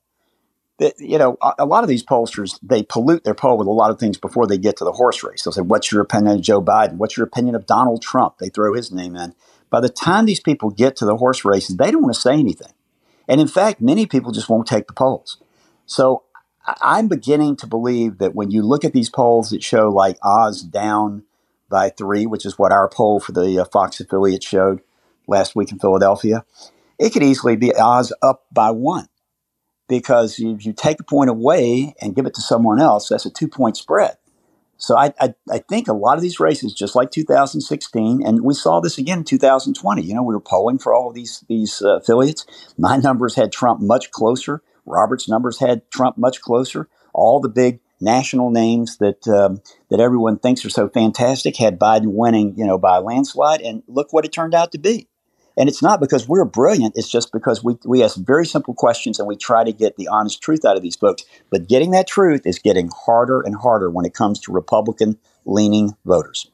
you 0.99 1.19
know, 1.19 1.37
a, 1.59 1.67
lot 1.67 1.85
of 1.85 1.89
these 1.89 2.05
pollsters, 2.05 2.59
they 2.63 2.83
pollute 2.83 3.25
their 3.25 3.35
poll 3.35 3.59
with 3.59 3.67
a 3.67 3.73
lot 3.73 3.91
of 3.91 3.99
things 3.99 4.17
before 4.17 4.47
they 4.47 4.57
get 4.57 4.77
to 4.79 4.85
the 4.85 4.93
horse 4.93 5.23
race. 5.23 5.43
They'll 5.43 5.53
say, 5.53 5.61
what's 5.61 5.93
your 5.93 6.01
opinion 6.01 6.37
of 6.37 6.41
Joe 6.41 6.63
Biden? 6.63 6.95
What's 6.95 7.17
your 7.17 7.27
opinion 7.27 7.55
of 7.55 7.67
Donald 7.67 8.01
Trump? 8.01 8.39
They 8.39 8.49
throw 8.49 8.73
his 8.73 8.91
name 8.91 9.15
in. 9.15 9.35
By 9.69 9.81
the 9.81 9.91
time 9.91 10.25
these 10.25 10.41
people 10.41 10.71
get 10.71 10.97
to 10.97 11.05
the 11.05 11.17
horse 11.17 11.45
races, 11.45 11.77
they 11.77 11.91
don't 11.91 12.03
want 12.03 12.15
to 12.15 12.21
say 12.21 12.33
anything. 12.33 12.73
And 13.29 13.41
in 13.41 13.47
fact, 13.47 13.81
many 13.81 14.07
people 14.07 14.33
just 14.33 14.49
won't 14.49 14.67
take 14.67 14.87
the 14.87 14.95
polls. 14.95 15.37
So 15.87 16.23
I'm 16.81 17.09
beginning 17.09 17.57
to 17.57 17.67
believe 17.67 18.19
that 18.19 18.35
when 18.35 18.51
you 18.51 18.63
look 18.63 18.85
at 18.85 18.93
these 18.93 19.11
polls 19.11 19.51
that 19.51 19.63
show 19.63 19.89
like 19.89 20.19
Oz 20.23 20.63
down 20.63 21.25
by 21.69 21.91
three, 21.91 22.27
which 22.27 22.47
is 22.47 22.59
what 22.59 22.73
our 22.73 22.89
poll 22.89 23.21
for 23.21 23.33
the 23.33 23.61
uh, 23.61 23.65
Fox 23.67 24.01
affiliate 24.01 24.43
showed 24.43 24.81
last 25.29 25.55
week 25.55 25.71
in 25.71 25.79
Philadelphia, 25.79 26.45
it 27.01 27.13
could 27.13 27.23
easily 27.23 27.57
be 27.57 27.75
Oz 27.75 28.13
up 28.23 28.45
by 28.53 28.71
one 28.71 29.09
because 29.89 30.39
if 30.39 30.65
you 30.65 30.73
take 30.73 31.01
a 31.01 31.05
point 31.05 31.31
away 31.31 31.95
and 32.01 32.15
give 32.15 32.27
it 32.27 32.35
to 32.35 32.43
someone 32.43 32.81
else, 32.81 33.09
that's 33.09 33.27
a 33.27 33.31
two 33.31 33.49
point 33.49 33.77
spread. 33.77 34.19
So 34.77 34.97
I, 34.97 35.13
I, 35.21 35.35
I, 35.51 35.59
think 35.59 35.89
a 35.89 35.93
lot 35.93 36.17
of 36.17 36.23
these 36.23 36.41
races, 36.41 36.73
just 36.73 36.95
like 36.95 37.11
2016, 37.11 38.25
and 38.25 38.43
we 38.43 38.55
saw 38.55 38.81
this 38.81 38.97
again 38.97 39.19
in 39.19 39.25
2020. 39.25 40.01
You 40.01 40.15
know, 40.15 40.23
we 40.23 40.33
were 40.33 40.41
polling 40.41 40.79
for 40.79 40.95
all 40.95 41.09
of 41.09 41.15
these 41.15 41.45
these 41.49 41.83
uh, 41.83 41.97
affiliates. 41.97 42.47
My 42.79 42.97
numbers 42.97 43.35
had 43.35 43.53
Trump 43.53 43.83
much 43.83 44.11
closer. 44.11 44.63
Robert's 44.87 45.29
numbers 45.29 45.59
had 45.59 45.91
Trump 45.91 46.17
much 46.17 46.41
closer. 46.41 46.89
All 47.13 47.41
the 47.41 47.51
big 47.51 47.81
national 48.01 48.51
names 48.51 48.97
that 48.99 49.29
um, 49.29 49.61
that 49.91 50.01
everyone 50.01 50.39
thinks 50.39 50.65
are 50.65 50.71
so 50.71 50.89
fantastic 50.89 51.57
had 51.57 51.79
Biden 51.79 52.13
winning, 52.15 52.55
you 52.57 52.67
know, 52.67 52.79
by 52.79 52.97
a 52.99 53.01
landslide. 53.03 53.61
And 53.61 53.83
look 53.87 54.15
what 54.15 54.25
it 54.25 54.33
turned 54.33 54.55
out 54.55 54.73
to 54.73 54.79
be. 54.79 55.10
And 55.61 55.69
it's 55.69 55.83
not 55.83 56.01
because 56.01 56.27
we're 56.27 56.47
brilliant, 56.47 56.95
it's 56.97 57.11
just 57.11 57.33
because 57.33 57.63
we, 57.63 57.77
we 57.85 58.03
ask 58.03 58.17
very 58.17 58.47
simple 58.47 58.73
questions 58.73 59.19
and 59.19 59.29
we 59.29 59.37
try 59.37 59.63
to 59.63 59.73
get 59.73 59.97
the 59.97 60.09
honest 60.09 60.41
truth 60.41 60.65
out 60.65 60.75
of 60.75 60.83
these 60.83 60.97
folks. 60.97 61.23
But 61.51 61.69
getting 61.69 61.91
that 61.91 62.07
truth 62.07 62.47
is 62.47 62.59
getting 62.59 62.89
harder 63.05 63.43
and 63.43 63.55
harder 63.55 63.91
when 63.91 64.07
it 64.07 64.15
comes 64.15 64.41
to 64.41 64.53
Republican 64.53 65.19
leaning 65.45 65.95
voters. 66.07 66.51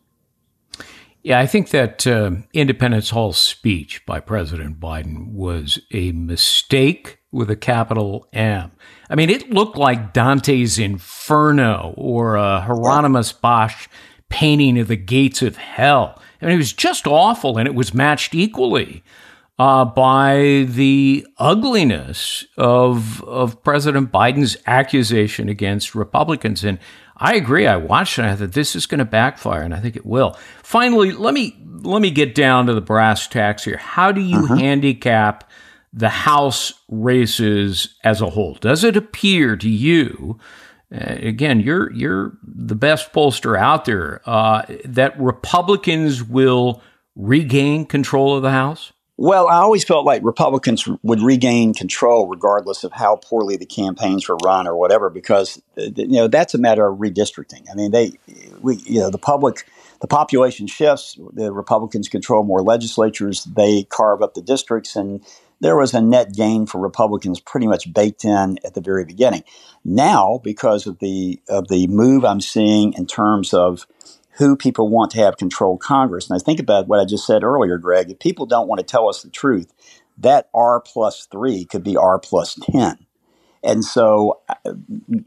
Yeah, 1.23 1.39
I 1.39 1.47
think 1.47 1.71
that 1.71 2.05
uh, 2.05 2.33
Independence 2.53 3.11
Hall 3.11 3.33
speech 3.33 4.05
by 4.07 4.19
President 4.19 4.81
Biden 4.81 5.33
was 5.33 5.79
a 5.93 6.11
mistake 6.11 7.21
with 7.31 7.49
a 7.49 7.57
capital 7.57 8.27
M. 8.33 8.73
I 9.09 9.15
mean, 9.15 9.31
it 9.31 9.51
looked 9.51 9.77
like 9.77 10.15
Dante's 10.15 10.81
Inferno 10.81 11.95
or 11.97 12.35
a 12.35 12.61
Hieronymus 12.61 13.31
Bosch 13.33 13.87
painting 14.29 14.81
of 14.81 14.89
the 14.89 14.97
gates 14.97 15.43
of 15.43 15.57
hell. 15.57 16.21
I 16.47 16.51
mean, 16.51 16.55
it 16.55 16.59
was 16.59 16.73
just 16.73 17.09
awful, 17.09 17.59
and 17.59 17.67
it 17.67 17.75
was 17.75 17.93
matched 17.93 18.33
equally 18.33 19.03
uh, 19.59 19.85
by 19.85 20.65
the 20.69 21.27
ugliness 21.39 22.47
of 22.57 23.21
of 23.25 23.65
President 23.65 24.13
Biden's 24.13 24.57
accusation 24.65 25.49
against 25.49 25.97
Republicans. 25.97 26.63
And 26.63 26.79
I 27.17 27.35
agree. 27.35 27.67
I 27.67 27.75
watched 27.75 28.21
it. 28.21 28.27
I 28.27 28.37
thought 28.37 28.53
this 28.53 28.77
is 28.77 28.87
going 28.87 29.01
to 29.01 29.05
backfire, 29.05 29.63
and 29.63 29.75
I 29.75 29.81
think 29.81 29.97
it 29.97 30.07
will. 30.07 30.39
Finally, 30.63 31.11
let 31.11 31.35
me 31.35 31.57
let 31.83 32.01
me 32.01 32.13
get 32.13 32.37
down 32.37 32.67
to 32.67 32.75
the 32.75 32.81
brass 32.81 33.27
tacks 33.27 33.65
here. 33.65 33.79
How 33.79 34.13
do 34.13 34.21
you 34.21 34.45
uh-huh. 34.45 34.55
handicap 34.55 35.51
the 35.93 36.11
House 36.11 36.75
races 36.89 37.97
as 38.05 38.21
a 38.21 38.31
whole? 38.31 38.55
Does 38.55 38.85
it 38.85 38.97
appear 38.97 39.57
to 39.57 39.69
you? 39.69 40.39
Uh, 40.95 41.17
again, 41.19 41.61
you're 41.61 41.93
you're 41.93 42.37
the 42.43 42.77
best 42.77 43.13
pollster 43.13 43.59
out 43.59 43.85
there. 43.85 44.21
Uh, 44.25 44.63
that 44.85 45.19
Republicans 45.21 46.23
will 46.23 46.81
regain 47.17 47.85
control 47.87 48.37
of 48.37 48.43
the 48.43 48.53
House. 48.53 48.93
Well, 49.19 49.49
I 49.49 49.57
always 49.57 49.83
felt 49.83 50.05
like 50.05 50.23
Republicans 50.23 50.87
would 51.03 51.21
regain 51.21 51.73
control 51.73 52.29
regardless 52.29 52.85
of 52.85 52.93
how 52.93 53.17
poorly 53.17 53.57
the 53.57 53.65
campaigns 53.65 54.29
were 54.29 54.37
run 54.45 54.67
or 54.67 54.77
whatever, 54.77 55.09
because 55.09 55.61
uh, 55.79 55.85
you 55.97 56.07
know 56.09 56.29
that's 56.29 56.55
a 56.55 56.59
matter 56.59 56.87
of 56.87 56.99
redistricting. 56.99 57.65
I 57.71 57.75
mean, 57.75 57.93
they, 57.93 58.13
we, 58.61 58.77
you 58.77 59.01
know, 59.01 59.11
the 59.11 59.19
public, 59.19 59.67
the 60.03 60.07
population 60.07 60.67
shifts. 60.67 61.19
The 61.33 61.51
Republicans 61.51 62.09
control 62.09 62.45
more 62.45 62.61
legislatures. 62.61 63.45
They 63.45 63.85
carve 63.85 64.23
up 64.23 64.35
the 64.35 64.43
districts, 64.43 64.95
and 64.95 65.25
there 65.61 65.77
was 65.77 65.95
a 65.95 66.01
net 66.01 66.35
gain 66.35 66.67
for 66.67 66.81
Republicans 66.81 67.41
pretty 67.41 67.67
much 67.67 67.93
baked 67.93 68.25
in 68.25 68.59
at 68.65 68.75
the 68.75 68.81
very 68.81 69.05
beginning. 69.05 69.45
Now, 69.85 70.41
because 70.45 70.87
of 70.87 70.99
the 70.99 71.41
of 71.49 71.69
the 71.69 71.87
move 71.89 72.25
I'm 72.25 72.41
seeing 72.41 72.93
in 72.95 73.07
terms 73.07 73.55
of 73.55 73.87
who 74.33 74.57
people 74.57 74.89
want 74.89 75.11
to 75.13 75.19
have 75.19 75.39
control 75.39 75.79
Congress, 75.79 76.29
and 76.29 76.41
I 76.41 76.45
think 76.45 76.61
about 76.61 76.89
what 76.89 77.01
I 77.01 77.05
just 77.05 77.27
said 77.27 77.43
earlier, 77.43 77.79
Gregg. 77.79 78.11
If 78.11 78.19
people 78.19 78.47
don't 78.47 78.69
want 78.69 78.81
to 78.81 78.85
tell 78.87 79.09
us 79.09 79.23
the 79.23 79.31
truth, 79.31 79.73
that 80.19 80.49
R 80.55 80.81
plus 80.81 81.27
three 81.27 81.65
could 81.65 81.83
be 81.83 81.97
R 81.97 82.19
plus 82.19 82.59
ten. 82.71 82.99
And 83.65 83.85
so, 83.85 84.41
uh, 84.49 84.75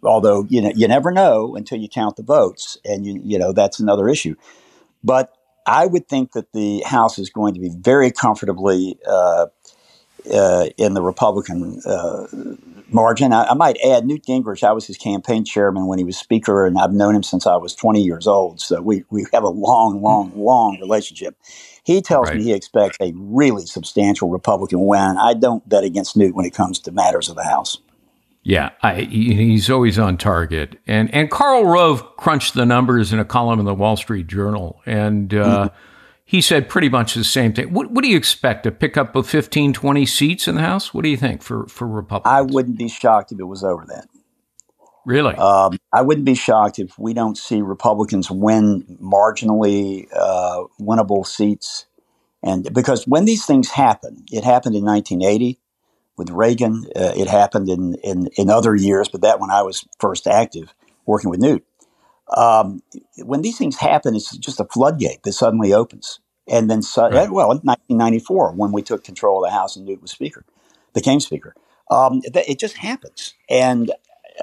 although 0.04 0.46
you 0.50 0.62
know 0.62 0.72
you 0.76 0.88
never 0.88 1.12
know 1.12 1.56
until 1.56 1.80
you 1.80 1.90
count 1.90 2.16
the 2.16 2.24
votes, 2.24 2.78
and 2.86 3.06
you 3.06 3.20
you 3.24 3.40
know 3.40 3.52
that's 3.52 3.80
another 3.80 4.08
issue. 4.08 4.36
But 5.04 5.34
I 5.66 5.86
would 5.86 6.08
think 6.08 6.34
that 6.34 6.54
the 6.54 6.82
House 6.82 7.20
is 7.20 7.30
going 7.30 7.54
to 7.54 7.60
be 7.60 7.70
very 7.70 8.12
comfortably 8.12 8.98
uh, 9.08 9.48
in 10.26 10.94
the 10.94 11.02
Republican 11.02 11.82
uh, 11.86 12.28
margin. 12.92 13.34
I, 13.34 13.46
I, 13.46 13.54
might 13.54 13.78
add 13.86 14.06
Newt 14.06 14.26
Gingrich. 14.26 14.64
I 14.64 14.72
was 14.72 14.88
his 14.88 14.98
campaign 14.98 15.46
chairman 15.46 15.88
when 15.88 16.00
he 16.00 16.06
was 16.06 16.18
Speaker, 16.18 16.66
and 16.66 16.78
I've 16.78 16.92
known 16.92 17.16
him 17.16 17.24
since 17.24 17.46
I 17.48 17.56
was 17.56 17.76
20 17.76 18.02
years 18.02 18.28
old. 18.28 18.60
So 18.60 18.82
we, 18.82 19.04
we 19.10 19.26
have 19.34 19.44
a 19.44 19.50
long, 19.50 20.02
long, 20.02 20.32
long 20.36 20.80
relationship. 20.80 21.38
He 21.84 22.02
tells 22.02 22.28
right. 22.28 22.38
me 22.38 22.44
he 22.44 22.54
expects 22.54 22.98
a 23.02 23.14
really 23.16 23.66
substantial 23.66 24.30
Republican 24.30 24.86
win. 24.86 25.18
I 25.18 25.34
don't 25.34 25.68
bet 25.68 25.84
against 25.84 26.18
Newt 26.18 26.36
when 26.36 26.46
it 26.46 26.54
comes 26.54 26.80
to 26.80 26.92
matters 26.92 27.30
of 27.30 27.36
the 27.36 27.44
House. 27.44 27.80
Yeah, 28.44 28.72
I, 28.82 29.02
he's 29.02 29.70
always 29.70 30.00
on 30.00 30.18
target. 30.18 30.78
And 30.88 31.14
and 31.14 31.30
Karl 31.30 31.66
Rove 31.66 32.16
crunched 32.16 32.54
the 32.54 32.66
numbers 32.66 33.12
in 33.12 33.20
a 33.20 33.26
column 33.26 33.60
in 33.60 33.66
the 33.66 33.76
Wall 33.76 33.98
Street 33.98 34.28
Journal, 34.28 34.82
and 34.86 35.34
uh, 35.34 35.66
mm-hmm 35.66 35.76
he 36.30 36.42
said 36.42 36.70
pretty 36.70 36.90
much 36.90 37.16
the 37.16 37.24
same 37.24 37.54
thing. 37.54 37.74
What, 37.74 37.90
what, 37.90 38.04
do 38.04 38.08
you 38.08 38.16
expect? 38.16 38.62
To 38.62 38.72
pick 38.72 38.98
up 38.98 39.16
of 39.16 39.28
15, 39.28 39.74
20 39.74 40.06
seats 40.06 40.48
in 40.48 40.54
the 40.54 40.62
House? 40.62 40.94
What 40.94 41.04
do 41.04 41.10
you 41.10 41.18
think 41.18 41.42
for, 41.42 41.66
for 41.66 41.88
Republicans? 41.88 42.32
I 42.32 42.42
wouldn't 42.44 42.78
be 42.78 42.88
shocked 42.88 43.32
if 43.32 43.40
it 43.40 43.46
was 43.46 43.64
over 43.64 43.84
that. 43.88 44.06
Really? 45.08 45.34
Um, 45.34 45.80
I 45.92 46.04
wouldn't 46.04 46.28
be 46.28 46.36
shocked 46.36 46.78
if 46.78 47.00
we 47.00 47.16
don't 47.16 47.36
see 47.36 47.64
Republicans 47.64 48.30
win 48.30 48.84
marginally 49.02 50.06
uh, 50.16 50.66
winnable 50.80 51.26
seats. 51.26 51.88
And 52.44 52.72
because 52.76 53.08
when 53.08 53.26
these 53.26 53.48
things 53.48 53.72
happen, 53.72 54.24
it 54.32 54.44
happened 54.44 54.76
in 54.76 54.86
1980 54.86 55.58
with 56.16 56.30
Reagan. 56.30 56.86
Uh, 56.96 57.12
it 57.18 57.28
happened 57.28 57.70
in, 57.70 57.96
in, 58.04 58.28
in 58.38 58.52
other 58.52 58.76
years, 58.76 59.10
but 59.10 59.22
that 59.22 59.40
when 59.40 59.50
I 59.50 59.64
was 59.64 59.84
first 60.00 60.28
active 60.28 60.76
working 61.08 61.32
with 61.32 61.40
Newt. 61.40 61.66
Um, 62.36 62.82
when 63.18 63.42
these 63.42 63.58
things 63.58 63.78
happen, 63.78 64.16
it's 64.16 64.36
just 64.38 64.60
a 64.60 64.66
floodgate 64.66 65.24
that 65.24 65.34
suddenly 65.34 65.74
opens. 65.74 66.20
And 66.48 66.70
then, 66.70 66.82
right. 66.98 67.32
well, 67.32 67.52
in 67.52 67.60
1994, 67.60 68.54
when 68.54 68.72
we 68.72 68.82
took 68.82 69.04
control 69.04 69.44
of 69.44 69.50
the 69.50 69.56
House 69.56 69.76
and 69.76 69.86
Newt 69.86 70.02
was 70.02 70.12
Speaker, 70.12 70.46
became 70.94 71.20
Speaker, 71.20 71.56
um, 71.92 72.22
it 72.24 72.60
just 72.60 72.78
happens. 72.78 73.34
And 73.50 73.92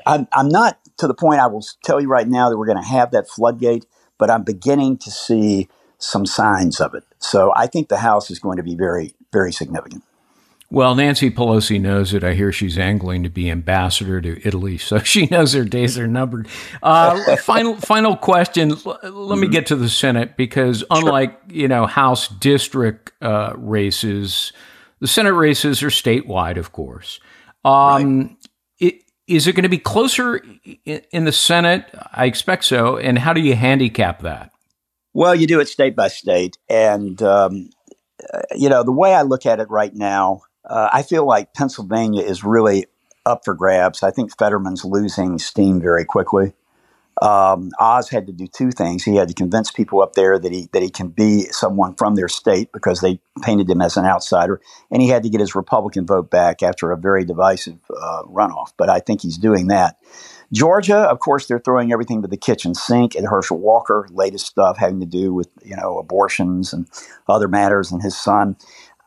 I'm, 0.06 0.28
I'm 0.32 0.48
not 0.48 0.78
to 0.98 1.06
the 1.06 1.14
point 1.14 1.40
I 1.40 1.46
will 1.46 1.64
tell 1.84 2.00
you 2.00 2.08
right 2.08 2.28
now 2.28 2.48
that 2.48 2.58
we're 2.58 2.66
going 2.66 2.82
to 2.82 2.88
have 2.88 3.10
that 3.12 3.28
floodgate, 3.28 3.86
but 4.18 4.30
I'm 4.30 4.42
beginning 4.42 4.98
to 4.98 5.10
see 5.10 5.68
some 5.98 6.26
signs 6.26 6.80
of 6.80 6.94
it. 6.94 7.04
So 7.18 7.52
I 7.56 7.66
think 7.66 7.88
the 7.88 7.98
House 7.98 8.30
is 8.30 8.38
going 8.38 8.56
to 8.56 8.62
be 8.62 8.74
very, 8.74 9.14
very 9.32 9.52
significant. 9.52 10.02
Well, 10.68 10.96
Nancy 10.96 11.30
Pelosi 11.30 11.80
knows 11.80 12.12
it. 12.12 12.24
I 12.24 12.34
hear 12.34 12.50
she's 12.50 12.76
angling 12.76 13.22
to 13.22 13.28
be 13.28 13.50
ambassador 13.50 14.20
to 14.20 14.46
Italy, 14.46 14.78
so 14.78 14.98
she 14.98 15.26
knows 15.26 15.52
her 15.52 15.64
days 15.64 15.98
are 15.98 16.08
numbered. 16.08 16.48
Uh, 16.82 17.36
final, 17.36 17.76
final 17.76 18.16
question. 18.16 18.74
Let 18.84 19.38
me 19.38 19.48
get 19.48 19.66
to 19.66 19.76
the 19.76 19.88
Senate 19.88 20.36
because, 20.36 20.84
unlike 20.90 21.30
sure. 21.48 21.56
you 21.56 21.68
know 21.68 21.86
House 21.86 22.28
district 22.28 23.12
uh, 23.22 23.52
races, 23.56 24.52
the 25.00 25.06
Senate 25.06 25.32
races 25.32 25.82
are 25.82 25.88
statewide, 25.88 26.56
of 26.56 26.72
course. 26.72 27.20
Um, 27.64 28.18
right. 28.20 28.36
it, 28.78 29.02
is 29.26 29.46
it 29.46 29.54
going 29.54 29.64
to 29.64 29.68
be 29.68 29.78
closer 29.78 30.40
in 30.84 31.24
the 31.24 31.32
Senate? 31.32 31.84
I 32.12 32.26
expect 32.26 32.64
so. 32.64 32.96
And 32.96 33.18
how 33.18 33.32
do 33.32 33.40
you 33.40 33.54
handicap 33.54 34.22
that? 34.22 34.52
Well, 35.12 35.34
you 35.34 35.46
do 35.46 35.60
it 35.60 35.68
state 35.68 35.96
by 35.96 36.08
state. 36.08 36.58
And, 36.68 37.20
um, 37.22 37.70
uh, 38.32 38.42
you 38.54 38.68
know, 38.68 38.82
the 38.82 38.92
way 38.92 39.14
I 39.14 39.22
look 39.22 39.46
at 39.46 39.60
it 39.60 39.68
right 39.70 39.94
now, 39.94 40.42
uh, 40.66 40.90
I 40.92 41.02
feel 41.02 41.26
like 41.26 41.54
Pennsylvania 41.54 42.22
is 42.22 42.44
really 42.44 42.86
up 43.24 43.44
for 43.44 43.54
grabs. 43.54 44.02
I 44.02 44.10
think 44.10 44.36
Fetterman's 44.36 44.84
losing 44.84 45.38
steam 45.38 45.80
very 45.80 46.04
quickly 46.04 46.52
um, 47.22 47.70
Oz 47.80 48.10
had 48.10 48.26
to 48.26 48.32
do 48.32 48.46
two 48.46 48.70
things. 48.70 49.02
He 49.02 49.16
had 49.16 49.28
to 49.28 49.34
convince 49.34 49.70
people 49.70 50.02
up 50.02 50.12
there 50.14 50.38
that 50.38 50.52
he 50.52 50.68
that 50.72 50.82
he 50.82 50.90
can 50.90 51.08
be 51.08 51.42
someone 51.50 51.94
from 51.94 52.14
their 52.14 52.28
state 52.28 52.70
because 52.72 53.00
they 53.00 53.20
painted 53.42 53.70
him 53.70 53.80
as 53.80 53.96
an 53.96 54.04
outsider, 54.04 54.60
and 54.90 55.00
he 55.00 55.08
had 55.08 55.22
to 55.22 55.30
get 55.30 55.40
his 55.40 55.54
Republican 55.54 56.06
vote 56.06 56.30
back 56.30 56.62
after 56.62 56.92
a 56.92 56.96
very 56.96 57.24
divisive 57.24 57.78
uh, 57.90 58.22
runoff. 58.24 58.72
But 58.76 58.90
I 58.90 59.00
think 59.00 59.22
he's 59.22 59.38
doing 59.38 59.68
that. 59.68 59.96
Georgia, 60.52 60.98
of 60.98 61.18
course, 61.18 61.46
they're 61.46 61.58
throwing 61.58 61.90
everything 61.90 62.22
to 62.22 62.28
the 62.28 62.36
kitchen 62.36 62.74
sink. 62.74 63.14
And 63.16 63.26
Herschel 63.26 63.58
Walker, 63.58 64.06
latest 64.12 64.46
stuff 64.46 64.76
having 64.76 65.00
to 65.00 65.06
do 65.06 65.32
with 65.32 65.48
you 65.64 65.74
know 65.74 65.98
abortions 65.98 66.74
and 66.74 66.86
other 67.28 67.48
matters, 67.48 67.90
and 67.90 68.02
his 68.02 68.16
son. 68.16 68.56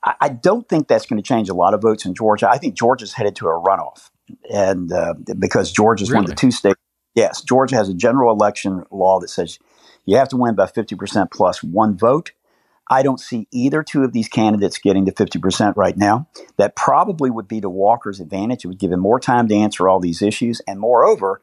I, 0.03 0.15
I 0.21 0.29
don't 0.29 0.67
think 0.67 0.87
that's 0.87 1.05
going 1.05 1.21
to 1.21 1.27
change 1.27 1.49
a 1.49 1.53
lot 1.53 1.73
of 1.73 1.81
votes 1.81 2.05
in 2.05 2.13
Georgia. 2.13 2.49
I 2.49 2.57
think 2.57 2.75
Georgia's 2.75 3.13
headed 3.13 3.35
to 3.37 3.47
a 3.47 3.61
runoff, 3.61 4.09
and 4.51 4.91
uh, 4.91 5.13
because 5.37 5.71
Georgia's 5.71 6.09
really? 6.09 6.23
one 6.23 6.25
of 6.25 6.29
the 6.29 6.35
two 6.35 6.51
states 6.51 6.79
Yes, 7.15 7.41
Georgia 7.41 7.75
has 7.75 7.89
a 7.89 7.93
general 7.93 8.33
election 8.33 8.85
law 8.91 9.19
that 9.19 9.29
says 9.29 9.59
you 10.05 10.17
have 10.17 10.29
to 10.29 10.37
win 10.37 10.55
by 10.55 10.65
50% 10.67 11.31
plus 11.31 11.63
one 11.63 11.97
vote. 11.97 12.31
I 12.89 13.03
don't 13.03 13.19
see 13.19 13.47
either 13.51 13.83
two 13.83 14.03
of 14.03 14.13
these 14.13 14.27
candidates 14.27 14.79
getting 14.79 15.05
to 15.05 15.11
50% 15.11 15.75
right 15.75 15.97
now. 15.97 16.27
That 16.57 16.75
probably 16.75 17.29
would 17.29 17.47
be 17.47 17.61
to 17.61 17.69
Walker's 17.69 18.19
advantage. 18.19 18.63
It 18.63 18.69
would 18.69 18.79
give 18.79 18.91
him 18.91 18.99
more 18.99 19.19
time 19.19 19.47
to 19.49 19.55
answer 19.55 19.87
all 19.89 19.99
these 19.99 20.21
issues. 20.21 20.61
And 20.65 20.79
moreover, 20.79 21.41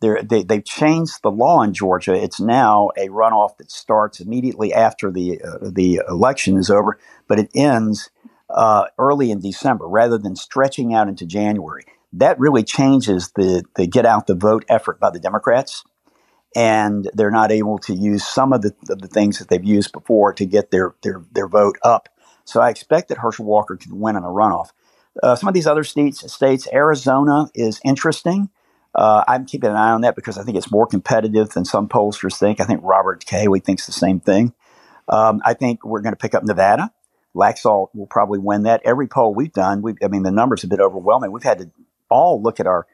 they, 0.00 0.42
they've 0.42 0.64
changed 0.64 1.22
the 1.22 1.30
law 1.30 1.62
in 1.62 1.72
Georgia. 1.72 2.14
It's 2.14 2.40
now 2.40 2.90
a 2.96 3.08
runoff 3.08 3.56
that 3.58 3.70
starts 3.70 4.20
immediately 4.20 4.72
after 4.72 5.10
the, 5.10 5.40
uh, 5.42 5.70
the 5.70 6.02
election 6.08 6.56
is 6.56 6.70
over, 6.70 6.98
but 7.26 7.38
it 7.38 7.50
ends 7.54 8.10
uh, 8.48 8.84
early 8.98 9.30
in 9.30 9.40
December 9.40 9.88
rather 9.88 10.18
than 10.18 10.36
stretching 10.36 10.94
out 10.94 11.08
into 11.08 11.26
January 11.26 11.84
that 12.12 12.38
really 12.38 12.62
changes 12.62 13.32
the, 13.36 13.64
the 13.76 13.86
get 13.86 14.06
out 14.06 14.26
the 14.26 14.34
vote 14.34 14.64
effort 14.68 14.98
by 15.00 15.10
the 15.10 15.20
Democrats. 15.20 15.84
And 16.56 17.10
they're 17.12 17.30
not 17.30 17.52
able 17.52 17.78
to 17.80 17.94
use 17.94 18.26
some 18.26 18.52
of 18.52 18.62
the, 18.62 18.74
of 18.88 19.00
the 19.00 19.08
things 19.08 19.38
that 19.38 19.48
they've 19.48 19.64
used 19.64 19.92
before 19.92 20.32
to 20.32 20.46
get 20.46 20.70
their, 20.70 20.94
their, 21.02 21.22
their 21.30 21.48
vote 21.48 21.76
up. 21.82 22.08
So 22.44 22.60
I 22.60 22.70
expect 22.70 23.08
that 23.08 23.18
Herschel 23.18 23.44
Walker 23.44 23.76
could 23.76 23.92
win 23.92 24.16
in 24.16 24.24
a 24.24 24.28
runoff. 24.28 24.70
Uh, 25.22 25.36
some 25.36 25.48
of 25.48 25.54
these 25.54 25.66
other 25.66 25.84
states, 25.84 26.32
states, 26.32 26.66
Arizona 26.72 27.50
is 27.54 27.80
interesting. 27.84 28.48
Uh, 28.98 29.22
I'm 29.28 29.46
keeping 29.46 29.70
an 29.70 29.76
eye 29.76 29.92
on 29.92 30.00
that 30.00 30.16
because 30.16 30.38
I 30.38 30.42
think 30.42 30.56
it's 30.56 30.72
more 30.72 30.84
competitive 30.84 31.50
than 31.50 31.64
some 31.64 31.88
pollsters 31.88 32.36
think. 32.36 32.60
I 32.60 32.64
think 32.64 32.80
Robert 32.82 33.24
Cahaly 33.24 33.62
thinks 33.62 33.86
the 33.86 33.92
same 33.92 34.18
thing. 34.18 34.52
Um, 35.08 35.40
I 35.44 35.54
think 35.54 35.84
we're 35.84 36.00
going 36.00 36.14
to 36.14 36.18
pick 36.18 36.34
up 36.34 36.42
Nevada. 36.42 36.90
Laxalt 37.32 37.90
will 37.94 38.08
probably 38.08 38.40
win 38.40 38.64
that. 38.64 38.82
Every 38.84 39.06
poll 39.06 39.32
we've 39.32 39.52
done, 39.52 39.82
we 39.82 39.94
I 40.02 40.08
mean, 40.08 40.24
the 40.24 40.32
numbers 40.32 40.62
have 40.62 40.70
been 40.70 40.80
overwhelming. 40.80 41.30
We've 41.30 41.44
had 41.44 41.58
to 41.60 41.70
all 42.10 42.42
look 42.42 42.58
at 42.58 42.66
our 42.66 42.88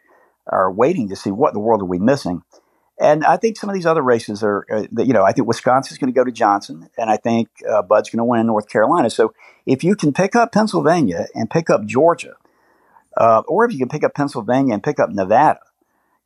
our 0.46 0.70
weighting 0.70 1.08
to 1.08 1.16
see 1.16 1.30
what 1.30 1.48
in 1.48 1.54
the 1.54 1.60
world 1.60 1.80
are 1.80 1.86
we 1.86 1.98
missing. 1.98 2.42
And 3.00 3.24
I 3.24 3.38
think 3.38 3.56
some 3.56 3.70
of 3.70 3.74
these 3.74 3.86
other 3.86 4.02
races 4.02 4.42
are, 4.42 4.66
uh, 4.70 5.02
you 5.02 5.14
know, 5.14 5.24
I 5.24 5.32
think 5.32 5.48
Wisconsin's 5.48 5.96
going 5.96 6.12
to 6.12 6.14
go 6.16 6.22
to 6.22 6.30
Johnson, 6.30 6.90
and 6.98 7.08
I 7.08 7.16
think 7.16 7.48
uh, 7.66 7.80
Budd's 7.80 8.10
going 8.10 8.18
to 8.18 8.24
win 8.24 8.40
in 8.40 8.46
North 8.46 8.68
Carolina. 8.68 9.08
So 9.08 9.32
if 9.64 9.82
you 9.82 9.96
can 9.96 10.12
pick 10.12 10.36
up 10.36 10.52
Pennsylvania 10.52 11.28
and 11.34 11.48
pick 11.48 11.70
up 11.70 11.86
Georgia, 11.86 12.34
uh, 13.16 13.42
or 13.48 13.64
if 13.64 13.72
you 13.72 13.78
can 13.78 13.88
pick 13.88 14.04
up 14.04 14.12
Pennsylvania 14.12 14.74
and 14.74 14.82
pick 14.82 15.00
up 15.00 15.08
Nevada, 15.08 15.60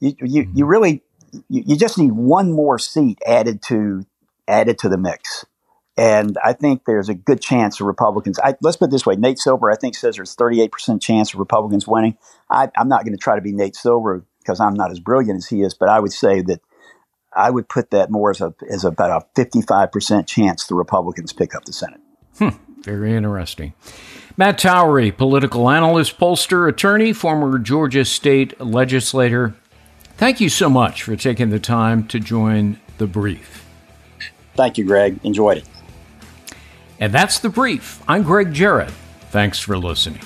you 0.01 0.15
you, 0.21 0.27
you 0.27 0.45
mm-hmm. 0.45 0.65
really 0.65 1.03
you, 1.49 1.63
you 1.67 1.77
just 1.77 1.99
need 1.99 2.13
one 2.13 2.53
more 2.53 2.79
seat 2.79 3.19
added 3.27 3.63
to 3.63 4.05
added 4.47 4.79
to 4.79 4.89
the 4.89 4.99
mix. 4.99 5.45
And 5.97 6.39
I 6.45 6.53
think 6.53 6.85
there's 6.85 7.09
a 7.09 7.15
good 7.15 7.41
chance 7.41 7.81
of 7.81 7.87
Republicans. 7.89 8.39
I, 8.39 8.55
let's 8.63 8.77
put 8.77 8.87
it 8.87 8.91
this 8.93 9.05
way: 9.05 9.17
Nate 9.17 9.39
Silver, 9.39 9.71
I 9.71 9.75
think, 9.75 9.97
says 9.97 10.17
there's 10.17 10.35
38 10.35 10.71
percent 10.71 11.03
chance 11.03 11.35
of 11.35 11.41
Republicans 11.41 11.89
winning. 11.89 12.17
I, 12.49 12.71
am 12.77 12.89
not 12.89 13.05
going 13.05 13.17
to 13.17 13.23
try 13.23 13.35
to 13.35 13.43
be 13.43 13.53
Nate 13.53 13.75
Silver 13.75 14.25
because 14.39 14.61
I'm 14.61 14.75
not 14.75 14.93
as 14.93 15.01
brilliant 15.01 15.39
as 15.39 15.49
he 15.49 15.63
is, 15.63 15.75
but 15.75 15.89
I 15.89 15.99
would 15.99 16.13
say 16.13 16.41
that 16.43 16.61
I 17.35 17.51
would 17.51 17.69
put 17.69 17.91
that 17.91 18.11
more 18.11 18.31
as 18.31 18.41
a 18.41 18.55
as 18.71 18.85
about 18.85 19.23
a 19.23 19.27
55 19.35 19.91
percent 19.91 20.29
chance 20.29 20.67
the 20.67 20.77
Republicans 20.77 21.33
pick 21.33 21.55
up 21.55 21.65
the 21.65 21.73
Senate. 21.73 22.01
Hmm, 22.39 22.51
very 22.83 23.15
interesting. 23.15 23.75
Matt 24.37 24.59
Towery, 24.59 25.11
political 25.11 25.69
analyst, 25.69 26.17
pollster, 26.17 26.69
attorney, 26.69 27.13
former 27.13 27.59
Georgia 27.59 28.05
state 28.05 28.61
legislator. 28.61 29.57
Thank 30.19 30.41
you 30.41 30.49
so 30.49 30.69
much 30.69 31.05
for 31.05 31.15
taking 31.15 31.51
the 31.51 31.61
time 31.61 32.05
to 32.09 32.19
join 32.19 32.81
the 32.99 33.07
brief. 33.07 33.65
Thank 34.57 34.77
you, 34.77 34.85
Gregg. 34.85 35.21
Enjoyed 35.23 35.59
it. 35.59 35.65
And 36.99 37.13
that's 37.13 37.39
the 37.39 37.49
brief. 37.49 38.03
I'm 38.09 38.25
Gregg 38.25 38.53
Jarrett. 38.53 38.91
Thanks 39.31 39.61
for 39.61 39.79
listening. 39.79 40.21